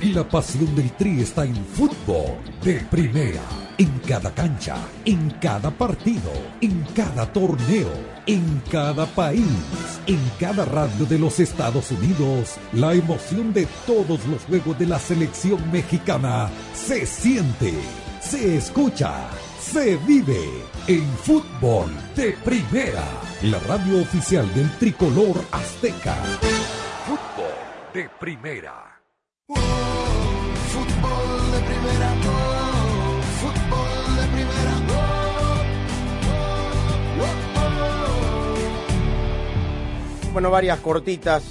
Y 0.00 0.12
la 0.12 0.28
pasión 0.28 0.74
del 0.76 0.90
Tri 0.92 1.20
está 1.20 1.44
en 1.44 1.56
fútbol 1.56 2.38
de 2.62 2.80
primera. 2.90 3.42
En 3.78 3.98
cada 4.06 4.30
cancha, 4.32 4.76
en 5.04 5.30
cada 5.40 5.70
partido, 5.70 6.32
en 6.60 6.84
cada 6.94 7.32
torneo, 7.32 7.90
en 8.26 8.62
cada 8.70 9.06
país, 9.06 9.44
en 10.06 10.18
cada 10.40 10.64
radio 10.64 11.04
de 11.06 11.18
los 11.18 11.38
Estados 11.40 11.90
Unidos, 11.90 12.56
la 12.72 12.94
emoción 12.94 13.52
de 13.52 13.66
todos 13.86 14.24
los 14.26 14.42
juegos 14.44 14.78
de 14.78 14.86
la 14.86 14.98
selección 14.98 15.70
mexicana 15.70 16.48
se 16.74 17.04
siente, 17.06 17.74
se 18.20 18.56
escucha, 18.56 19.30
se 19.60 19.96
vive 19.98 20.62
en 20.86 21.04
fútbol 21.18 21.90
de 22.16 22.32
primera. 22.44 23.04
La 23.42 23.58
radio 23.60 24.02
oficial 24.02 24.52
del 24.54 24.70
tricolor 24.78 25.36
azteca. 25.52 26.14
Fútbol 27.06 27.54
de 27.94 28.08
primera. 28.18 29.00
Fútbol 29.46 29.60
de 31.52 31.60
primera, 31.60 32.14
oh, 32.28 33.22
fútbol 33.40 34.16
de 34.16 34.26
primera, 34.34 34.74
Bueno, 40.32 40.50
varias 40.50 40.78
cortitas. 40.80 41.44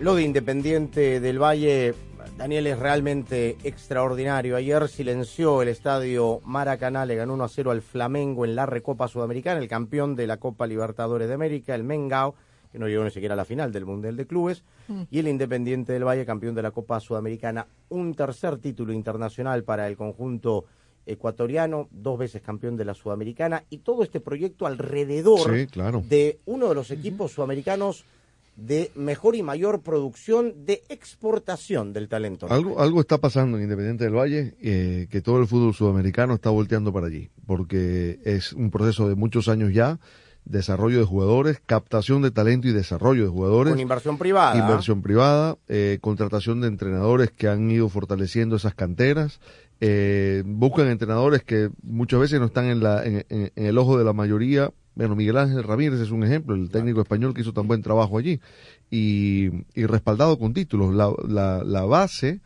Lo 0.00 0.16
de 0.16 0.24
Independiente 0.24 1.20
del 1.20 1.38
Valle, 1.40 1.94
Daniel, 2.42 2.66
es 2.66 2.78
realmente 2.80 3.56
extraordinario. 3.62 4.56
Ayer 4.56 4.88
silenció 4.88 5.62
el 5.62 5.68
estadio 5.68 6.40
Maracaná, 6.44 7.06
le 7.06 7.14
ganó 7.14 7.34
1 7.34 7.44
a 7.44 7.48
0 7.48 7.70
al 7.70 7.82
Flamengo 7.82 8.44
en 8.44 8.56
la 8.56 8.66
Recopa 8.66 9.06
Sudamericana, 9.06 9.60
el 9.60 9.68
campeón 9.68 10.16
de 10.16 10.26
la 10.26 10.38
Copa 10.38 10.66
Libertadores 10.66 11.28
de 11.28 11.34
América, 11.34 11.72
el 11.76 11.84
Mengao, 11.84 12.34
que 12.72 12.80
no 12.80 12.88
llegó 12.88 13.04
ni 13.04 13.12
siquiera 13.12 13.34
a 13.34 13.36
la 13.36 13.44
final 13.44 13.70
del 13.70 13.84
Mundial 13.86 14.16
de 14.16 14.26
Clubes, 14.26 14.64
Mm. 14.88 15.02
y 15.08 15.20
el 15.20 15.28
Independiente 15.28 15.92
del 15.92 16.04
Valle, 16.04 16.26
campeón 16.26 16.56
de 16.56 16.62
la 16.62 16.72
Copa 16.72 16.98
Sudamericana. 16.98 17.68
Un 17.90 18.12
tercer 18.14 18.58
título 18.58 18.92
internacional 18.92 19.62
para 19.62 19.86
el 19.86 19.96
conjunto 19.96 20.64
ecuatoriano, 21.06 21.86
dos 21.92 22.18
veces 22.18 22.42
campeón 22.42 22.76
de 22.76 22.84
la 22.84 22.94
Sudamericana, 22.94 23.62
y 23.70 23.78
todo 23.78 24.02
este 24.02 24.18
proyecto 24.18 24.66
alrededor 24.66 25.56
Sí, 25.56 25.68
claro. 25.68 26.02
de 26.08 26.40
uno 26.46 26.68
de 26.70 26.74
los 26.74 26.90
equipos 26.90 27.30
sudamericanos 27.30 28.04
de 28.56 28.90
mejor 28.94 29.34
y 29.34 29.42
mayor 29.42 29.80
producción 29.82 30.64
de 30.66 30.82
exportación 30.88 31.92
del 31.92 32.08
talento. 32.08 32.46
Algo, 32.50 32.80
algo 32.80 33.00
está 33.00 33.18
pasando 33.18 33.56
en 33.56 33.64
Independiente 33.64 34.04
del 34.04 34.14
Valle, 34.14 34.54
eh, 34.60 35.06
que 35.10 35.20
todo 35.22 35.38
el 35.40 35.46
fútbol 35.46 35.74
sudamericano 35.74 36.34
está 36.34 36.50
volteando 36.50 36.92
para 36.92 37.06
allí, 37.06 37.30
porque 37.46 38.20
es 38.24 38.52
un 38.52 38.70
proceso 38.70 39.08
de 39.08 39.14
muchos 39.14 39.48
años 39.48 39.72
ya, 39.72 39.98
desarrollo 40.44 40.98
de 40.98 41.04
jugadores, 41.04 41.60
captación 41.64 42.20
de 42.22 42.30
talento 42.32 42.66
y 42.68 42.72
desarrollo 42.72 43.22
de 43.22 43.28
jugadores. 43.30 43.72
Con 43.72 43.80
inversión 43.80 44.18
privada. 44.18 44.58
Inversión 44.58 45.00
privada, 45.00 45.56
eh, 45.68 45.98
contratación 46.00 46.60
de 46.60 46.66
entrenadores 46.68 47.30
que 47.30 47.48
han 47.48 47.70
ido 47.70 47.88
fortaleciendo 47.88 48.56
esas 48.56 48.74
canteras. 48.74 49.40
eh, 49.84 50.44
buscan 50.46 50.86
entrenadores 50.88 51.42
que 51.42 51.68
muchas 51.82 52.20
veces 52.20 52.38
no 52.38 52.46
están 52.46 52.66
en, 52.66 52.84
la, 52.84 53.04
en, 53.04 53.24
en- 53.28 53.50
en 53.56 53.66
el 53.66 53.78
ojo 53.78 53.98
de 53.98 54.04
la 54.04 54.12
mayoría. 54.12 54.70
Bueno, 54.94 55.16
Miguel 55.16 55.38
Ángel 55.38 55.62
Ramírez 55.62 56.00
es 56.00 56.10
un 56.10 56.22
ejemplo, 56.22 56.54
el 56.54 56.68
técnico 56.70 57.00
español 57.00 57.32
que 57.32 57.40
hizo 57.40 57.52
tan 57.52 57.66
buen 57.66 57.82
trabajo 57.82 58.18
allí. 58.18 58.40
Y, 58.90 59.48
y 59.74 59.86
respaldado 59.86 60.38
con 60.38 60.52
títulos. 60.52 60.94
La, 60.94 61.10
la, 61.26 61.64
la 61.64 61.84
base 61.84 62.40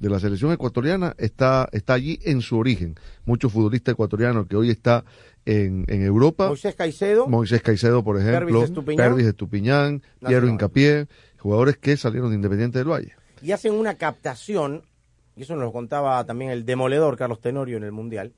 de 0.00 0.10
la 0.10 0.18
selección 0.18 0.52
ecuatoriana 0.52 1.14
está, 1.18 1.68
está 1.72 1.94
allí 1.94 2.18
en 2.24 2.40
su 2.40 2.58
origen. 2.58 2.96
Muchos 3.24 3.52
futbolistas 3.52 3.92
ecuatorianos 3.92 4.46
que 4.48 4.56
hoy 4.56 4.70
está 4.70 5.04
en, 5.46 5.84
en 5.88 6.02
Europa. 6.02 6.48
Moisés 6.48 6.74
Caicedo. 6.74 7.28
Moisés 7.28 7.62
Caicedo, 7.62 8.02
por 8.02 8.18
ejemplo. 8.18 8.46
Pervis 8.60 8.64
Estupiñán. 8.64 8.96
Pervis 9.08 9.26
Estupiñán, 9.26 10.02
Piero. 10.26 10.48
Incapié, 10.48 11.06
jugadores 11.38 11.76
que 11.76 11.96
salieron 11.96 12.30
de 12.30 12.36
Independiente 12.36 12.78
del 12.78 12.88
Valle. 12.90 13.12
y 13.40 13.52
hacen 13.52 13.74
una 13.74 13.94
captación, 13.94 14.82
y 15.36 15.42
eso 15.42 15.54
nos 15.54 15.64
lo 15.64 15.72
contaba 15.72 16.24
también 16.24 16.50
el 16.50 16.64
demoledor 16.64 17.16
Carlos 17.16 17.40
Tenorio 17.40 17.76
en 17.76 17.84
el 17.84 17.92
Mundial, 17.92 18.32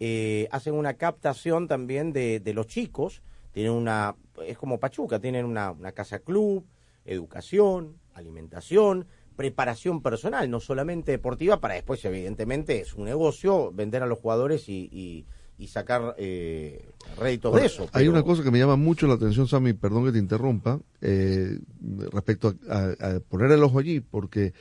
eh, 0.00 0.48
hacen 0.50 0.74
una 0.74 0.94
captación 0.94 1.66
también 1.68 2.12
de, 2.12 2.40
de 2.40 2.54
los 2.54 2.66
chicos, 2.66 3.22
tienen 3.52 3.72
una, 3.72 4.14
es 4.46 4.56
como 4.58 4.78
Pachuca, 4.78 5.18
tienen 5.20 5.44
una, 5.44 5.72
una 5.72 5.92
casa 5.92 6.18
club, 6.20 6.64
educación, 7.04 7.96
alimentación, 8.14 9.06
preparación 9.36 10.02
personal, 10.02 10.50
no 10.50 10.60
solamente 10.60 11.12
deportiva, 11.12 11.60
para 11.60 11.74
después 11.74 12.04
evidentemente 12.04 12.80
es 12.80 12.94
un 12.94 13.04
negocio 13.04 13.72
vender 13.72 14.02
a 14.02 14.06
los 14.06 14.18
jugadores 14.18 14.68
y, 14.68 14.88
y- 14.92 15.26
y 15.60 15.66
sacar 15.66 16.14
eh, 16.18 16.88
réditos 17.18 17.52
de 17.56 17.66
eso. 17.66 17.82
Hay 17.92 18.04
pero- 18.04 18.12
una 18.12 18.22
cosa 18.22 18.44
que 18.44 18.50
me 18.52 18.60
llama 18.60 18.76
mucho 18.76 19.08
la 19.08 19.14
atención, 19.14 19.48
Sammy, 19.48 19.72
perdón 19.72 20.04
que 20.04 20.12
te 20.12 20.18
interrumpa, 20.18 20.78
eh, 21.00 21.58
respecto 22.12 22.54
a, 22.68 22.76
a- 23.00 23.16
a 23.16 23.20
poner 23.20 23.50
el 23.50 23.62
ojo 23.64 23.80
allí, 23.80 23.98
porque 23.98 24.52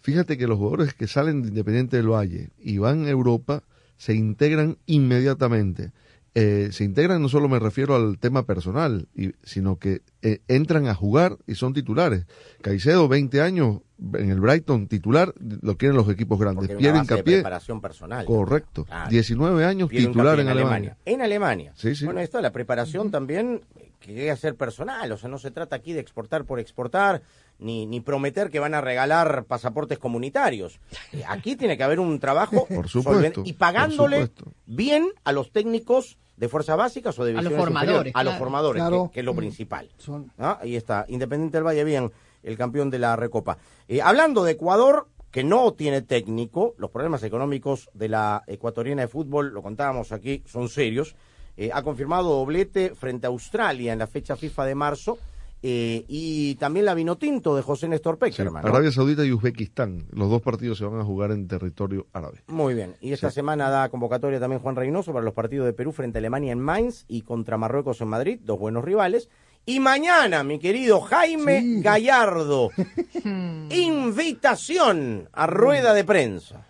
fíjate 0.00 0.36
que 0.36 0.46
los 0.46 0.58
jugadores 0.58 0.92
que 0.92 1.06
salen 1.06 1.40
de 1.40 1.48
Independiente 1.48 1.96
del 1.96 2.08
Valle 2.12 2.50
y 2.58 2.76
van 2.76 3.06
a 3.06 3.10
Europa 3.10 3.62
se 4.02 4.14
integran 4.14 4.78
inmediatamente. 4.86 5.92
Eh, 6.34 6.70
se 6.72 6.82
integran, 6.82 7.22
no 7.22 7.28
solo 7.28 7.48
me 7.48 7.58
refiero 7.60 7.94
al 7.94 8.18
tema 8.18 8.46
personal, 8.46 9.06
y- 9.14 9.32
sino 9.44 9.78
que 9.78 10.00
eh, 10.22 10.40
entran 10.48 10.88
a 10.88 10.94
jugar 10.94 11.36
y 11.46 11.54
son 11.54 11.72
titulares. 11.72 12.26
Caicedo, 12.62 13.06
20 13.06 13.40
años 13.42 13.80
en 14.14 14.30
el 14.30 14.40
Brighton, 14.40 14.88
titular, 14.88 15.32
lo 15.60 15.76
quieren 15.76 15.96
los 15.96 16.08
equipos 16.08 16.40
grandes. 16.40 16.68
porque 16.68 16.82
de 16.90 16.98
Hincapié, 16.98 17.34
preparación 17.36 17.80
personal. 17.80 18.24
correcto. 18.24 18.84
Claro. 18.86 19.08
19 19.10 19.64
años 19.64 19.88
titular 19.90 20.38
Hincapié 20.40 20.42
en 20.42 20.48
Alemania. 20.48 20.96
En 21.04 21.22
Alemania. 21.22 21.72
Sí, 21.76 21.94
sí. 21.94 22.06
Bueno, 22.06 22.18
esto 22.20 22.40
la 22.40 22.50
preparación 22.50 23.10
también 23.12 23.60
que 24.00 24.14
llegue 24.14 24.30
a 24.32 24.36
ser 24.36 24.56
personal, 24.56 25.12
o 25.12 25.16
sea, 25.18 25.28
no 25.28 25.38
se 25.38 25.52
trata 25.52 25.76
aquí 25.76 25.92
de 25.92 26.00
exportar 26.00 26.44
por 26.44 26.58
exportar, 26.58 27.22
ni, 27.58 27.86
ni 27.86 28.00
prometer 28.00 28.50
que 28.50 28.58
van 28.60 28.74
a 28.74 28.80
regalar 28.80 29.44
pasaportes 29.44 29.98
comunitarios. 29.98 30.80
Eh, 31.12 31.22
Aquí 31.28 31.56
tiene 31.56 31.76
que 31.76 31.82
haber 31.84 32.00
un 32.00 32.18
trabajo 32.18 32.66
Por 32.74 32.88
supuesto, 32.88 33.42
y 33.44 33.52
pagándole 33.54 34.26
por 34.28 34.48
bien 34.66 35.08
a 35.24 35.32
los 35.32 35.52
técnicos 35.52 36.18
de 36.36 36.48
fuerzas 36.48 36.76
básicas 36.76 37.16
o 37.18 37.24
de 37.24 37.38
A 37.38 37.42
los 37.42 37.52
formadores, 37.52 38.12
a 38.16 38.24
los 38.24 38.34
formadores, 38.36 38.80
Claro. 38.82 39.06
que, 39.08 39.14
que 39.14 39.20
es 39.20 39.26
lo 39.26 39.34
Mm. 39.34 39.36
principal. 39.36 39.88
Son- 39.98 40.32
¿Ah? 40.38 40.58
Ahí 40.60 40.74
está, 40.76 41.04
Independiente 41.08 41.56
del 41.58 41.66
Valle, 41.66 41.84
bien, 41.84 42.10
el 42.42 42.56
campeón 42.58 42.90
de 42.90 42.98
la 42.98 43.14
Recopa. 43.14 43.58
Eh, 43.86 44.02
hablando 44.02 44.42
de 44.42 44.52
Ecuador, 44.52 45.08
que 45.30 45.44
no 45.44 45.72
tiene 45.72 46.02
técnico, 46.02 46.74
los 46.78 46.90
problemas 46.90 47.22
económicos 47.22 47.88
de 47.94 48.08
la 48.08 48.42
ecuatoriana 48.46 49.02
de 49.02 49.08
fútbol, 49.08 49.52
lo 49.54 49.62
contábamos 49.62 50.10
aquí, 50.12 50.42
son 50.46 50.68
serios. 50.68 51.14
Eh, 51.56 51.70
ha 51.72 51.82
confirmado 51.82 52.30
doblete 52.30 52.94
frente 52.94 53.26
a 53.26 53.30
Australia 53.30 53.92
en 53.92 53.98
la 54.00 54.06
fecha 54.06 54.36
FIFA 54.36 54.64
de 54.66 54.74
marzo. 54.74 55.18
Eh, 55.62 56.04
y 56.08 56.56
también 56.56 56.86
la 56.86 56.94
vinotinto 56.94 57.54
de 57.54 57.62
José 57.62 57.86
Néstor 57.88 58.18
Peckerman. 58.18 58.62
¿no? 58.62 58.68
Arabia 58.68 58.90
Saudita 58.90 59.24
y 59.24 59.32
Uzbekistán. 59.32 60.06
Los 60.10 60.28
dos 60.28 60.42
partidos 60.42 60.78
se 60.78 60.84
van 60.84 61.00
a 61.00 61.04
jugar 61.04 61.30
en 61.30 61.46
territorio 61.46 62.06
árabe. 62.12 62.42
Muy 62.48 62.74
bien. 62.74 62.96
Y 63.00 63.12
esta 63.12 63.30
Sí. 63.30 63.36
semana 63.36 63.70
da 63.70 63.88
convocatoria 63.88 64.40
también 64.40 64.60
Juan 64.60 64.76
Reynoso 64.76 65.12
para 65.12 65.24
los 65.24 65.34
partidos 65.34 65.66
de 65.66 65.72
Perú 65.72 65.92
frente 65.92 66.18
a 66.18 66.20
Alemania 66.20 66.52
en 66.52 66.60
Mainz 66.60 67.04
y 67.08 67.22
contra 67.22 67.56
Marruecos 67.58 68.00
en 68.00 68.08
Madrid, 68.08 68.40
dos 68.42 68.58
buenos 68.58 68.84
rivales. 68.84 69.28
Y 69.64 69.78
mañana, 69.78 70.42
mi 70.42 70.58
querido 70.58 71.00
Jaime 71.02 71.62
Gallardo, 71.82 72.70
invitación 73.70 75.28
a 75.32 75.46
rueda 75.46 75.94
de 75.94 76.04
prensa. 76.04 76.66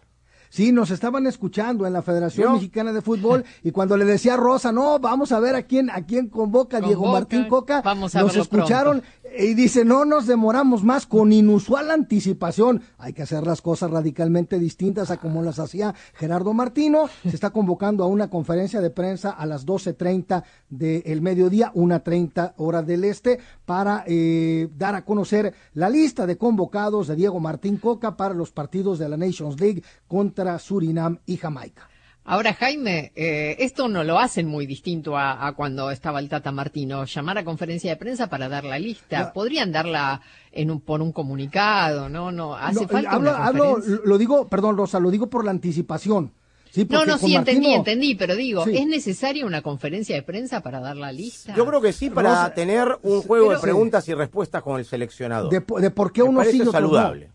Sí, 0.53 0.71
nos 0.71 0.91
estaban 0.91 1.27
escuchando 1.27 1.87
en 1.87 1.95
la 1.95 2.03
Federación. 2.03 2.53
Mexicana 2.53 2.93
de 2.93 3.01
Fútbol 3.01 3.43
y 3.63 3.71
cuando 3.71 3.97
le 3.97 4.05
decía 4.05 4.35
a 4.35 4.37
Rosa, 4.37 4.71
no, 4.71 4.99
vamos 4.99 5.33
a 5.33 5.41
ver 5.41 5.57
a 5.57 5.63
quién, 5.63 5.89
a 5.89 6.05
quién 6.05 6.29
convoca 6.29 6.79
Diego 6.79 7.11
Martín 7.11 7.49
Coca, 7.49 7.81
vamos 7.81 8.15
a 8.15 8.21
nos 8.21 8.37
escucharon, 8.37 9.03
Y 9.39 9.55
dice, 9.55 9.83
no 9.87 10.05
nos 10.05 10.27
demoramos 10.27 10.85
más 10.85 11.07
con 11.07 11.33
inusual 11.33 11.91
anticipación. 11.91 12.83
Hay 12.99 13.15
que 13.15 13.23
hacer 13.23 13.47
las 13.47 13.63
cosas 13.63 13.91
radicalmente 13.91 14.59
distintas 14.59 15.11
a 15.11 15.17
como 15.17 15.41
las 15.41 15.59
hacía 15.59 15.95
Gerardo 16.13 16.53
Martino. 16.53 17.09
Se 17.23 17.31
está 17.35 17.49
convocando 17.49 18.05
a 18.05 18.09
una 18.09 18.29
conferencia 18.29 18.83
de 18.83 18.91
prensa 18.91 19.31
a 19.31 19.47
las 19.47 19.65
12.30 19.65 20.45
del 20.69 21.23
mediodía, 21.23 21.73
1.30 21.75 22.53
hora 22.59 22.83
del 22.83 23.05
este, 23.05 23.39
para 23.65 24.05
eh, 24.07 24.69
dar 24.77 24.97
a 24.97 25.07
conocer 25.07 25.55
la 25.73 25.89
lista 25.89 26.27
de 26.27 26.37
convocados 26.37 27.07
de 27.07 27.17
Diego 27.17 27.41
Martín 27.41 27.79
Coca 27.79 28.19
para 28.19 28.35
los 28.35 28.51
partidos 28.51 28.99
de 28.99 29.09
la 29.09 29.17
Nations 29.17 29.59
League 29.59 29.83
contra 30.07 30.42
Surinam 30.59 31.19
y 31.27 31.37
Jamaica. 31.37 31.89
Ahora, 32.25 32.55
Jaime, 32.55 33.11
eh, 33.17 33.57
esto 33.59 33.89
no 33.89 34.05
lo 34.05 34.17
hacen 34.21 34.47
muy 34.47 34.65
distinto 34.65 35.17
a, 35.17 35.45
a, 35.45 35.55
cuando 35.55 35.91
estaba 35.91 36.21
el 36.21 36.29
Tata 36.29 36.53
Martino. 36.53 37.05
Llamar 37.05 37.39
a 37.39 37.45
conferencia 37.45 37.91
de 37.91 37.97
prensa 37.97 38.29
para 38.29 38.49
dar 38.49 38.63
la 38.63 38.79
lista. 38.79 39.33
Podrían 39.33 39.73
darla 39.73 40.21
en 40.53 40.71
un, 40.71 40.81
por 40.81 41.03
un 41.03 41.11
comunicado, 41.11 42.09
¿no? 42.09 42.31
No, 42.31 42.55
hace 42.55 42.83
no, 42.83 42.89
falta 42.89 43.11
hablo, 43.11 43.31
una 43.31 43.45
hablo, 43.45 43.79
lo 44.05 44.19
digo, 44.19 44.49
perdón, 44.49 44.77
Rosa, 44.77 45.01
lo 45.01 45.11
digo 45.11 45.29
por 45.29 45.45
la 45.45 45.51
anticipación. 45.51 46.33
Sí, 46.71 46.87
no, 46.89 47.05
no, 47.05 47.19
sí, 47.19 47.35
entendí, 47.35 47.67
Martino- 47.67 47.77
entendí, 47.77 48.15
pero 48.15 48.35
digo, 48.37 48.65
Sí. 48.65 48.77
¿es 48.79 48.87
necesaria 48.87 49.45
una 49.45 49.61
conferencia 49.61 50.15
de 50.15 50.23
prensa 50.23 50.63
para 50.63 50.79
dar 50.81 50.97
la 50.97 51.11
lista? 51.13 51.55
Yo 51.57 51.67
creo 51.67 51.81
que 51.83 51.93
sí, 51.93 52.09
para 52.09 52.31
Rosa, 52.31 52.55
tener 52.55 52.99
un 53.03 53.21
juego 53.23 53.49
pero- 53.49 53.59
de 53.59 53.63
preguntas 53.63 54.09
y 54.09 54.15
respuestas 54.15 54.63
con 54.63 54.79
el 54.79 54.85
seleccionador. 54.87 55.51
de, 55.51 55.61
po- 55.61 55.81
de 55.81 55.91
por 55.91 56.13
qué 56.13 56.23
Me 56.23 56.29
uno 56.29 56.45
sí 56.45 56.61
no. 56.61 56.71
saludable. 56.71 57.31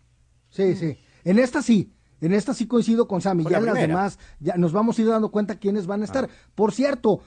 Sí, 0.48 0.74
sí. 0.74 0.96
En 1.24 1.38
esta 1.38 1.60
sí. 1.62 1.92
En 2.20 2.32
esta 2.32 2.52
sí 2.54 2.66
coincido 2.66 3.06
con 3.06 3.20
Sammy. 3.20 3.44
Con 3.44 3.52
Ya 3.52 3.58
la 3.58 3.60
en 3.60 3.66
las 3.66 3.74
primera. 3.74 3.98
demás, 3.98 4.18
ya 4.40 4.56
nos 4.56 4.72
vamos 4.72 4.98
a 4.98 5.02
ir 5.02 5.08
dando 5.08 5.30
cuenta 5.30 5.56
quiénes 5.58 5.86
van 5.86 6.02
a 6.02 6.04
estar. 6.04 6.28
Por 6.54 6.72
cierto, 6.72 7.20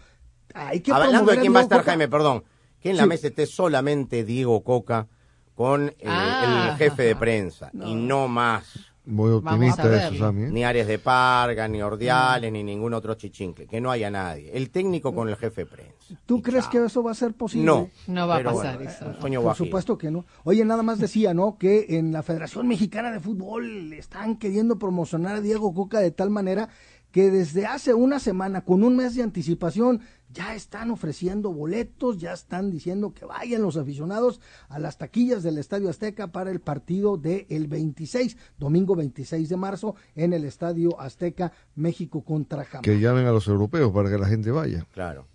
hay 0.54 0.82
que 0.82 0.92
Hablando 0.92 1.14
promover 1.14 1.36
de 1.36 1.42
quién 1.42 1.56
va 1.56 1.60
a 1.60 1.64
estar, 1.64 1.80
Coca. 1.80 1.92
Jaime, 1.92 2.08
perdón. 2.10 2.44
Que 2.80 2.90
en 2.90 2.98
la 2.98 3.06
mesa 3.06 3.28
esté 3.28 3.46
solamente 3.46 4.24
Diego 4.26 4.64
Coca 4.64 5.08
con 5.56 5.90
eh, 5.90 5.96
Ah. 6.08 6.72
el 6.72 6.78
jefe 6.78 7.04
de 7.04 7.16
prensa 7.16 7.70
y 7.74 7.94
no 7.96 8.28
más. 8.28 8.80
Muy 9.06 9.32
optimista 9.32 9.84
eso. 10.08 10.16
Sammy. 10.18 10.44
¿eh? 10.46 10.50
Ni 10.52 10.64
Arias 10.64 10.88
de 10.88 11.00
Parga, 11.00 11.68
ni 11.68 11.82
Ordiales, 11.82 12.52
ni 12.52 12.64
ningún 12.64 12.94
otro 12.94 13.16
chichincle. 13.16 13.66
Que 13.68 13.82
no 13.82 13.92
haya 13.92 14.10
nadie. 14.12 14.52
El 14.56 14.70
técnico 14.70 15.14
con 15.16 15.28
el 15.30 15.36
jefe 15.38 15.62
de 15.62 15.66
prensa. 15.68 15.91
¿Tú 16.26 16.42
crees 16.42 16.68
que 16.68 16.84
eso 16.84 17.04
va 17.04 17.12
a 17.12 17.16
ser 17.16 17.34
posible? 17.34 17.66
No. 17.66 17.90
No 18.08 18.28
va 18.28 18.36
a 18.36 18.38
Pero 18.38 18.54
pasar 18.54 18.76
bueno, 18.76 18.90
eso. 18.90 19.20
sueño 19.20 19.42
Por 19.42 19.56
supuesto 19.56 19.98
que 19.98 20.12
no. 20.12 20.26
Oye, 20.44 20.66
nada 20.66 20.84
más 20.84 21.00
decía, 21.00 21.34
¿no? 21.34 21.58
Que 21.58 21.98
en 21.98 22.12
la 22.12 22.24
Federación 22.24 22.68
Mexicana 22.68 23.12
de 23.12 23.20
Fútbol 23.20 23.90
le 23.90 23.98
están 23.98 24.38
queriendo 24.38 24.78
promocionar 24.78 25.38
a 25.38 25.42
Diego 25.42 25.74
Coca 25.74 26.00
de 26.00 26.12
tal 26.12 26.30
manera 26.30 26.70
que 27.12 27.30
desde 27.30 27.66
hace 27.66 27.94
una 27.94 28.20
semana, 28.20 28.62
con 28.62 28.84
un 28.84 28.96
mes 28.96 29.16
de 29.16 29.24
anticipación, 29.24 30.02
ya 30.30 30.56
están 30.56 30.92
ofreciendo 30.92 31.52
boletos, 31.52 32.18
ya 32.18 32.32
están 32.32 32.72
diciendo 32.72 33.14
que 33.14 33.26
vayan 33.26 33.62
los 33.62 33.76
aficionados 33.76 34.40
a 34.70 34.80
las 34.80 34.98
taquillas 34.98 35.44
del 35.44 35.58
Estadio 35.58 35.90
Azteca 35.90 36.32
para 36.32 36.52
el 36.52 36.62
partido 36.62 37.18
del 37.18 37.68
26, 37.68 38.38
domingo 38.58 38.96
26 38.96 39.50
de 39.50 39.58
marzo, 39.58 39.96
en 40.16 40.32
el 40.32 40.46
Estadio 40.46 41.00
Azteca, 41.00 41.52
México 41.76 42.24
contra 42.24 42.64
Jamaica. 42.64 42.90
Que 42.90 43.00
llamen 43.00 43.26
a 43.26 43.32
los 43.32 43.48
europeos 43.48 43.92
para 43.92 44.10
que 44.10 44.18
la 44.18 44.28
gente 44.28 44.52
vaya. 44.52 44.88
Claro. 44.94 45.28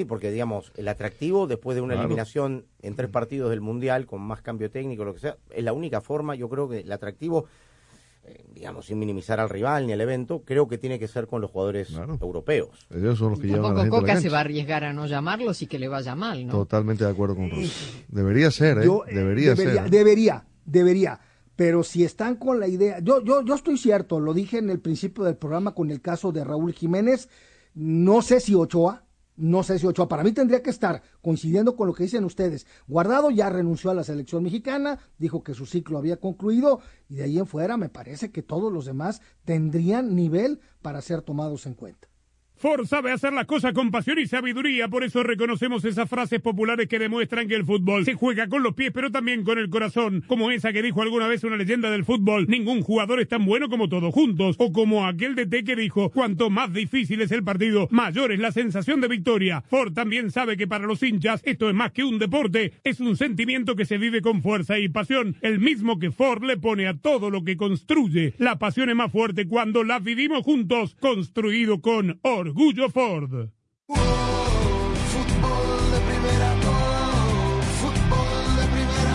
Sí, 0.00 0.04
porque 0.06 0.30
digamos, 0.30 0.72
el 0.76 0.88
atractivo 0.88 1.46
después 1.46 1.74
de 1.74 1.82
una 1.82 1.92
Claro. 1.94 2.06
eliminación 2.08 2.64
en 2.80 2.96
tres 2.96 3.10
partidos 3.10 3.50
del 3.50 3.60
Mundial 3.60 4.06
con 4.06 4.22
más 4.22 4.40
cambio 4.40 4.70
técnico, 4.70 5.04
lo 5.04 5.12
que 5.12 5.20
sea, 5.20 5.36
es 5.50 5.62
la 5.62 5.74
única 5.74 6.00
forma, 6.00 6.34
yo 6.34 6.48
creo 6.48 6.70
que 6.70 6.78
el 6.80 6.90
atractivo, 6.90 7.44
eh, 8.24 8.44
digamos, 8.54 8.86
sin 8.86 8.98
minimizar 8.98 9.40
al 9.40 9.50
rival 9.50 9.86
ni 9.86 9.92
al 9.92 10.00
evento, 10.00 10.42
creo 10.42 10.68
que 10.68 10.78
tiene 10.78 10.98
que 10.98 11.06
ser 11.06 11.26
con 11.26 11.42
los 11.42 11.50
jugadores 11.50 11.90
europeos. 12.20 12.70
Ellos 12.88 13.18
son 13.18 13.32
los 13.32 13.40
que 13.40 13.48
llevan 13.48 13.72
a 13.72 13.74
la 13.74 13.80
Tampoco 13.82 14.06
gente 14.06 14.12
a 14.12 14.14
la 14.14 14.18
Coca 14.20 14.22
se 14.22 14.28
va 14.30 14.38
a 14.38 14.40
arriesgar 14.40 14.84
a 14.84 14.92
no 14.94 15.06
llamarlos 15.06 15.60
y 15.60 15.66
que 15.66 15.78
le 15.78 15.88
vaya 15.88 16.14
mal, 16.14 16.46
¿no? 16.46 16.52
Totalmente 16.54 17.04
de 17.04 17.10
acuerdo 17.10 17.36
con 17.36 17.50
Rosa. 17.50 17.70
Debería 18.08 18.50
ser, 18.50 18.78
¿eh? 18.78 18.84
Yo, 18.86 19.04
eh, 19.06 19.14
debería, 19.14 19.54
debería, 19.54 19.82
ser. 19.82 19.90
debería, 19.90 20.44
debería. 20.64 21.20
Pero 21.56 21.82
si 21.82 22.04
están 22.04 22.36
con 22.36 22.58
la 22.58 22.68
idea, 22.68 23.00
yo, 23.00 23.22
yo, 23.22 23.42
yo 23.44 23.54
estoy 23.54 23.76
cierto, 23.76 24.18
lo 24.18 24.32
dije 24.32 24.56
en 24.56 24.70
el 24.70 24.80
principio 24.80 25.24
del 25.24 25.36
programa 25.36 25.74
con 25.74 25.90
el 25.90 26.00
caso 26.00 26.32
de 26.32 26.42
Raúl 26.42 26.72
Jiménez, 26.72 27.28
no 27.74 28.22
sé 28.22 28.40
si 28.40 28.54
Ochoa, 28.54 29.04
no 29.40 29.62
sé 29.62 29.78
si 29.78 29.86
Ochoa, 29.86 30.08
para 30.08 30.22
mí 30.22 30.32
tendría 30.32 30.62
que 30.62 30.70
estar 30.70 31.02
coincidiendo 31.22 31.74
con 31.74 31.86
lo 31.86 31.94
que 31.94 32.04
dicen 32.04 32.24
ustedes. 32.24 32.66
Guardado 32.86 33.30
ya 33.30 33.48
renunció 33.48 33.90
a 33.90 33.94
la 33.94 34.04
selección 34.04 34.42
mexicana, 34.42 34.98
dijo 35.18 35.42
que 35.42 35.54
su 35.54 35.64
ciclo 35.64 35.98
había 35.98 36.18
concluido 36.18 36.80
y 37.08 37.16
de 37.16 37.24
ahí 37.24 37.38
en 37.38 37.46
fuera 37.46 37.76
me 37.76 37.88
parece 37.88 38.30
que 38.30 38.42
todos 38.42 38.70
los 38.70 38.84
demás 38.84 39.22
tendrían 39.44 40.14
nivel 40.14 40.60
para 40.82 41.00
ser 41.00 41.22
tomados 41.22 41.66
en 41.66 41.74
cuenta. 41.74 42.09
Ford 42.60 42.84
sabe 42.84 43.10
hacer 43.10 43.32
las 43.32 43.46
cosas 43.46 43.72
con 43.72 43.90
pasión 43.90 44.18
y 44.18 44.26
sabiduría, 44.26 44.88
por 44.88 45.02
eso 45.02 45.22
reconocemos 45.22 45.82
esas 45.86 46.10
frases 46.10 46.42
populares 46.42 46.88
que 46.88 46.98
demuestran 46.98 47.48
que 47.48 47.54
el 47.54 47.64
fútbol 47.64 48.04
se 48.04 48.12
juega 48.12 48.48
con 48.48 48.62
los 48.62 48.74
pies, 48.74 48.90
pero 48.92 49.10
también 49.10 49.44
con 49.44 49.58
el 49.58 49.70
corazón, 49.70 50.22
como 50.26 50.50
esa 50.50 50.70
que 50.70 50.82
dijo 50.82 51.00
alguna 51.00 51.26
vez 51.26 51.42
una 51.42 51.56
leyenda 51.56 51.90
del 51.90 52.04
fútbol, 52.04 52.44
ningún 52.48 52.82
jugador 52.82 53.18
es 53.18 53.28
tan 53.28 53.46
bueno 53.46 53.70
como 53.70 53.88
todos 53.88 54.12
juntos, 54.12 54.56
o 54.58 54.72
como 54.72 55.06
aquel 55.06 55.36
DT 55.36 55.64
que 55.64 55.74
dijo, 55.74 56.10
cuanto 56.10 56.50
más 56.50 56.70
difícil 56.74 57.22
es 57.22 57.32
el 57.32 57.42
partido, 57.42 57.88
mayor 57.90 58.30
es 58.30 58.40
la 58.40 58.52
sensación 58.52 59.00
de 59.00 59.08
victoria. 59.08 59.62
Ford 59.70 59.94
también 59.94 60.30
sabe 60.30 60.58
que 60.58 60.68
para 60.68 60.86
los 60.86 61.02
hinchas 61.02 61.40
esto 61.46 61.70
es 61.70 61.74
más 61.74 61.92
que 61.92 62.04
un 62.04 62.18
deporte, 62.18 62.74
es 62.84 63.00
un 63.00 63.16
sentimiento 63.16 63.74
que 63.74 63.86
se 63.86 63.96
vive 63.96 64.20
con 64.20 64.42
fuerza 64.42 64.78
y 64.78 64.90
pasión, 64.90 65.34
el 65.40 65.60
mismo 65.60 65.98
que 65.98 66.10
Ford 66.10 66.44
le 66.44 66.58
pone 66.58 66.86
a 66.88 66.98
todo 66.98 67.30
lo 67.30 67.42
que 67.42 67.56
construye. 67.56 68.34
La 68.36 68.58
pasión 68.58 68.90
es 68.90 68.96
más 68.96 69.10
fuerte 69.10 69.48
cuando 69.48 69.82
la 69.82 69.98
vivimos 69.98 70.44
juntos, 70.44 70.94
construido 71.00 71.80
con 71.80 72.20
Orgullo 72.50 72.90
Ford. 72.90 73.30
Fútbol 73.86 74.00
de 75.92 76.00
primera, 76.08 76.50
fútbol 77.80 78.56
de 78.56 78.64
primera, 78.74 79.14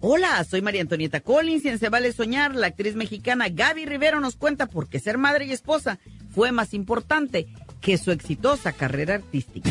Hola, 0.00 0.44
soy 0.44 0.62
María 0.62 0.82
Antonieta 0.82 1.18
Collins 1.22 1.64
y 1.64 1.70
en 1.70 1.80
Se 1.80 1.88
Vale 1.88 2.12
Soñar, 2.12 2.54
la 2.54 2.68
actriz 2.68 2.94
mexicana 2.94 3.48
Gaby 3.48 3.84
Rivero 3.84 4.20
nos 4.20 4.36
cuenta 4.36 4.66
por 4.66 4.88
qué 4.88 5.00
ser 5.00 5.18
madre 5.18 5.46
y 5.46 5.50
esposa 5.50 5.98
fue 6.30 6.52
más 6.52 6.72
importante 6.72 7.48
que 7.80 7.98
su 7.98 8.12
exitosa 8.12 8.70
carrera 8.72 9.16
artística. 9.16 9.70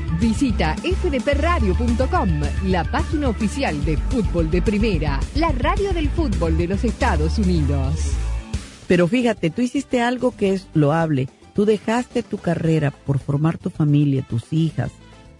Visita 0.21 0.75
fdpradio.com, 0.75 2.29
la 2.67 2.83
página 2.83 3.27
oficial 3.27 3.83
de 3.83 3.97
fútbol 3.97 4.51
de 4.51 4.61
primera, 4.61 5.19
la 5.33 5.51
radio 5.51 5.93
del 5.93 6.09
fútbol 6.09 6.59
de 6.59 6.67
los 6.67 6.83
Estados 6.83 7.39
Unidos. 7.39 7.95
Pero 8.87 9.07
fíjate, 9.07 9.49
tú 9.49 9.63
hiciste 9.63 9.99
algo 9.99 10.37
que 10.37 10.53
es 10.53 10.67
loable. 10.75 11.27
Tú 11.55 11.65
dejaste 11.65 12.21
tu 12.21 12.37
carrera 12.37 12.91
por 12.91 13.17
formar 13.17 13.57
tu 13.57 13.71
familia, 13.71 14.23
tus 14.29 14.53
hijas 14.53 14.91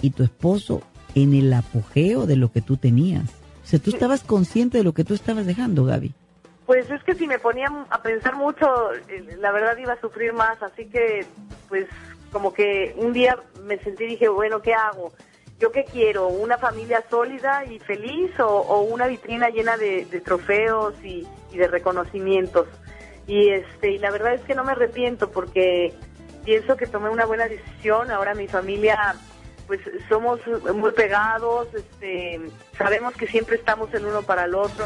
y 0.02 0.10
tu 0.10 0.24
esposo 0.24 0.82
en 1.14 1.36
el 1.36 1.54
apogeo 1.54 2.26
de 2.26 2.38
lo 2.38 2.52
que 2.52 2.64
tú 2.64 2.76
tenías. 2.76 3.30
O 3.64 3.68
sea, 3.68 3.78
tú 3.78 3.92
estabas 3.92 4.24
consciente 4.24 4.80
de 4.80 4.84
lo 4.84 4.94
que 4.94 5.04
tú 5.04 5.14
estabas 5.14 5.46
dejando, 5.46 5.86
Gaby. 5.86 6.12
Pues 6.66 6.90
es 6.90 7.04
que 7.04 7.14
si 7.14 7.28
me 7.28 7.38
ponía 7.38 7.68
a 7.92 8.02
pensar 8.02 8.36
mucho, 8.36 8.66
eh, 9.10 9.38
la 9.40 9.52
verdad 9.52 9.78
iba 9.78 9.94
a 9.94 10.02
sufrir 10.02 10.34
más, 10.34 10.60
así 10.64 10.86
que 10.86 11.28
pues 11.70 11.86
como 12.32 12.54
que 12.54 12.94
un 12.98 13.14
día 13.14 13.38
me 13.64 13.78
sentí 13.80 14.06
y 14.06 14.08
dije, 14.08 14.28
bueno, 14.28 14.62
¿qué 14.62 14.74
hago? 14.74 15.12
¿Yo 15.60 15.72
qué 15.72 15.86
quiero? 15.86 16.28
¿Una 16.28 16.58
familia 16.58 17.04
sólida 17.10 17.66
y 17.66 17.80
feliz 17.80 18.40
o, 18.40 18.48
o 18.48 18.82
una 18.82 19.08
vitrina 19.08 19.50
llena 19.50 19.78
de, 19.78 20.06
de 20.06 20.22
trofeos 20.22 20.96
y, 21.04 21.28
y 21.52 21.58
de 21.58 21.68
reconocimientos? 21.68 22.68
y 23.28 23.50
este 23.50 23.92
y 23.92 23.98
la 23.98 24.12
verdad 24.12 24.34
es 24.34 24.42
que 24.42 24.56
no 24.56 24.64
me 24.64 24.74
arrepiento 24.74 25.32
porque 25.32 25.94
pienso 26.44 26.76
que 26.76 26.88
tomé 26.88 27.10
una 27.10 27.26
buena 27.26 27.48
decisión. 27.48 28.12
Ahora 28.12 28.34
mi 28.34 28.48
familia 28.48 29.16
pues 29.68 29.80
somos 30.10 30.40
muy 30.76 30.92
pegados, 30.92 31.70
este, 31.74 32.42
sabemos 32.78 33.14
que 33.14 33.28
siempre 33.28 33.56
estamos 33.56 33.94
el 33.94 34.06
uno 34.06 34.22
para 34.22 34.46
el 34.46 34.56
otro. 34.56 34.86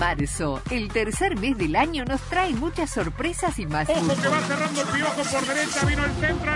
Marzo, 0.00 0.62
el 0.70 0.88
tercer 0.88 1.38
mes 1.38 1.58
del 1.58 1.76
año, 1.76 2.06
nos 2.06 2.22
trae 2.22 2.54
muchas 2.54 2.88
sorpresas 2.88 3.58
y 3.58 3.66
más. 3.66 3.86
Ojo 3.90 4.16
que 4.22 4.28
va 4.28 4.40
cerrando 4.40 4.80
el 4.80 4.88
piojo 4.88 5.22
por 5.30 5.46
derecha, 5.46 5.84
vino 5.84 6.04
el 6.06 6.12
centro, 6.12 6.52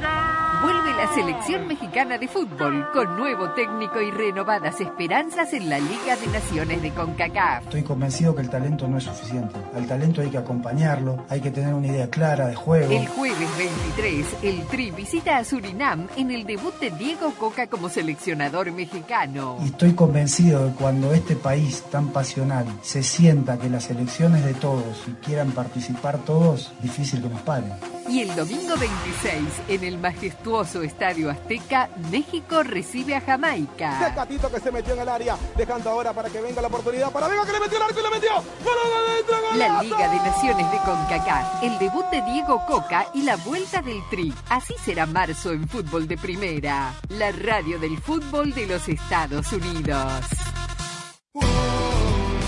¡gol! 0.00 0.53
Vuelve 0.64 0.94
la 0.94 1.12
selección 1.12 1.68
mexicana 1.68 2.16
de 2.16 2.26
fútbol 2.26 2.86
con 2.94 3.18
nuevo 3.18 3.50
técnico 3.50 4.00
y 4.00 4.10
renovadas 4.10 4.80
esperanzas 4.80 5.52
en 5.52 5.68
la 5.68 5.78
Liga 5.78 6.16
de 6.16 6.26
Naciones 6.28 6.80
de 6.80 6.90
CONCACAF. 6.90 7.64
Estoy 7.64 7.82
convencido 7.82 8.34
que 8.34 8.40
el 8.40 8.48
talento 8.48 8.88
no 8.88 8.96
es 8.96 9.04
suficiente. 9.04 9.60
Al 9.76 9.86
talento 9.86 10.22
hay 10.22 10.30
que 10.30 10.38
acompañarlo, 10.38 11.26
hay 11.28 11.42
que 11.42 11.50
tener 11.50 11.74
una 11.74 11.88
idea 11.88 12.08
clara 12.08 12.46
de 12.46 12.54
juego. 12.54 12.90
El 12.90 13.06
jueves 13.08 13.58
23, 13.58 14.26
el 14.42 14.66
Tri 14.68 14.90
visita 14.90 15.36
a 15.36 15.44
Surinam 15.44 16.08
en 16.16 16.30
el 16.30 16.46
debut 16.46 16.80
de 16.80 16.90
Diego 16.92 17.34
Coca 17.38 17.66
como 17.66 17.90
seleccionador 17.90 18.72
mexicano. 18.72 19.58
Y 19.60 19.66
estoy 19.66 19.92
convencido 19.92 20.64
de 20.64 20.70
que 20.70 20.78
cuando 20.78 21.12
este 21.12 21.36
país 21.36 21.82
tan 21.90 22.08
pasional 22.08 22.64
se 22.80 23.02
sienta 23.02 23.58
que 23.58 23.68
las 23.68 23.90
elecciones 23.90 24.42
de 24.42 24.54
todos 24.54 25.04
y 25.08 25.10
quieran 25.22 25.50
participar 25.52 26.20
todos, 26.20 26.72
difícil 26.80 27.20
que 27.20 27.28
nos 27.28 27.42
paren. 27.42 27.70
Y 28.08 28.20
el 28.20 28.34
domingo 28.34 28.76
26, 28.76 29.40
en 29.68 29.84
el 29.84 29.98
majestuoso 29.98 30.53
Estadio 30.62 31.30
Azteca, 31.30 31.88
México 32.12 32.62
recibe 32.62 33.16
a 33.16 33.20
Jamaica. 33.20 33.98
Tecatito 33.98 34.50
que 34.52 34.60
se 34.60 34.70
metió 34.70 34.94
en 34.94 35.00
el 35.00 35.08
área, 35.08 35.36
dejando 35.56 35.90
ahora 35.90 36.12
para 36.12 36.30
que 36.30 36.40
venga 36.40 36.62
la 36.62 36.68
oportunidad 36.68 37.10
para 37.10 37.26
Vega 37.26 37.44
que 37.44 37.52
le 37.52 37.60
metió 37.60 37.76
el 37.76 37.82
arco 37.82 37.98
y 37.98 38.02
le 38.02 38.10
metió. 38.10 38.30
¡Gol 38.62 38.78
adentro, 39.08 39.36
La! 39.56 39.82
Liga 39.82 40.08
de 40.08 40.16
Naciones 40.16 40.70
de 40.70 40.78
CONCACAF, 40.78 41.62
el 41.64 41.78
debut 41.78 42.08
de 42.10 42.22
Diego 42.22 42.64
Coca 42.66 43.06
y 43.14 43.22
la 43.22 43.36
vuelta 43.36 43.82
del 43.82 44.00
Tri. 44.10 44.32
Así 44.48 44.74
será 44.84 45.06
marzo 45.06 45.50
en 45.50 45.68
fútbol 45.68 46.06
de 46.06 46.16
primera. 46.16 46.94
La 47.08 47.32
radio 47.32 47.80
del 47.80 47.98
fútbol 47.98 48.54
de 48.54 48.66
los 48.66 48.88
Estados 48.88 49.52
Unidos. 49.52 50.24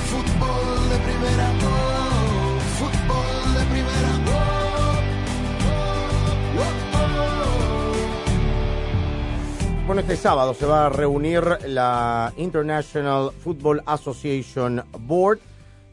Fútbol 0.07 0.89
de 0.91 0.99
primera, 0.99 2.06
Bueno, 9.87 10.01
este 10.01 10.17
sábado 10.17 10.53
se 10.53 10.67
va 10.67 10.87
a 10.87 10.89
reunir 10.89 11.45
la 11.69 12.33
International 12.39 13.31
Football 13.31 13.83
Association 13.87 14.83
Board. 14.99 15.39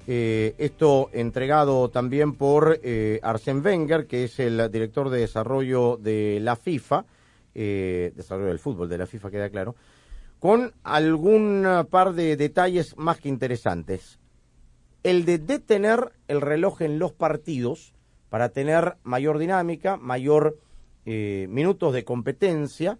Eh, 0.07 0.55
esto 0.57 1.11
entregado 1.13 1.89
también 1.89 2.33
por 2.33 2.79
eh, 2.81 3.19
Arsène 3.21 3.63
Wenger, 3.63 4.07
que 4.07 4.23
es 4.23 4.39
el 4.39 4.71
director 4.71 5.11
de 5.11 5.19
desarrollo 5.19 5.97
de 5.97 6.39
la 6.41 6.55
FIFA, 6.55 7.05
eh, 7.53 8.11
desarrollo 8.15 8.47
del 8.47 8.57
fútbol 8.57 8.89
de 8.89 8.97
la 8.97 9.05
FIFA, 9.05 9.29
queda 9.29 9.49
claro, 9.51 9.75
con 10.39 10.73
algún 10.81 11.85
par 11.91 12.13
de 12.13 12.35
detalles 12.35 12.97
más 12.97 13.19
que 13.19 13.29
interesantes. 13.29 14.17
El 15.03 15.23
de 15.23 15.37
detener 15.37 16.13
el 16.27 16.41
reloj 16.41 16.81
en 16.81 16.97
los 16.97 17.13
partidos 17.13 17.93
para 18.29 18.49
tener 18.49 18.95
mayor 19.03 19.37
dinámica, 19.37 19.97
mayor 19.97 20.57
eh, 21.05 21.45
minutos 21.49 21.93
de 21.93 22.03
competencia, 22.03 22.97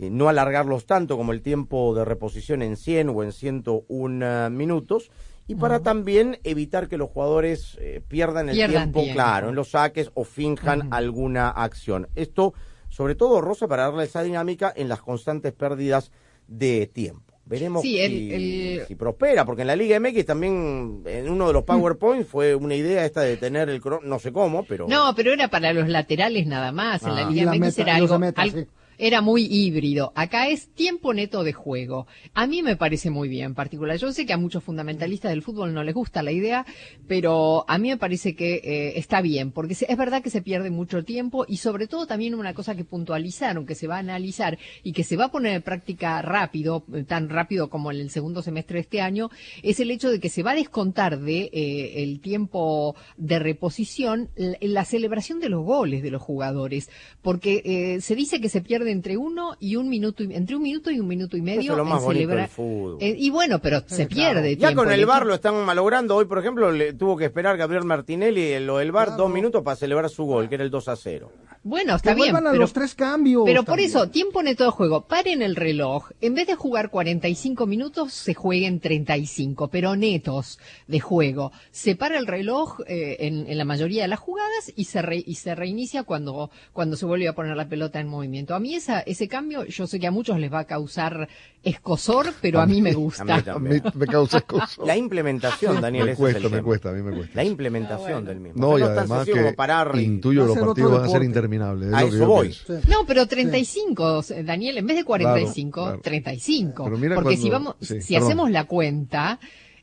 eh, 0.00 0.08
no 0.10 0.28
alargarlos 0.28 0.86
tanto 0.86 1.16
como 1.16 1.32
el 1.32 1.42
tiempo 1.42 1.94
de 1.94 2.04
reposición 2.04 2.62
en 2.62 2.76
100 2.76 3.10
o 3.10 3.22
en 3.22 3.32
101 3.32 4.50
minutos, 4.50 5.10
y 5.46 5.56
para 5.56 5.80
también 5.80 6.38
evitar 6.44 6.88
que 6.88 6.96
los 6.96 7.10
jugadores 7.10 7.76
eh, 7.80 8.00
pierdan 8.06 8.48
el 8.50 8.54
Pierdan 8.54 8.84
tiempo, 8.84 9.00
tiempo. 9.00 9.14
claro, 9.14 9.48
en 9.48 9.54
los 9.56 9.70
saques 9.72 10.10
o 10.14 10.22
finjan 10.24 10.92
alguna 10.92 11.48
acción. 11.48 12.06
Esto, 12.14 12.54
sobre 12.88 13.16
todo, 13.16 13.40
Rosa, 13.40 13.66
para 13.66 13.84
darle 13.84 14.04
esa 14.04 14.22
dinámica 14.22 14.72
en 14.76 14.88
las 14.88 15.00
constantes 15.02 15.52
pérdidas 15.52 16.12
de 16.46 16.86
tiempo. 16.86 17.34
Veremos 17.46 17.82
Sí, 17.82 17.96
si, 17.96 18.32
el- 18.32 18.86
si 18.86 18.94
prospera, 18.94 19.44
porque 19.44 19.62
en 19.62 19.66
la 19.68 19.74
Liga 19.74 19.98
MX 19.98 20.24
también, 20.24 21.02
en 21.04 21.28
uno 21.28 21.48
de 21.48 21.52
los 21.52 21.64
PowerPoints, 21.64 22.28
fue 22.28 22.54
una 22.54 22.76
idea 22.76 23.04
esta 23.04 23.22
de 23.22 23.36
tener 23.36 23.68
el 23.70 23.80
no 24.04 24.20
sé 24.20 24.32
cómo, 24.32 24.64
pero... 24.64 24.86
No, 24.86 25.12
pero 25.16 25.32
era 25.32 25.48
para 25.48 25.72
los 25.72 25.88
laterales 25.88 26.46
nada 26.46 26.70
más. 26.70 27.02
En 27.02 27.08
Ah. 27.08 27.14
la 27.14 27.22
Y 27.30 27.34
Liga 27.34 27.46
la 27.46 27.50
MX 27.58 27.60
meta- 27.60 27.82
era 27.82 27.96
algo, 27.96 28.18
sí. 28.52 28.66
Era 29.00 29.22
muy 29.22 29.46
híbrido. 29.46 30.12
Acá 30.14 30.48
es 30.48 30.68
tiempo 30.68 31.14
neto 31.14 31.42
de 31.42 31.54
juego. 31.54 32.06
A 32.34 32.46
mí 32.46 32.62
me 32.62 32.76
parece 32.76 33.08
muy 33.08 33.28
bien, 33.28 33.46
en 33.46 33.54
particular. 33.54 33.96
Yo 33.96 34.12
sé 34.12 34.26
que 34.26 34.34
a 34.34 34.36
muchos 34.36 34.62
fundamentalistas 34.62 35.30
del 35.30 35.42
fútbol 35.42 35.72
no 35.72 35.82
les 35.82 35.94
gusta 35.94 36.22
la 36.22 36.32
idea, 36.32 36.66
pero 37.08 37.64
a 37.66 37.78
mí 37.78 37.88
me 37.88 37.96
parece 37.96 38.36
que 38.36 38.56
eh, 38.56 38.98
está 38.98 39.22
bien, 39.22 39.52
porque 39.52 39.72
es 39.72 39.96
verdad 39.96 40.22
que 40.22 40.28
se 40.28 40.42
pierde 40.42 40.70
mucho 40.70 41.02
tiempo 41.02 41.46
y 41.48 41.56
sobre 41.56 41.86
todo 41.86 42.06
también 42.06 42.34
una 42.34 42.52
cosa 42.52 42.74
que 42.74 42.84
puntualizaron, 42.84 43.64
que 43.64 43.74
se 43.74 43.86
va 43.86 43.96
a 43.96 44.00
analizar 44.00 44.58
y 44.82 44.92
que 44.92 45.02
se 45.02 45.16
va 45.16 45.26
a 45.26 45.30
poner 45.30 45.54
en 45.54 45.62
práctica 45.62 46.20
rápido, 46.20 46.84
eh, 46.92 47.04
tan 47.04 47.30
rápido 47.30 47.70
como 47.70 47.90
en 47.90 48.00
el 48.00 48.10
segundo 48.10 48.42
semestre 48.42 48.74
de 48.74 48.80
este 48.82 49.00
año, 49.00 49.30
es 49.62 49.80
el 49.80 49.90
hecho 49.90 50.10
de 50.10 50.20
que 50.20 50.28
se 50.28 50.42
va 50.42 50.50
a 50.50 50.56
descontar 50.56 51.18
de 51.18 51.48
eh, 51.54 52.02
el 52.02 52.20
tiempo 52.20 52.96
de 53.16 53.38
reposición 53.38 54.28
la, 54.36 54.84
celebración 54.84 55.40
de 55.40 55.48
los 55.48 55.64
goles 55.64 56.02
de 56.02 56.10
los 56.10 56.20
jugadores, 56.20 56.90
porque 57.22 57.98
se 58.00 58.14
dice 58.14 58.40
que 58.40 58.48
se 58.48 58.60
pierde 58.60 58.89
entre 58.90 59.16
uno 59.16 59.56
y 59.60 59.76
un 59.76 59.88
minuto, 59.88 60.22
y- 60.22 60.34
entre 60.34 60.56
un 60.56 60.62
minuto 60.62 60.90
y 60.90 61.00
un 61.00 61.08
minuto 61.08 61.36
y 61.36 61.42
medio 61.42 61.60
Eso 61.60 61.72
es 61.72 61.76
lo 61.78 61.82
en 61.84 61.88
más 61.88 62.02
bonito 62.02 62.22
celebrar- 62.28 62.38
del 62.46 62.48
fútbol. 62.48 62.96
Eh, 63.00 63.14
y 63.18 63.30
bueno, 63.30 63.58
pero 63.60 63.82
se 63.86 64.06
pierde 64.06 64.56
Ya 64.56 64.68
tiempo. 64.68 64.82
con 64.84 64.92
el 64.92 65.06
VAR 65.06 65.26
lo 65.26 65.34
están 65.34 65.64
malogrando. 65.64 66.16
Hoy, 66.16 66.24
por 66.26 66.38
ejemplo, 66.38 66.70
le 66.72 66.92
tuvo 66.92 67.16
que 67.16 67.24
esperar 67.26 67.56
Gabriel 67.56 67.84
Martinelli 67.84 68.52
en 68.52 68.66
lo 68.66 68.78
del 68.78 68.92
VAR 68.92 69.16
dos 69.16 69.30
minutos 69.30 69.62
para 69.62 69.76
celebrar 69.76 70.10
su 70.10 70.24
gol, 70.24 70.48
que 70.48 70.56
era 70.56 70.64
el 70.64 70.70
2 70.70 70.88
a 70.88 70.96
0. 70.96 71.30
Bueno, 71.62 71.96
está 71.96 72.10
Que 72.10 72.14
bien. 72.14 72.32
vuelvan 72.32 72.46
a 72.46 72.50
pero- 72.52 72.62
los 72.62 72.72
tres 72.72 72.94
cambios. 72.94 73.42
Pero 73.44 73.62
por 73.64 73.72
también. 73.76 73.90
eso, 73.90 74.08
tiempo 74.08 74.42
neto 74.42 74.64
de 74.64 74.70
juego. 74.70 75.02
Paren 75.06 75.42
el 75.42 75.56
reloj. 75.56 76.10
En 76.22 76.34
vez 76.34 76.46
de 76.46 76.54
jugar 76.54 76.88
45 76.90 77.66
minutos, 77.66 78.14
se 78.14 78.32
jueguen 78.32 78.80
35, 78.80 79.68
pero 79.68 79.94
netos 79.94 80.58
de 80.86 81.00
juego. 81.00 81.52
Se 81.70 81.96
para 81.96 82.18
el 82.18 82.26
reloj 82.26 82.80
eh, 82.86 83.16
en, 83.20 83.46
en 83.46 83.58
la 83.58 83.64
mayoría 83.66 84.02
de 84.02 84.08
las 84.08 84.18
jugadas 84.20 84.72
y 84.74 84.84
se, 84.84 85.02
re- 85.02 85.22
y 85.26 85.34
se 85.34 85.54
reinicia 85.54 86.02
cuando, 86.02 86.50
cuando 86.72 86.96
se 86.96 87.04
vuelve 87.04 87.28
a 87.28 87.34
poner 87.34 87.56
la 87.56 87.68
pelota 87.68 88.00
en 88.00 88.08
movimiento. 88.08 88.54
A 88.54 88.60
mí 88.60 88.74
esa, 88.80 89.00
ese 89.00 89.28
cambio, 89.28 89.64
yo 89.64 89.86
sé 89.86 89.98
que 90.00 90.06
a 90.06 90.10
muchos 90.10 90.38
les 90.38 90.52
va 90.52 90.60
a 90.60 90.64
causar 90.64 91.28
escosor, 91.62 92.32
pero 92.40 92.60
a 92.60 92.66
mí 92.66 92.80
me 92.82 92.92
gusta. 92.94 93.22
A 93.22 93.36
mí 93.36 93.42
también. 93.42 93.82
Me 93.94 94.06
causa 94.06 94.38
escozo. 94.44 94.84
La 94.84 94.96
implementación, 94.96 95.80
Daniel, 95.80 96.06
Me 96.06 96.12
es 96.12 96.18
cuesta, 96.18 96.38
el 96.38 96.44
me 96.44 96.50
tema. 96.50 96.62
cuesta, 96.62 96.90
a 96.90 96.92
mí 96.92 97.02
me 97.02 97.12
cuesta. 97.16 97.32
La 97.34 97.44
implementación 97.44 98.24
del 98.24 98.40
mismo. 98.40 98.60
No, 98.60 98.78
y 98.78 98.82
tan 98.82 98.98
además 98.98 99.26
que 99.26 99.52
parar 99.52 99.92
y- 99.96 100.02
intuyo 100.04 100.44
a 100.44 100.46
los 100.46 100.58
partidos 100.58 100.92
van 100.92 101.04
a 101.04 101.08
ser 101.08 101.22
interminables. 101.22 101.88
es 101.88 101.94
A 101.94 102.00
lo 102.02 102.08
que 102.08 102.16
eso 102.16 102.24
yo 102.24 102.28
voy. 102.28 102.48
pienso. 102.66 102.88
No, 102.88 103.06
pero 103.06 103.26
35, 103.26 104.22
Daniel, 104.44 104.78
en 104.78 104.86
vez 104.86 104.96
de 104.96 105.04
45, 105.04 105.72
Claro, 105.80 105.90
claro. 105.90 106.02
35. 106.02 106.84
Pero 106.84 106.98
mira 106.98 107.14
Porque 107.14 107.36
si 107.36 107.50
vamos, 107.50 107.76
sí, 107.80 108.00
si 108.00 108.14
perdón. 108.14 108.28
hacemos 108.28 108.50
la 108.50 108.64
cuenta 108.64 109.38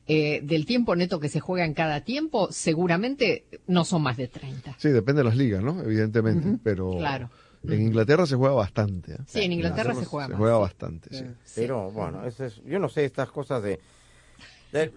eh, 0.08 0.40
del 0.44 0.66
tiempo 0.66 0.96
neto 0.96 1.20
que 1.20 1.30
se 1.30 1.40
juega 1.42 1.66
en 1.66 1.74
cada 1.74 2.02
tiempo, 2.02 2.48
seguramente 2.50 3.44
no 3.68 3.84
son 3.86 4.02
más 4.04 4.16
de 4.18 4.28
30. 4.30 4.76
Sí, 4.78 4.90
depende 4.90 5.20
de 5.20 5.26
las 5.26 5.36
ligas, 5.36 5.62
¿no? 5.62 5.82
Evidentemente, 5.84 6.58
pero 6.64 6.92
claro. 6.98 7.30
En 7.64 7.82
Inglaterra 7.82 8.26
se 8.26 8.36
juega 8.36 8.56
bastante. 8.56 9.14
¿eh? 9.14 9.18
Sí, 9.26 9.42
en 9.42 9.54
Inglaterra 9.54 9.94
se 9.96 10.06
juega 10.06 10.28
Se 10.28 10.32
más, 10.34 10.40
juega 10.40 10.56
sí. 10.56 10.62
bastante, 10.62 11.10
sí. 11.18 11.26
Pero 11.56 11.92
bueno, 11.92 12.26
ese 12.26 12.48
es- 12.48 12.62
yo 12.66 12.80
no 12.80 12.90
sé 12.90 13.06
estas 13.06 13.30
cosas 13.32 13.62
de 13.64 13.80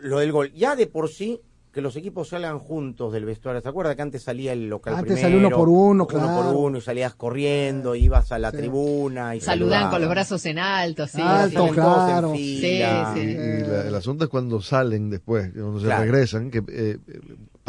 Lo 0.02 0.18
del 0.18 0.32
gol. 0.32 0.52
Ya 0.52 0.74
de 0.76 0.86
por 0.88 1.08
sí, 1.08 1.40
que 1.72 1.80
los 1.80 1.94
equipos 1.94 2.28
salgan 2.30 2.58
juntos 2.58 3.12
del 3.12 3.24
vestuario. 3.24 3.62
¿Se 3.62 3.68
acuerda 3.68 3.94
que 3.94 4.02
antes 4.02 4.24
salía 4.24 4.52
el 4.52 4.68
local 4.68 4.94
Antes 4.94 5.12
primero? 5.14 5.22
salía 5.28 5.46
uno 5.46 5.56
por 5.56 5.68
uno, 5.68 5.90
Uno 5.90 6.06
claro. 6.08 6.42
por 6.42 6.56
uno, 6.56 6.78
y 6.78 6.80
salías 6.80 7.14
corriendo, 7.14 7.94
ibas 7.94 8.32
a 8.32 8.40
la 8.40 8.50
tribuna 8.50 9.36
y 9.36 9.40
Saludan 9.40 9.88
con 9.88 10.00
los 10.00 10.11
brazos 10.11 10.44
en 10.46 10.58
alto, 10.58 11.06
sí. 11.06 11.20
Alto, 11.22 11.68
sí. 11.68 11.72
claro. 11.74 12.32
Sí, 12.34 12.58
fila. 12.61 13.12
sí. 13.14 13.20
Y 13.20 13.61
la- 13.61 13.86
el 13.86 13.94
asunto 13.94 14.24
es 14.24 14.30
cuando 14.30 14.61
salen 14.61 15.08
después, 15.11 15.52
cuando 15.52 15.78
se 15.78 15.86
Claro. 15.86 16.02
regresan, 16.02 16.50
que 16.50 16.62
eh, 16.68 16.98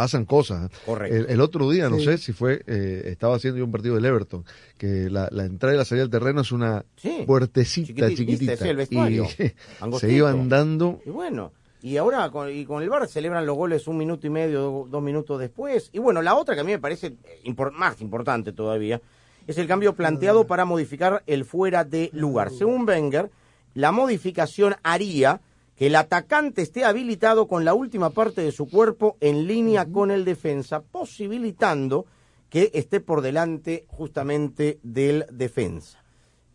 pasan 0.01 0.25
cosas. 0.25 0.71
Correcto. 0.83 1.15
El, 1.15 1.25
el 1.29 1.41
otro 1.41 1.69
día, 1.69 1.87
no 1.89 1.99
Sí. 1.99 2.05
sé 2.05 2.17
si 2.17 2.33
fue, 2.33 2.63
eh, 2.65 3.03
estaba 3.05 3.35
haciendo 3.35 3.59
yo 3.59 3.65
un 3.65 3.71
partido 3.71 3.93
del 3.93 4.05
Everton, 4.05 4.43
que 4.79 5.09
la, 5.11 5.27
la 5.31 5.45
entrada 5.45 5.75
y 5.75 5.77
la 5.77 5.85
salida 5.85 6.05
del 6.05 6.09
terreno 6.11 6.41
es 6.41 6.51
una 6.51 6.83
Sí. 6.95 7.23
puertecita 7.27 8.07
Chiquiti- 8.09 8.15
chiquitita. 8.17 8.67
el 8.67 8.77
vestuario. 8.77 9.25
y 9.25 9.97
se 9.99 10.11
iban 10.11 10.49
dando 10.49 10.99
Y 11.05 11.11
bueno, 11.11 11.51
y 11.83 11.97
ahora 11.97 12.29
con, 12.31 12.51
y 12.51 12.65
con 12.65 12.81
el 12.81 12.89
VAR 12.89 13.07
celebran 13.07 13.45
los 13.45 13.55
goles 13.55 13.87
un 13.87 13.97
minuto 13.97 14.25
y 14.25 14.31
medio, 14.31 14.59
do- 14.61 14.87
dos 14.89 15.03
minutos 15.03 15.39
después. 15.39 15.89
Y 15.93 15.99
bueno, 15.99 16.21
la 16.23 16.33
otra 16.35 16.55
que 16.55 16.61
a 16.61 16.63
mí 16.63 16.71
me 16.71 16.79
parece 16.79 17.07
eh, 17.23 17.41
impor- 17.45 17.71
más 17.73 18.01
importante 18.01 18.53
todavía 18.53 18.99
es 19.45 19.57
el 19.59 19.67
cambio 19.67 19.93
planteado 19.95 20.47
para 20.47 20.65
modificar 20.65 21.21
el 21.27 21.45
fuera 21.45 21.83
de 21.83 22.09
lugar. 22.13 22.49
Según 22.49 22.87
Wenger, 22.89 23.29
la 23.75 23.91
modificación 23.91 24.75
haría 24.83 25.41
que 25.81 25.87
el 25.87 25.95
atacante 25.95 26.61
esté 26.61 26.85
habilitado 26.85 27.47
con 27.47 27.65
la 27.65 27.73
última 27.73 28.11
parte 28.11 28.43
de 28.43 28.51
su 28.51 28.69
cuerpo 28.69 29.17
en 29.19 29.47
línea 29.47 29.83
con 29.87 30.11
el 30.11 30.25
defensa, 30.25 30.83
posibilitando 30.83 32.05
que 32.51 32.69
esté 32.75 32.99
por 32.99 33.21
delante 33.23 33.85
justamente 33.87 34.77
del 34.83 35.25
defensa. 35.31 35.97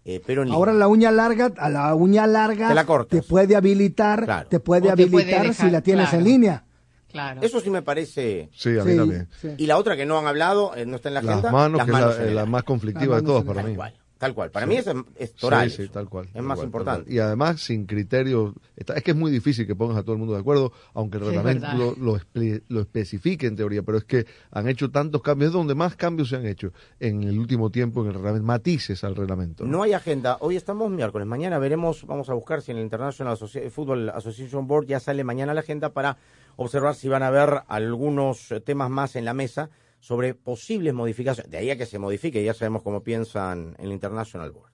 Eh, 0.04 0.22
pero 0.24 0.44
en 0.44 0.52
Ahora 0.52 0.72
la 0.72 0.86
uña 0.86 1.10
larga, 1.10 1.52
a 1.56 1.68
la 1.68 1.92
uña 1.96 2.24
larga 2.28 2.68
Te 2.68 2.74
la 2.76 2.86
te 3.08 3.20
puede 3.22 3.56
habilitar, 3.56 4.46
te 4.48 4.60
puede 4.60 4.92
O 4.92 4.94
te 4.94 5.08
puede 5.08 5.24
habilitar 5.24 5.48
dejar, 5.48 5.54
si 5.66 5.72
la 5.72 5.80
tienes 5.80 6.10
claro. 6.10 6.18
en 6.18 6.24
línea. 6.24 6.64
Claro. 7.08 7.40
Eso 7.42 7.58
sí 7.60 7.68
me 7.68 7.82
parece. 7.82 8.48
Sí, 8.52 8.78
a 8.78 8.84
mí 8.84 8.92
Sí, 8.92 8.96
también. 8.96 9.28
sí. 9.40 9.48
Y 9.56 9.66
la 9.66 9.76
otra 9.78 9.96
que 9.96 10.06
no 10.06 10.18
han 10.20 10.28
hablado, 10.28 10.76
eh, 10.76 10.86
no 10.86 10.94
está 10.94 11.08
en 11.08 11.14
la 11.14 11.22
las 11.22 11.32
agenda. 11.32 11.50
manos, 11.50 11.78
las 11.78 11.86
que 11.86 11.90
es 11.92 11.98
la, 11.98 12.06
manos 12.06 12.20
en 12.20 12.28
eh, 12.28 12.34
la 12.34 12.46
más 12.46 12.62
conflictiva 12.62 13.16
de 13.16 13.22
todas 13.22 13.42
para 13.42 13.64
mí. 13.64 13.72
arco. 13.72 13.96
Tal 14.18 14.32
cual. 14.34 14.50
Para 14.50 14.64
Sí. 14.64 14.70
mí 14.72 14.78
es, 14.78 14.86
es 15.16 15.34
toral. 15.34 15.70
Sí, 15.70 15.82
sí, 15.84 15.88
tal 15.90 16.08
cual. 16.08 16.24
Es 16.28 16.32
tal 16.32 16.42
más 16.44 16.56
cual, 16.56 16.66
importante. 16.68 17.12
Y 17.12 17.18
además, 17.18 17.60
sin 17.60 17.84
criterio, 17.84 18.54
está- 18.74 18.94
es 18.94 19.02
que 19.02 19.10
es 19.10 19.16
muy 19.16 19.30
difícil 19.30 19.66
que 19.66 19.74
pongas 19.76 19.98
a 19.98 20.02
todo 20.02 20.12
el 20.14 20.18
mundo 20.18 20.32
de 20.32 20.40
acuerdo, 20.40 20.72
aunque 20.94 21.18
el 21.18 21.26
reglamento 21.26 21.94
lo, 21.98 22.18
lo 22.68 22.80
especifique 22.80 23.46
en 23.46 23.56
teoría, 23.56 23.82
pero 23.82 23.98
es 23.98 24.04
que 24.04 24.26
han 24.50 24.68
hecho 24.68 24.90
tantos 24.90 25.20
cambios, 25.20 25.48
es 25.48 25.52
donde 25.52 25.74
más 25.74 25.96
cambios 25.96 26.30
se 26.30 26.36
han 26.36 26.46
hecho 26.46 26.72
en 26.98 27.24
el 27.24 27.38
último 27.38 27.68
tiempo 27.70 28.00
en 28.02 28.08
el 28.08 28.14
reglamento, 28.14 28.46
matices 28.46 29.04
al 29.04 29.14
reglamento. 29.16 29.64
No 29.66 29.82
hay 29.82 29.92
agenda. 29.92 30.38
Hoy 30.40 30.56
estamos 30.56 30.90
miércoles. 30.90 31.26
Mañana 31.26 31.58
veremos, 31.58 32.06
vamos 32.06 32.30
a 32.30 32.34
buscar 32.34 32.62
si 32.62 32.70
en 32.72 32.78
el 32.78 32.84
International 32.84 33.36
Associ- 33.36 33.68
Football 33.70 34.08
Association 34.10 34.66
Board 34.66 34.86
ya 34.86 34.98
sale 34.98 35.24
mañana 35.24 35.52
la 35.52 35.60
agenda 35.60 35.90
para 35.90 36.16
observar 36.56 36.94
si 36.94 37.08
van 37.08 37.22
a 37.22 37.26
haber 37.26 37.60
algunos 37.68 38.50
eh, 38.50 38.60
temas 38.60 38.88
más 38.88 39.14
en 39.16 39.26
la 39.26 39.34
mesa 39.34 39.68
sobre 40.06 40.34
posibles 40.34 40.94
modificaciones. 40.94 41.50
De 41.50 41.58
ahí 41.58 41.68
a 41.68 41.76
que 41.76 41.84
se 41.84 41.98
modifique, 41.98 42.44
ya 42.44 42.54
sabemos 42.54 42.82
cómo 42.82 43.02
piensan 43.02 43.74
en 43.78 43.86
el 43.86 43.92
International 43.92 44.52
Board. 44.52 44.70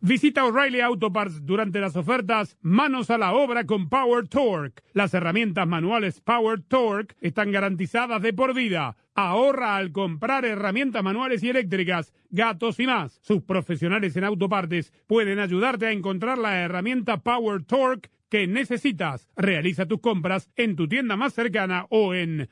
Visita 0.00 0.44
O'Reilly 0.44 0.80
Auto 0.80 1.12
Parts 1.12 1.46
durante 1.46 1.78
las 1.78 1.94
ofertas 1.94 2.58
Manos 2.62 3.08
a 3.08 3.16
la 3.18 3.32
obra 3.32 3.64
con 3.64 3.88
Power 3.88 4.26
Torque. 4.26 4.82
Las 4.92 5.14
herramientas 5.14 5.68
manuales 5.68 6.20
Power 6.20 6.60
Torque 6.62 7.14
están 7.20 7.52
garantizadas 7.52 8.20
de 8.22 8.32
por 8.32 8.54
vida. 8.54 8.96
Ahorra 9.14 9.76
al 9.76 9.92
comprar 9.92 10.44
herramientas 10.44 11.04
manuales 11.04 11.44
y 11.44 11.50
eléctricas, 11.50 12.12
gatos 12.30 12.80
y 12.80 12.88
más. 12.88 13.20
Sus 13.22 13.40
profesionales 13.44 14.16
en 14.16 14.24
autopartes 14.24 14.92
pueden 15.06 15.38
ayudarte 15.38 15.86
a 15.86 15.92
encontrar 15.92 16.38
la 16.38 16.60
herramienta 16.60 17.18
Power 17.18 17.62
Torque 17.62 18.10
que 18.32 18.48
necesitas. 18.48 19.28
Realiza 19.36 19.86
tus 19.86 20.00
compras 20.00 20.50
en 20.56 20.74
tu 20.74 20.88
tienda 20.88 21.16
más 21.16 21.34
cercana 21.34 21.86
o 21.90 22.14
en 22.14 22.48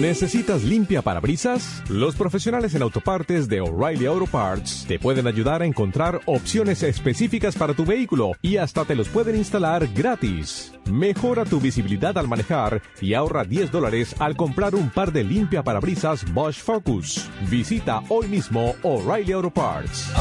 ¿Necesitas 0.00 0.62
limpia 0.62 1.02
parabrisas? 1.02 1.82
Los 1.88 2.14
profesionales 2.14 2.74
en 2.74 2.82
autopartes 2.82 3.48
de 3.48 3.60
O'Reilly 3.60 4.06
Auto 4.06 4.26
Parts 4.26 4.84
te 4.86 4.98
pueden 4.98 5.26
ayudar 5.26 5.62
a 5.62 5.66
encontrar 5.66 6.20
opciones 6.26 6.82
específicas 6.82 7.56
para 7.56 7.74
tu 7.74 7.84
vehículo 7.84 8.32
y 8.40 8.58
hasta 8.58 8.84
te 8.84 8.94
los 8.94 9.08
pueden 9.08 9.34
instalar 9.36 9.88
gratis. 9.88 10.72
Mejora 10.84 11.44
tu 11.44 11.58
visibilidad 11.58 12.16
al 12.16 12.28
manejar 12.28 12.80
y 13.00 13.14
ahorra 13.14 13.44
10 13.44 13.72
dólares 13.72 14.14
al 14.20 14.36
comprar 14.36 14.74
un 14.74 14.90
par 14.90 15.10
de 15.10 15.24
limpia 15.24 15.64
parabrisas 15.64 16.32
Bosch 16.32 16.60
Focus. 16.60 17.28
Visita 17.50 18.02
hoy 18.08 18.28
mismo 18.28 18.76
O'Reilly 18.82 19.32
Auto 19.32 19.50
Parts. 19.50 20.12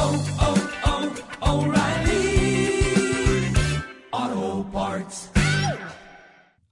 Auto 4.11 4.69
Parts. 4.71 5.36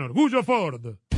orgullo 0.00 0.42
Ford. 0.42 1.17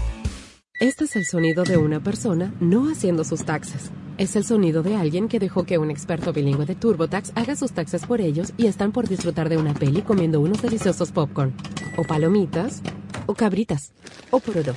Este 0.81 1.03
es 1.03 1.15
el 1.15 1.25
sonido 1.27 1.63
de 1.63 1.77
una 1.77 1.99
persona 1.99 2.55
no 2.59 2.89
haciendo 2.89 3.23
sus 3.23 3.45
taxes. 3.45 3.91
Es 4.17 4.35
el 4.35 4.43
sonido 4.43 4.81
de 4.81 4.95
alguien 4.95 5.27
que 5.27 5.37
dejó 5.37 5.63
que 5.63 5.77
un 5.77 5.91
experto 5.91 6.33
bilingüe 6.33 6.65
de 6.65 6.73
TurboTax 6.73 7.33
haga 7.35 7.55
sus 7.55 7.71
taxes 7.71 8.07
por 8.07 8.19
ellos 8.19 8.51
y 8.57 8.65
están 8.65 8.91
por 8.91 9.07
disfrutar 9.07 9.47
de 9.47 9.57
una 9.57 9.75
peli 9.75 10.01
comiendo 10.01 10.41
unos 10.41 10.63
deliciosos 10.63 11.11
popcorn, 11.11 11.53
o 11.97 12.03
palomitas, 12.03 12.81
o 13.27 13.35
cabritas, 13.35 13.93
o 14.31 14.39
porodo. 14.39 14.73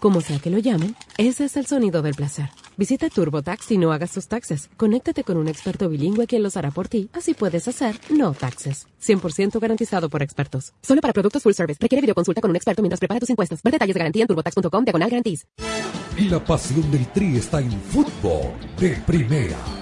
Como 0.00 0.22
sea 0.22 0.38
que 0.38 0.48
lo 0.48 0.56
llamen, 0.56 0.96
ese 1.18 1.44
es 1.44 1.54
el 1.58 1.66
sonido 1.66 2.00
del 2.00 2.14
placer. 2.14 2.48
Visita 2.76 3.08
TurboTax 3.10 3.70
y 3.72 3.78
no 3.78 3.92
hagas 3.92 4.12
tus 4.12 4.28
taxes. 4.28 4.70
Conéctate 4.76 5.24
con 5.24 5.36
un 5.36 5.48
experto 5.48 5.88
bilingüe 5.88 6.26
quien 6.26 6.42
los 6.42 6.56
hará 6.56 6.70
por 6.70 6.88
ti, 6.88 7.10
así 7.12 7.34
puedes 7.34 7.68
hacer 7.68 7.98
no 8.10 8.32
taxes. 8.32 8.86
100% 9.02 9.60
garantizado 9.60 10.08
por 10.08 10.22
expertos. 10.22 10.72
Solo 10.82 11.00
para 11.00 11.12
productos 11.12 11.42
full 11.42 11.52
service. 11.52 11.78
Requiere 11.80 12.00
videoconsulta 12.00 12.40
con 12.40 12.50
un 12.50 12.56
experto 12.56 12.80
mientras 12.80 13.00
prepara 13.00 13.20
tus 13.20 13.30
impuestos. 13.30 13.62
Ver 13.62 13.72
detalles 13.72 13.94
de 13.94 13.98
garantía 13.98 14.22
en 14.22 14.28
turbotax.com 14.28 14.84
diagonal 14.84 15.10
garantías. 15.10 15.46
La 16.30 16.44
pasión 16.44 16.90
del 16.90 17.06
Tri 17.08 17.36
está 17.36 17.60
en 17.60 17.72
fútbol 17.72 18.52
de 18.78 18.90
primera. 19.06 19.81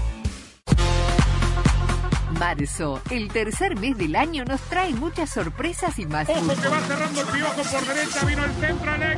Marzo, 2.41 2.99
el 3.11 3.27
tercer 3.27 3.79
mes 3.79 3.95
del 3.99 4.15
año, 4.15 4.43
nos 4.43 4.59
trae 4.61 4.91
muchas 4.93 5.29
sorpresas 5.29 5.99
y 5.99 6.07
más. 6.07 6.27
Ojo 6.27 6.47
que 6.59 6.69
va 6.69 6.79
cerrando 6.79 7.21
el 7.21 7.27
piojo 7.27 7.61
por 7.61 7.85
derecha, 7.85 8.25
vino 8.25 8.43
el 8.43 8.51
centro, 8.53 8.91
Alexis. 8.91 9.10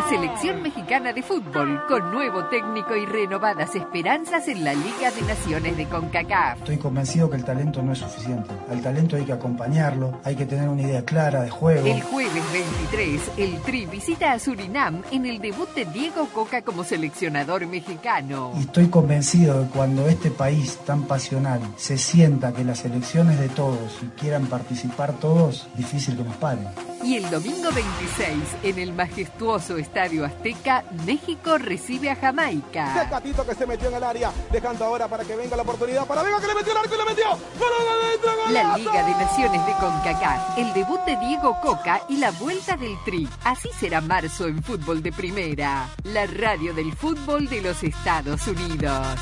La 0.00 0.08
selección 0.08 0.62
mexicana 0.62 1.12
de 1.12 1.22
fútbol 1.22 1.82
con 1.86 2.10
nuevo 2.10 2.46
técnico 2.46 2.96
y 2.96 3.04
renovadas 3.04 3.74
esperanzas 3.74 4.48
en 4.48 4.64
la 4.64 4.72
Liga 4.72 5.10
de 5.10 5.20
Naciones 5.22 5.76
de 5.76 5.84
CONCACAF. 5.86 6.58
Estoy 6.60 6.78
convencido 6.78 7.28
que 7.28 7.36
el 7.36 7.44
talento 7.44 7.82
no 7.82 7.92
es 7.92 7.98
suficiente. 7.98 8.50
Al 8.70 8.80
talento 8.80 9.16
hay 9.16 9.26
que 9.26 9.34
acompañarlo, 9.34 10.18
hay 10.24 10.36
que 10.36 10.46
tener 10.46 10.70
una 10.70 10.80
idea 10.80 11.04
clara 11.04 11.42
de 11.42 11.50
juego. 11.50 11.86
El 11.86 12.00
jueves 12.00 12.42
23, 12.50 13.32
el 13.36 13.60
Tri 13.60 13.84
visita 13.84 14.32
a 14.32 14.38
Surinam 14.38 15.02
en 15.10 15.26
el 15.26 15.38
debut 15.38 15.68
de 15.74 15.84
Diego 15.84 16.26
Coca 16.32 16.62
como 16.62 16.82
seleccionador 16.82 17.66
mexicano. 17.66 18.52
Y 18.56 18.60
estoy 18.60 18.88
convencido 18.88 19.60
de 19.60 19.66
que 19.66 19.72
cuando 19.72 20.08
este 20.08 20.30
país 20.30 20.78
tan 20.86 21.02
pasional 21.02 21.60
se 21.76 21.98
sienta 21.98 22.54
que 22.54 22.64
las 22.64 22.86
elecciones 22.86 23.38
de 23.38 23.50
todos 23.50 23.98
y 24.02 24.06
quieran 24.18 24.46
participar 24.46 25.12
todos, 25.18 25.68
difícil 25.76 26.16
que 26.16 26.24
nos 26.24 26.36
paren. 26.36 26.68
Y 27.02 27.16
el 27.16 27.30
domingo 27.30 27.70
26, 27.72 28.34
en 28.62 28.78
el 28.78 28.92
majestuoso 28.92 29.78
Estadio 29.90 30.24
Azteca, 30.24 30.84
México 31.04 31.58
recibe 31.58 32.10
a 32.10 32.14
Jamaica. 32.14 32.94
Tecatito 33.02 33.44
que 33.44 33.56
se 33.56 33.66
metió 33.66 33.88
en 33.88 33.96
el 33.96 34.04
área, 34.04 34.30
dejando 34.52 34.84
ahora 34.84 35.08
para 35.08 35.24
que 35.24 35.34
venga 35.34 35.56
la 35.56 35.62
oportunidad 35.64 36.06
para 36.06 36.22
Vega 36.22 36.40
que 36.40 36.46
le 36.46 36.54
metió 36.54 36.70
el 36.70 36.78
arco 36.78 36.94
y 36.94 36.98
le 36.98 37.04
metió. 37.04 37.26
¡Gol 37.58 37.72
adentro, 38.04 38.52
La! 38.52 38.78
Liga 38.78 39.04
de 39.04 39.10
Naciones 39.10 39.66
de 39.66 39.72
CONCACAF, 39.72 40.58
el 40.58 40.72
debut 40.74 41.00
de 41.06 41.16
Diego 41.16 41.60
Coca 41.60 42.02
y 42.08 42.18
la 42.18 42.30
vuelta 42.30 42.76
del 42.76 42.96
Tri. 43.04 43.28
Así 43.42 43.68
será 43.80 44.00
marzo 44.00 44.46
en 44.46 44.62
fútbol 44.62 45.02
de 45.02 45.10
primera. 45.10 45.88
La 46.04 46.24
radio 46.26 46.72
del 46.72 46.92
fútbol 46.92 47.48
de 47.48 47.60
los 47.60 47.82
Estados 47.82 48.46
Unidos. 48.46 49.18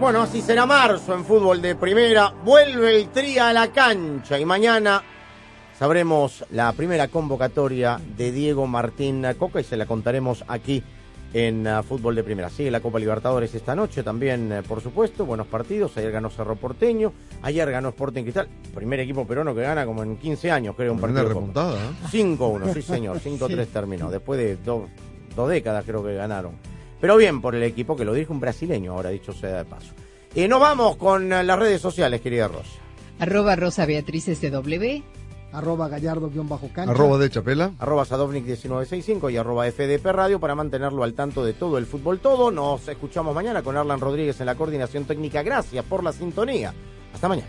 Bueno, 0.00 0.22
así 0.22 0.40
será 0.40 0.64
marzo 0.64 1.12
en 1.12 1.26
fútbol 1.26 1.60
de 1.60 1.76
primera. 1.76 2.30
Vuelve 2.42 2.96
el 2.96 3.08
tri 3.10 3.38
a 3.38 3.52
la 3.52 3.70
cancha 3.70 4.36
y 4.36 4.44
mañana 4.44 5.00
sabremos 5.82 6.44
la 6.52 6.70
primera 6.74 7.08
convocatoria 7.08 8.00
de 8.16 8.30
Diego 8.30 8.68
Martín 8.68 9.26
Coca 9.36 9.60
y 9.60 9.64
se 9.64 9.76
la 9.76 9.84
contaremos 9.84 10.44
aquí 10.46 10.80
en 11.34 11.66
ah, 11.66 11.82
fútbol 11.82 12.14
de 12.14 12.22
primera. 12.22 12.50
Sigue 12.50 12.70
la 12.70 12.78
Copa 12.78 13.00
Libertadores 13.00 13.52
esta 13.52 13.74
noche 13.74 14.04
también, 14.04 14.52
eh, 14.52 14.62
por 14.62 14.80
supuesto. 14.80 15.26
Buenos 15.26 15.48
partidos. 15.48 15.96
Ayer 15.96 16.12
ganó 16.12 16.30
Cerro 16.30 16.54
Porteño. 16.54 17.12
Ayer 17.42 17.68
ganó 17.68 17.88
Sporting 17.88 18.22
Cristal. 18.22 18.46
Primer 18.72 19.00
equipo 19.00 19.26
peruano 19.26 19.56
que 19.56 19.62
gana 19.62 19.84
como 19.84 20.04
en 20.04 20.18
15 20.18 20.52
años, 20.52 20.76
creo, 20.76 20.92
un 20.92 21.00
partido. 21.00 21.26
remontada, 21.26 21.74
¿eh? 21.74 22.06
5-1, 22.12 22.74
sí 22.74 22.82
señor, 22.82 23.18
5-3 23.24 23.66
terminó, 23.66 24.08
después 24.08 24.38
de 24.38 24.58
dos, 24.58 24.88
dos 25.34 25.50
décadas 25.50 25.84
creo 25.84 26.04
que 26.04 26.14
ganaron. 26.14 26.52
Pero 27.00 27.16
bien 27.16 27.40
por 27.40 27.56
el 27.56 27.64
equipo 27.64 27.96
que 27.96 28.04
lo 28.04 28.14
dirige 28.14 28.30
un 28.30 28.38
brasileño, 28.38 28.92
ahora 28.92 29.10
dicho 29.10 29.32
sea 29.32 29.56
de 29.56 29.64
paso. 29.64 29.94
Y 30.32 30.46
nos 30.46 30.60
vamos 30.60 30.94
con 30.94 31.32
eh, 31.32 31.42
las 31.42 31.58
redes 31.58 31.80
sociales, 31.80 32.20
querida 32.20 32.46
Rosa. 32.46 32.70
Arroba 33.18 33.56
Rosa 33.56 33.84
Beatriz 33.84 34.26
SW. 34.26 35.02
Arroba 35.52 35.88
gallardo-cancha. 35.88 36.90
Arroba 36.90 37.18
de 37.18 37.30
Chapela. 37.30 37.72
Arroba 37.78 38.04
Sadovnik1965 38.04 39.30
y 39.30 39.36
arroba 39.36 39.70
FDP 39.70 40.06
Radio 40.06 40.40
para 40.40 40.54
mantenerlo 40.54 41.04
al 41.04 41.14
tanto 41.14 41.44
de 41.44 41.52
todo 41.52 41.78
el 41.78 41.86
fútbol 41.86 42.20
todo. 42.20 42.50
Nos 42.50 42.88
escuchamos 42.88 43.34
mañana 43.34 43.62
con 43.62 43.76
Arlan 43.76 44.00
Rodríguez 44.00 44.40
en 44.40 44.46
la 44.46 44.54
coordinación 44.54 45.04
técnica. 45.04 45.42
Gracias 45.42 45.84
por 45.84 46.02
la 46.02 46.12
sintonía. 46.12 46.72
Hasta 47.12 47.28
mañana. 47.28 47.48